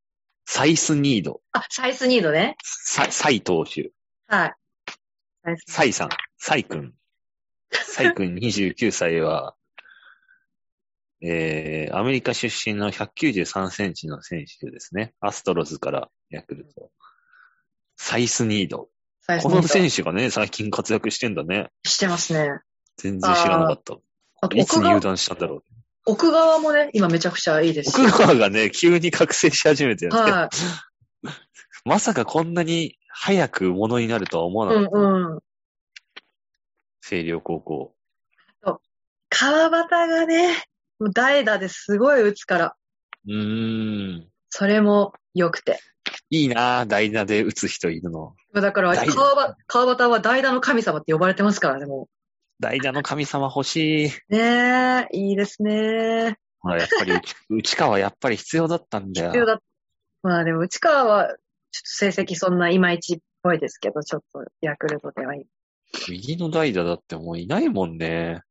[0.45, 1.41] サイスニード。
[1.51, 2.55] あ、サイスニードね。
[2.61, 3.91] サイ、サイ投手。
[4.27, 4.55] はい。
[5.43, 6.09] サイスサイさん。
[6.37, 6.93] サイ君。
[7.71, 9.55] サイ君 29歳は、
[11.21, 15.15] えー、アメリカ出身の193センチの選手ですね。
[15.19, 16.91] アストロズからヤクルト。
[17.97, 18.77] サイスニード。
[18.77, 18.87] こ
[19.27, 19.67] のサイスニード。
[19.67, 21.69] 選手がね、最近活躍してんだね。
[21.83, 22.61] してますね。
[22.97, 23.95] 全然知らなかった。
[24.41, 25.63] あといつ入団したんだろう。
[26.05, 28.01] 奥側もね、今めちゃくちゃいいですし。
[28.01, 30.19] 奥川がね、急に覚醒し始めてるね。
[30.19, 31.27] はい。
[31.85, 34.99] まさかこんなに早くものになるとは思わうなかった。
[34.99, 35.39] んうん。
[37.03, 37.93] 星稜高校。
[39.29, 40.63] 川端がね、
[40.99, 42.75] もう代打ですごい打つから、
[43.27, 44.27] うーん。
[44.49, 45.79] それも良くて。
[46.29, 48.35] いいなぁ、代打で打つ人いるの。
[48.53, 52.09] だから川端、川端は代打の神様って呼ばれてますからね、も
[52.59, 54.07] 代打の神様欲しい。
[54.07, 54.09] う。
[54.29, 56.37] ねえ、いいですね。
[56.59, 59.27] ほら、やっぱり内、内川やっぱり必要だったんだよ。
[59.29, 59.61] 必要だ。
[60.23, 61.41] まあでも、内川は、ちょっと
[61.83, 65.45] 成績そんないまいちっぽいですけど、ちょっとヤクルトではいい。
[66.09, 68.41] 右の代打だってもういないもんね。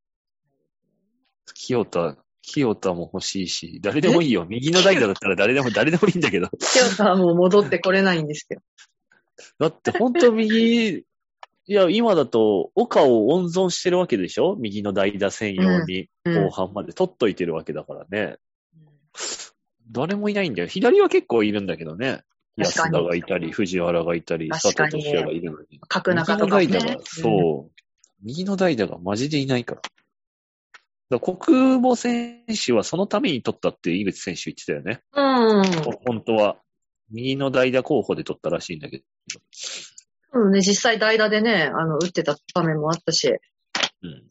[1.55, 2.17] 清田、
[2.49, 4.47] 清田も欲しいし、誰でもいいよ。
[4.49, 6.49] 右の代打だったら誰でも、誰でもいいんだけど。
[6.61, 8.61] 清田はもう戻ってこれないんですよ。
[9.59, 11.05] だって本当右、い
[11.67, 14.55] や、今だと、岡を温存してるわけでしょ？
[14.57, 18.37] 右の代打専用に、うん後半まで取っといてるわけだからね。
[19.91, 20.69] 誰もいないんだよ。
[20.69, 22.23] 左は結構いるんだけどね。
[22.57, 25.81] 安田がいたり、藤原がいたり、佐藤俊也がいるのに。
[25.89, 27.01] 角中右のとかもね代打が、。
[27.05, 27.73] そう。
[28.23, 29.83] 右の代打がマジでいないから。
[31.09, 35.03] だ国母選手はそのために取ったって井口選手言ってたよね。
[35.15, 35.23] う
[35.61, 35.63] ん。
[36.07, 36.57] 本当は。
[37.11, 39.05] 右の代打候補で取ったらしいんだけど。
[40.33, 43.29] うんね、実際代打でね、あの、打ってた場面もあったし。
[43.29, 44.25] うん。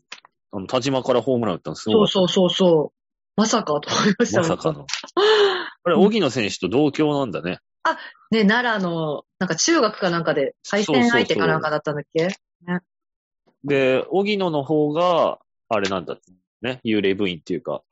[0.52, 2.12] あの、田島からホームラン打ったのすごかった。
[2.12, 2.96] そうそうそうそう。
[3.38, 4.86] まさかと思いましたまさかの。
[5.84, 7.60] これ、荻野選手と同郷なんだね。
[8.32, 12.30] ね、奈良の、なんか中学かなんかで対戦相手かなんかだったんだっけ？
[13.64, 15.40] で、荻野の方が、
[15.70, 16.24] あれなんだって
[16.66, 16.82] ね。
[16.84, 17.84] 幽霊部員っていうか、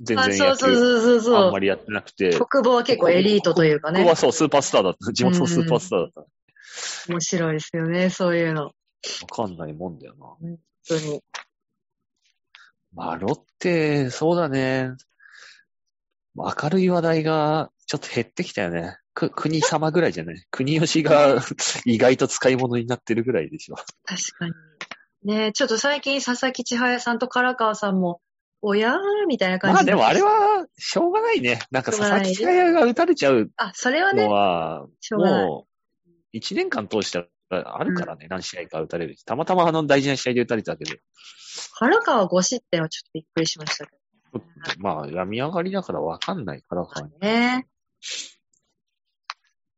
[0.00, 1.34] 全あ、然野球。
[1.36, 4.16] あんまりやってなくて、国母は結構エリートというかねここは。
[4.16, 5.12] そう、スーパースターだった。
[5.12, 6.20] 地元のスーパースターだった。
[6.20, 6.26] わ
[7.08, 8.72] 面白いですよね、そういうの。
[9.30, 10.26] かんないもんだよな。
[10.26, 10.58] 本
[10.88, 11.22] 当に。
[12.94, 14.92] まあ、ロッテ、そうだね。
[16.36, 18.96] 明るい話題がちょっと減ってきたよね。
[19.14, 21.42] く、国様ぐらいじゃない国吉が
[21.84, 23.76] 意外と使い物になってるぐらいでしょ。
[24.04, 24.52] 確かに。
[25.24, 28.20] ねちょっと最近佐々木千早さんと唐川さんも、
[28.62, 31.60] おやーみたいな感じまあでもあれは、しょうがないね。
[31.70, 35.46] なんか佐々木千早が打たれちゃうあ、それはねの、は、しょうがない。
[35.46, 35.66] も
[36.06, 39.24] う、一年間通してあるからね、何試合か打たれるし。
[39.24, 40.94] たまたまあの大事な試合で打たれたけど。
[41.78, 43.92] 唐川5失点はちょっとびっくりしましたけ
[44.78, 47.00] まあ、病み上がりだからわかんないからか。
[47.00, 47.64] だか。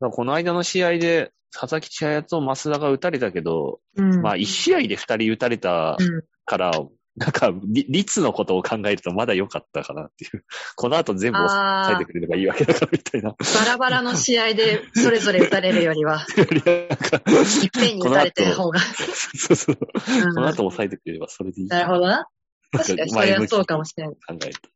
[0.01, 4.21] らこの間の試合で、佐々木千早と増田が打たれたけど、うん。
[4.21, 6.23] まあ、一試合で二人打たれたうん。
[6.45, 6.71] から、
[7.15, 10.43] なんか、り率のことを考えるとまだ良かったかなっていう。
[10.75, 13.29] この後全部あ抑えてくれればいいわけだからみたいな。
[13.29, 18.79] バラバラの試合でそれぞれ打たれるよりは、 なんかいっぺんに打たれてる方が。
[18.79, 19.77] そうそう。
[19.77, 21.67] うんこの後抑えてくれればそれでいい。
[21.67, 22.27] なるほどな。
[22.71, 24.15] 確かに、それはそうかもしれない。
[24.15, 24.69] 考えると。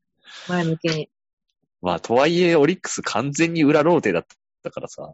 [0.47, 1.09] 前向きに。
[1.81, 4.25] まあ、とはいえ、オリックス完全に裏ローテだっ
[4.61, 5.11] たからさ。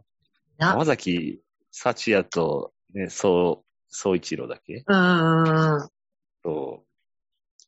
[0.58, 1.40] な山崎
[1.76, 4.84] 幸也と、ね、そう、総一郎だっけ？
[4.86, 5.88] うんうんうん。
[6.42, 6.84] と、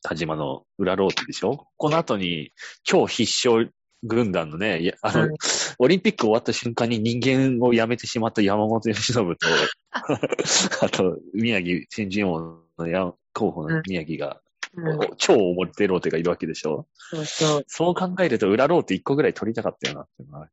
[0.02, 1.66] 田島の裏ローテでしょ？
[1.76, 2.52] この後に、
[2.84, 3.72] 超必勝
[4.04, 5.34] 軍団のね、いやあの、うん
[5.78, 9.46] オリンピック終わった瞬間に人間を辞めてしまった山本由伸と、
[10.86, 14.40] あと、宮城、新人王のや候補の宮城が、
[14.74, 16.86] うん、超表ローテがいるわけでしょ？
[16.96, 17.64] そうそう。
[17.66, 20.52] そう考えると裏ローテ1個ぐらい取りたかったよなっていうのはある。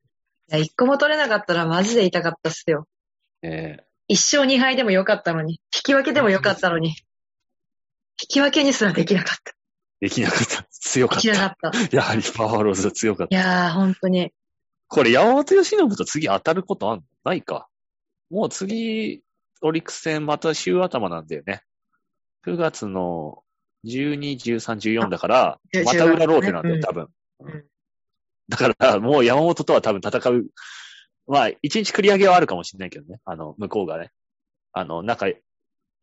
[0.50, 2.88] いや、一個も取れなかったらマジで痛かったっすよ。
[3.44, 5.54] ええ一勝二敗でもよかったのに。
[5.76, 6.90] 引き分けでもよかったのに。
[6.90, 6.96] 引
[8.28, 9.54] き分けにすらできなかった。
[10.02, 10.66] できなかった。
[10.72, 11.70] 強かっできなかた。
[11.70, 11.96] った。
[11.96, 13.36] やはりパワーローズは強かった。
[13.36, 14.34] いやー、本当に。
[14.88, 17.04] これ山本由伸と次当たることあんの？
[17.24, 17.68] ないか。
[18.30, 19.22] もう次、
[19.62, 21.64] オリックス戦また週頭なんだよね。
[22.46, 23.44] 9月の
[23.86, 27.08] 12、13、14だからあ、また裏ローテなんだよ、うん多分。
[27.40, 27.64] うん
[28.50, 30.46] だから、もう山本とは多分戦う。
[31.28, 33.20] まあ、1日繰り上げはあるかもしれないけどね。
[33.26, 34.12] あの、向こうがね。
[34.74, 35.28] あの、中、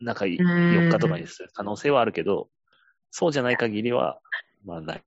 [0.01, 2.49] 中4日とかにする可能性はあるけど、
[3.11, 4.21] そうじゃない限りは、
[4.65, 5.03] まあない。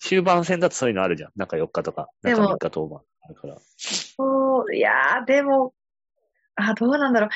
[0.00, 1.32] 終盤戦だとそういうのあるじゃん。
[1.36, 2.08] 中4日とか。
[2.22, 3.56] 中でも3日当番あるから。
[3.76, 5.74] そう、いやー、でも、
[6.54, 7.30] あ、どうなんだろう。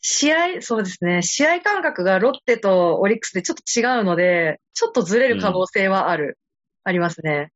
[0.00, 1.22] 試合、そうですね。
[1.22, 6.38] 試合感覚がロッテとオリックスでちょっと違うので、ちょっとずれる可能性はある。
[6.82, 7.52] ありますね。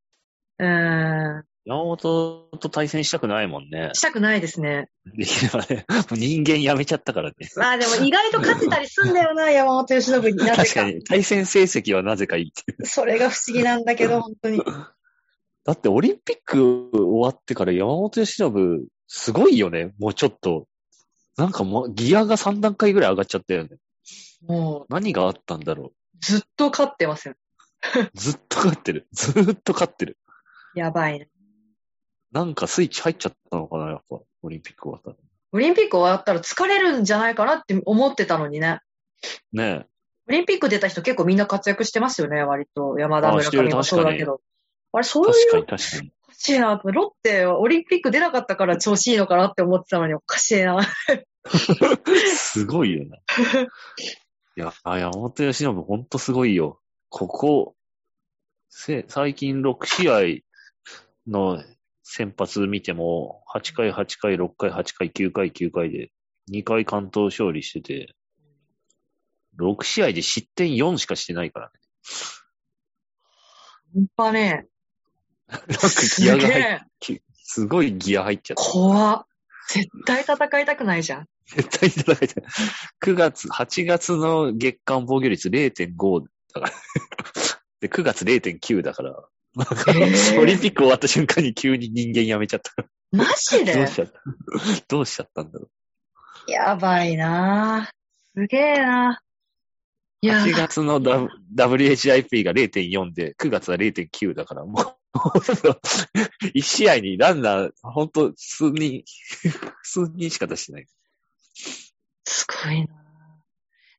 [0.59, 1.45] うーん。
[1.66, 3.90] 山本と対戦したくないもんね。
[3.93, 4.88] したくないですね。
[5.16, 5.84] できればね。
[5.88, 7.34] もう人間やめちゃったからね。
[7.56, 10.56] まあでも意外と勝ってたりすんだよな、 山本由伸になぜか。
[10.59, 12.86] 確かに、対戦成績はなぜかいいっていう。
[12.86, 14.62] それが不思議なんだけど、本当に。
[15.64, 19.93] だってオリンピック終わってから山本由伸、すごいよね。
[19.98, 20.68] もうちょっと。
[21.36, 23.70] なんかもうギアが3段階ぐらい上がっちゃったよね。
[24.47, 27.34] もう、何があったんだろずっと勝ってますよ。
[27.34, 27.36] う。
[28.14, 29.09] ずっと勝ってる。
[29.12, 30.16] ずーっと勝ってる。
[30.76, 31.28] やばいね。
[32.32, 34.20] なんかスイッチ入っちゃったのかな、やっぱ。
[34.43, 35.16] オリンピック終わったら。
[35.53, 38.81] オリンピック終わったら疲れるんじゃないかなって思ってたのにね。
[39.53, 39.86] ね
[40.28, 42.98] オリンピック出た人結構みんな活躍してますよね、割と。
[42.98, 44.40] 山田村上もそうだけど。
[44.93, 45.05] あれ、え。
[45.05, 46.12] そういう確かに確かに。
[46.24, 46.90] おかしいなと。
[46.90, 50.81] ロッテ、オリンピック出なかったから調子いいのかなって思ってたのにおかしいな。
[52.35, 53.16] すごいよな。
[53.16, 53.20] い
[54.57, 56.81] や、あ山本由伸ほんとすごいよ。
[57.09, 57.77] ここ、
[58.69, 61.62] せ最近6試合の
[62.09, 66.12] 先発見ても、8回、8回、6回、8回、9回、9回で、
[66.53, 68.15] 2回関東勝利してて、
[69.59, 71.73] 6試合で失点4しかしてないからね。
[73.93, 74.66] ほんとね。
[75.49, 75.66] なんか
[76.19, 78.62] ギアが入っすごいギア入っちゃった。
[78.62, 79.27] 怖っ。
[79.69, 81.28] 絶対戦いたくないじゃん。
[81.47, 82.28] 絶対戦いたい。
[83.03, 86.24] 9月、8月の月間防御率0.5
[86.55, 86.73] だから。
[87.81, 89.28] で、9月0.9だから。
[89.57, 89.91] なんか
[90.41, 92.73] オリンピック終わった瞬間に急に人間辞めちゃった。
[93.11, 93.74] マジで？
[93.74, 94.20] どうしちゃった？
[94.89, 95.69] どうしちゃったんだろ
[96.47, 98.41] やばいなぁ。
[98.41, 99.20] すげえな。
[100.20, 105.16] いうや、8月の WHIP が0.4で、9月は0.9だから、もう、
[106.55, 109.05] 1試合にランナー、ほんと数人、
[109.83, 110.87] 数人しか出してない。
[112.24, 112.89] すごいな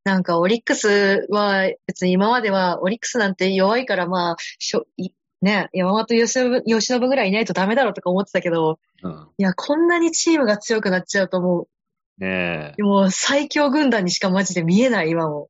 [0.04, 5.10] なんかオリックスは別に今まではオリックスなんて弱いからまあ、しょい
[5.40, 9.28] ね、山本由伸由伸ぐらいいないとダメだろうとか思ってたけど、うん。
[9.38, 11.68] いや、こんなにチームが強くなっちゃうとも
[12.18, 12.82] ねえ。
[12.82, 15.48] う、もう最強軍団にしかマジで見えない今も。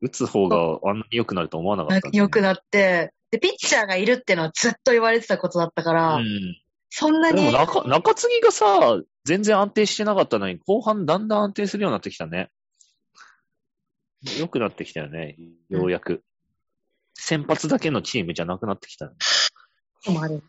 [0.00, 6.56] 打つ方があんなに良くなると思わなかったんで、良くなって、で、ピッチャーがいるってのはずっと言われてたことだったから、うん。
[6.90, 12.50] そんなにでも、中、中継ぎがさ、全然安定してなかったのに、後半だんだん安定するようになってきたね。
[14.38, 15.36] 良くなってきたよね、
[15.68, 16.22] ようやく。
[17.14, 19.12] 先発だけのチームじゃなくなってきた、ね。
[20.06, 20.42] だかもある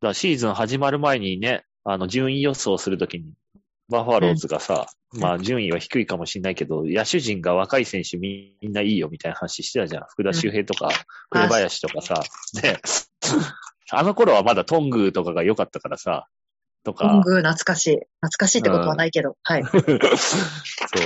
[0.00, 3.32] らシーズン始まる前にね、あの、順位予想するときに、
[3.88, 10.04] バファローズがさ、まあ、順位は低いかもしれないけど、野手陣が若い選手みんないいよみたいな話してたじゃん。
[10.08, 10.90] 福田周平とか、
[11.30, 12.22] 紅林とかさ。
[12.60, 12.80] で、
[13.90, 16.26] あの頃はまだトングとかが良かったからさ、
[16.84, 17.04] とか。
[17.04, 17.90] ロング懐かしい。
[18.20, 19.36] 懐かしいってことはないけど。
[19.42, 19.64] はい。
[19.68, 19.84] そう、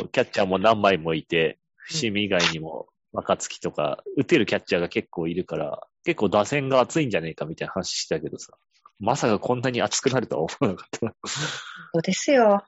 [0.09, 8.53] キャッチャーも何枚もいて、伏見以外にも若月とか、打てるキャッチャーが結構いるから、結構打線が熱いんじゃねえかみたいな話してたけどさ、
[8.99, 10.99] まさかこんなに熱くなるとは思わなかった。
[10.99, 12.65] そうですよ。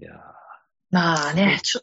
[0.00, 0.12] いや
[0.90, 1.80] まあね、ちょ、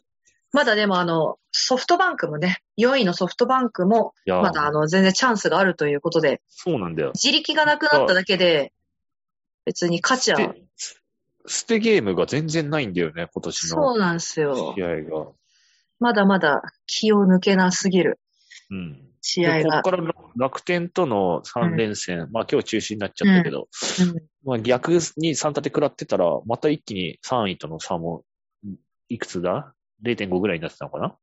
[0.52, 7.12] まだでもあの、ソフトバンクもね、4位のソフトバンクも、まだあの、全然チャンスがあるということで、そうなんだよ。
[7.14, 8.72] 自力がなくなっただけで、
[9.64, 10.62] 別に価値は、で
[11.46, 14.74] 捨てゲームが全然ないんだよね、今年のそうなんですよ。
[14.76, 15.26] 試合が。
[15.98, 18.18] まだまだ気を抜けなすぎる
[18.70, 19.02] うん。
[19.22, 19.64] 試合が。
[19.64, 19.82] でこっ。
[19.82, 23.68] から楽天との3連戦、まあ今日中止になっちゃったけど、
[24.00, 24.22] うん。
[24.44, 28.24] まあ逆に3立て食らってたら、また一気に3位との差も、
[29.08, 29.74] いくつだ
[30.04, 31.16] ?0.5 ぐらいになってたのかな？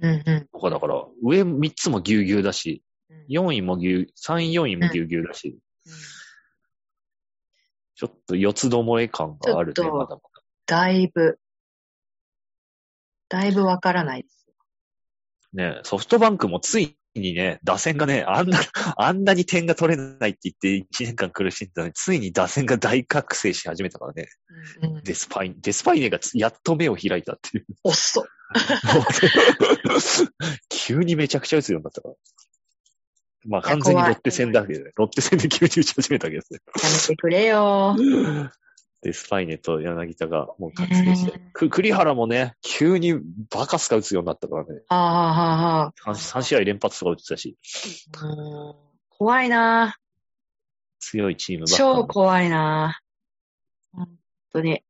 [0.00, 0.48] うんうん。
[0.52, 3.26] とかだから、上3つもぎゅうぎゅうだし、うん。
[3.28, 5.58] 4位もぎゅう、3位、4位もぎゅうぎゅうだし、
[7.94, 10.20] ちょっと四つどもえ感があるね、まだま
[10.66, 11.38] だいぶ、
[13.30, 14.46] だいぶわからないです。
[15.54, 15.72] だ。
[15.72, 18.58] ね、ソフトバンクもついにね、打線がね、あんな、
[18.98, 24.28] あんなに点が取れないって言って1年間苦しんだのに、ついに打線が大覚醒し始めたからね。
[24.82, 27.66] うんうん、デスパイネ、デスパイネがつやっと目を開いたっていう。
[27.84, 28.24] 遅っ。
[30.68, 32.14] 急にめちゃくちゃ打つようになったから。
[33.46, 34.92] まあ完全にロッテ戦だけどね。
[34.96, 36.58] ロッテ戦で急に打ち始めたけどね。
[36.82, 37.96] やめてくれよ。
[39.02, 41.50] で、スパイネと柳田がもう覚醒してね。
[41.54, 43.14] く栗原もね、急に
[43.50, 44.82] バカスカ打つようになったからね。
[44.88, 44.98] ああ、
[45.32, 47.56] はあ、は 3, 試合連発とか打ってたし、
[49.08, 49.96] 怖いな
[50.98, 53.00] 強いチームばっか超怖いな
[53.92, 54.08] 本
[54.52, 54.82] 当に。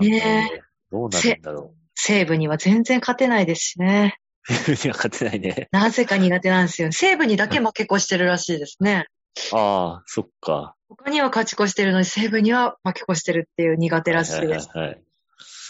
[0.00, 4.18] ねねどうなるんだろ西武には全然勝てないですしね。
[4.48, 4.52] う。
[4.72, 5.68] いや、勝てないね。
[5.72, 6.92] なぜか苦手なんですよ。
[6.92, 9.06] 西武にだけ負け越してるらしいですね。
[9.52, 10.76] ああ、そっか。
[10.88, 14.68] 他には勝ち越してるのに、西武には負け越してるっていう苦手らしいです。
[14.72, 15.02] はいはいはい。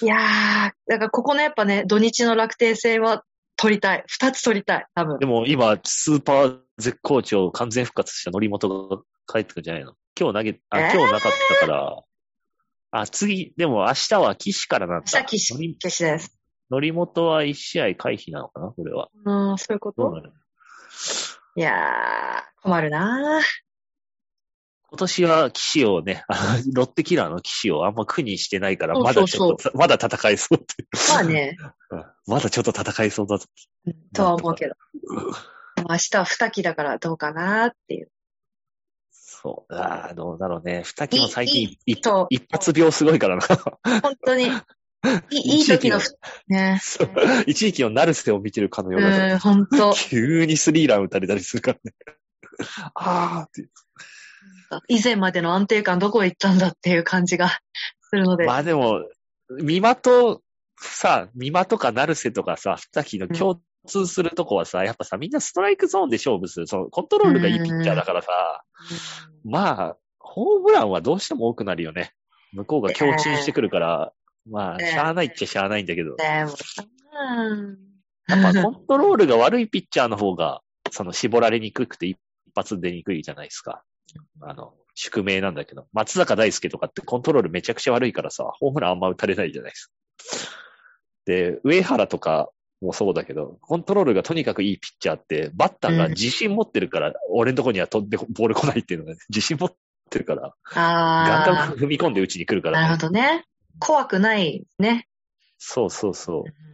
[0.02, 3.24] いやー、だからここのやっぱね、土日の楽天戦は
[3.56, 4.04] 取りたい。
[4.06, 5.26] 二つ取りたい、多分で。
[5.26, 8.98] も今、スーパー絶好調、完全復活した則本が
[9.32, 9.94] 帰ってくるんじゃないの？
[10.18, 10.94] 今日投げ、あ、えー？
[10.94, 12.02] 今日なかったから、
[12.90, 15.10] あ、次、でも明日は岸からなんだ。
[15.12, 16.36] 明日岸則決しです。
[16.70, 18.68] 則本は一試合回避なのかな？
[18.68, 19.08] これは。
[19.24, 20.22] うん、そういうこと？
[21.56, 23.42] いやー、困るなー。
[24.88, 26.24] 今年は岸をね、
[26.72, 30.86] ロッテキラーの岸をあんま苦にしてないから、まだちょっと、まだ戦えそうって。
[31.10, 31.58] まあね、
[31.90, 33.46] うんまだちょっと戦えそうだと。
[33.86, 34.76] うんとは思うけど。
[35.86, 38.10] 明日は二期だからどうかなーっていう。
[39.10, 39.74] そう。
[39.74, 40.84] ああ、どうだろうね。
[40.84, 42.02] 二木も最近一
[42.50, 43.42] 発病すごいからな。
[44.00, 44.46] 本当に、
[45.28, 46.16] いい 時のふ、
[46.48, 46.80] ね。
[47.46, 49.34] 一時期のナルセを見てるかのような。
[49.34, 49.92] うん、本当。
[49.92, 51.92] 急にスリーラン打たれたりするからね。
[52.94, 53.68] あーって。
[54.88, 57.48] 以前までの安定感どこへ行ったんだっていう感じが
[58.00, 58.46] するので。
[58.46, 59.04] まあでも、
[59.62, 60.42] ミマと、
[60.76, 66.66] さ、ミマとかナルセとかさ、二木の共通するとこはさ、やっぱさ、みんなストライクゾーンで勝負する。
[66.66, 68.64] そのコントロールがいいピッチャーだからさ、
[69.44, 72.12] まあ、ホームランはどうしても多くなるよね。
[72.52, 74.12] 向こうが強振してくるから、
[74.50, 76.16] まあ、ねしゃあないっちゃしゃあないんだけど。
[76.16, 76.84] でもさ、
[77.30, 77.78] うん
[78.26, 82.18] やっぱコントロールが悪いピッチャーの方が、その絞られにくくて一
[82.54, 83.82] 発出にくいじゃないですか。
[84.40, 89.92] あの、宿命なんだけど、松坂大輔とかってコントロールめちゃくちゃ悪いからさ、ホームランあんま打たれないじゃないですか。
[91.26, 92.50] で、上原とか
[92.80, 99.72] もそうだけど、コントロールがとにかくいいピッチャーって、バッターが自信持ってるから、俺のとこには飛んでボール来ないっていうのがね、自信持っ
[100.10, 103.44] てるから、ガンガあン踏み込んで打ちに来るかあ、なるら、ほどね。
[103.80, 105.08] 怖くないね。
[105.58, 106.73] そうそうそう。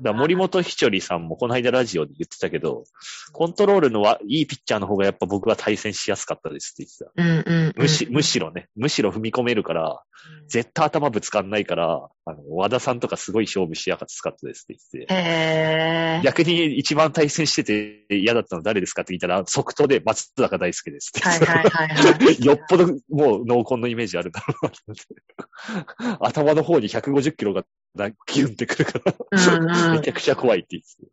[0.00, 2.84] だ森本ひちょりさんもこの間ラジオで言ってたけど、
[3.32, 7.46] コントロールのはいいピッチャーの方がやっぱ僕は対戦しやすかったですって言ってた。
[7.46, 7.72] うんうん、うん。
[7.76, 10.02] むし、むしろね、むしろ踏み込めるから、
[10.48, 15.14] 絶対頭ぶつかんないから、あの、和田さんとかすごい勝負しやすかったですって言ってて。
[15.14, 16.24] へー。
[16.24, 21.52] 逆に一番対戦してて嫌だったの誰ですかって聞いたら、即答で松坂大輔ですって言ってた。
[21.52, 22.38] はいはいはいはい。
[22.44, 26.18] よっぽどもう濃厚のイメージあるだろうな。
[26.20, 27.64] 頭の方に150キロが
[27.94, 31.12] なギュンってくるから、めちゃくちゃ怖いって言ってて。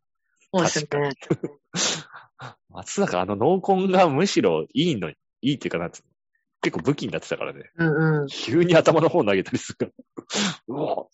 [0.54, 1.16] そうですよね。
[2.70, 6.12] 松坂あの濃厚がむしろいいのに、いいっていうかなんつうの
[6.62, 7.72] 結構武器になってたからね。
[7.76, 8.28] うんうん。
[8.28, 9.92] 急に頭の方投げたりするから。
[10.68, 11.10] うお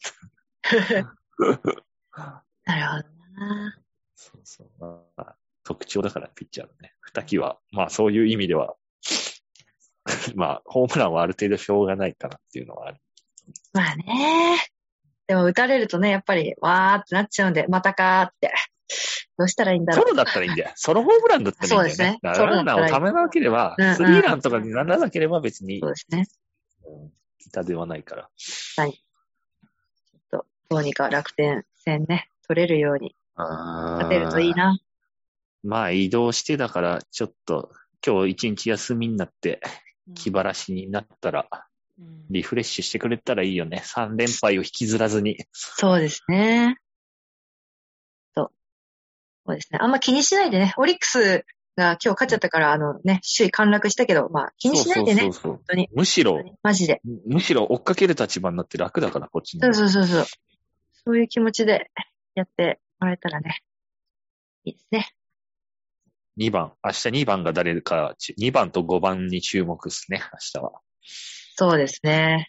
[2.66, 3.80] なるほどな。
[4.16, 4.70] そうそう。
[4.80, 6.96] まあ、特徴だから、ピッチャーのね。
[7.02, 8.76] 二木は、まあそういう意味では、
[10.36, 13.00] まあ、ホームランはある程度しょうがないかなっていうのはある。
[13.72, 14.60] まあね。
[15.28, 18.54] でも打たれるとね、やっぱり、わーってなっちゃうんで、またかーって。
[19.38, 20.06] どうしたらいいんだろう。
[20.06, 20.72] ソロだったらいいんだよ。
[20.76, 22.20] ソロホームランだったらいいんだよね。
[22.24, 26.28] そうですねランナーをためなければ、スリーランとかにならなければ別にそう、ですね。
[26.86, 27.12] うん
[27.48, 28.30] 痛ではないから。
[30.32, 34.54] とどうにか楽天戦ね、取れるように勝勝てるといい。
[34.54, 34.78] な。
[35.64, 37.72] まあ移動してだから、ちょっと、
[38.06, 39.62] 今日一日休みになって、
[40.16, 41.60] 気晴らしになったら、うん
[42.30, 43.82] リフレッシュしてくれたらいいよね。
[43.86, 45.38] 3連敗を引きずらずに。
[45.52, 46.78] そうですね。
[48.36, 48.52] そう。
[49.46, 49.80] そうですね。
[49.82, 50.74] あんま気にしないでね。
[50.78, 51.46] オリックス
[51.76, 55.22] が今日勝っちゃったから、あのね、首位陥落したけど、まあ気にしないでね。
[55.22, 55.90] そうそうそう本当に。
[55.94, 57.02] むしろ、マジで。
[57.26, 59.62] むしろ追っかける立場になって楽だから、こっちに。
[59.62, 60.26] そうそうそうそう。
[61.06, 61.90] そういう気持ちで
[62.36, 63.62] やってもらえたらね。
[64.66, 65.10] いいですね。
[66.38, 70.22] 2番、明日2番が誰か、2番と5番に注目ですね、
[70.54, 70.82] 明日は。
[71.58, 72.48] そうですね。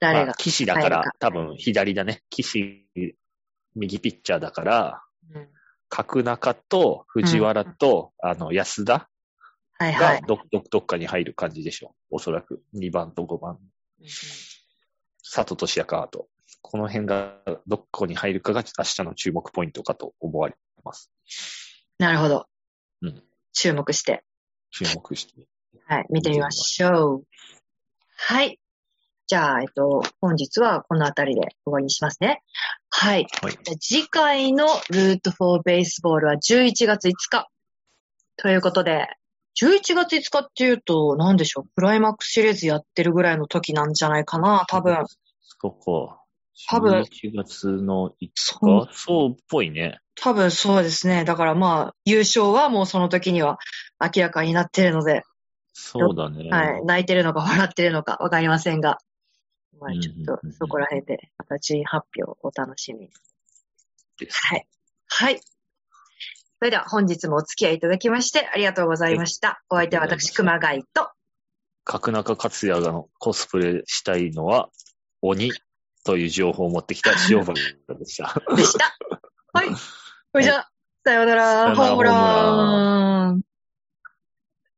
[0.00, 0.34] 誰がまあ、。
[0.34, 2.22] 岸だから多分左だね。
[2.28, 2.86] 岸、
[3.74, 5.02] 右ピッチャーだから、
[5.34, 5.48] うん
[5.90, 9.08] 角中と藤原と、あの、安田
[9.78, 10.20] はいはい。
[10.22, 12.16] がど、ど、どっかに入る感じでしょう。
[12.16, 12.64] おそらく。
[12.74, 13.58] 2番と5番。
[15.22, 16.26] 佐藤俊也かと。
[16.62, 17.38] この辺が
[17.68, 21.12] どこに入るかが明日の注目ポイントかと思われます。
[21.98, 22.46] なるほど。
[23.02, 23.22] うん
[23.52, 24.24] 注目して。
[24.72, 25.46] 注目して。
[25.86, 27.24] はい、見てみましょう。
[28.16, 28.58] はい。
[29.26, 32.42] じゃあ、えっと、本日はこのあたりで終わりにしますね。
[32.90, 33.26] はい。
[33.42, 33.78] はい。
[33.78, 37.48] 次回のルートフォーベースボールは11月5日。
[38.36, 39.08] ということで、
[39.60, 45.04] 11月5日っていうと、何でしょう、クライマックスシリーズやってるぐらいの時なんじゃないかな、多分。
[45.40, 46.18] そこ。
[46.68, 49.98] 多分11月の5そう日そうっぽいね。
[50.16, 51.24] 多分そうですね。
[51.24, 53.58] だからまあ、優勝はもうその時には
[54.00, 55.22] 明らかになってるので、
[55.74, 56.48] そうだね。
[56.50, 56.84] はい。
[56.84, 58.98] 泣いてるのか笑ってるのかわかりませんが、
[59.80, 63.10] まあうんちょっとそこら辺で、また順位発表をお楽しみに。
[64.18, 64.68] ですはい。
[65.08, 65.40] はい。
[65.40, 69.62] それでは本日もお付き合いいただきましてありがとうございました。
[69.68, 71.10] お相手は私、熊谷と、
[71.84, 74.70] 角中克也がのコスプレしたいのは、
[75.22, 75.50] 鬼
[76.04, 77.54] という情報を持ってきた 塩原
[77.98, 78.40] でした。
[78.54, 78.96] でした。
[79.52, 79.74] はい。
[79.74, 80.70] それじゃあ、
[81.04, 81.44] さようなら。
[81.44, 83.53] さようならホームラン。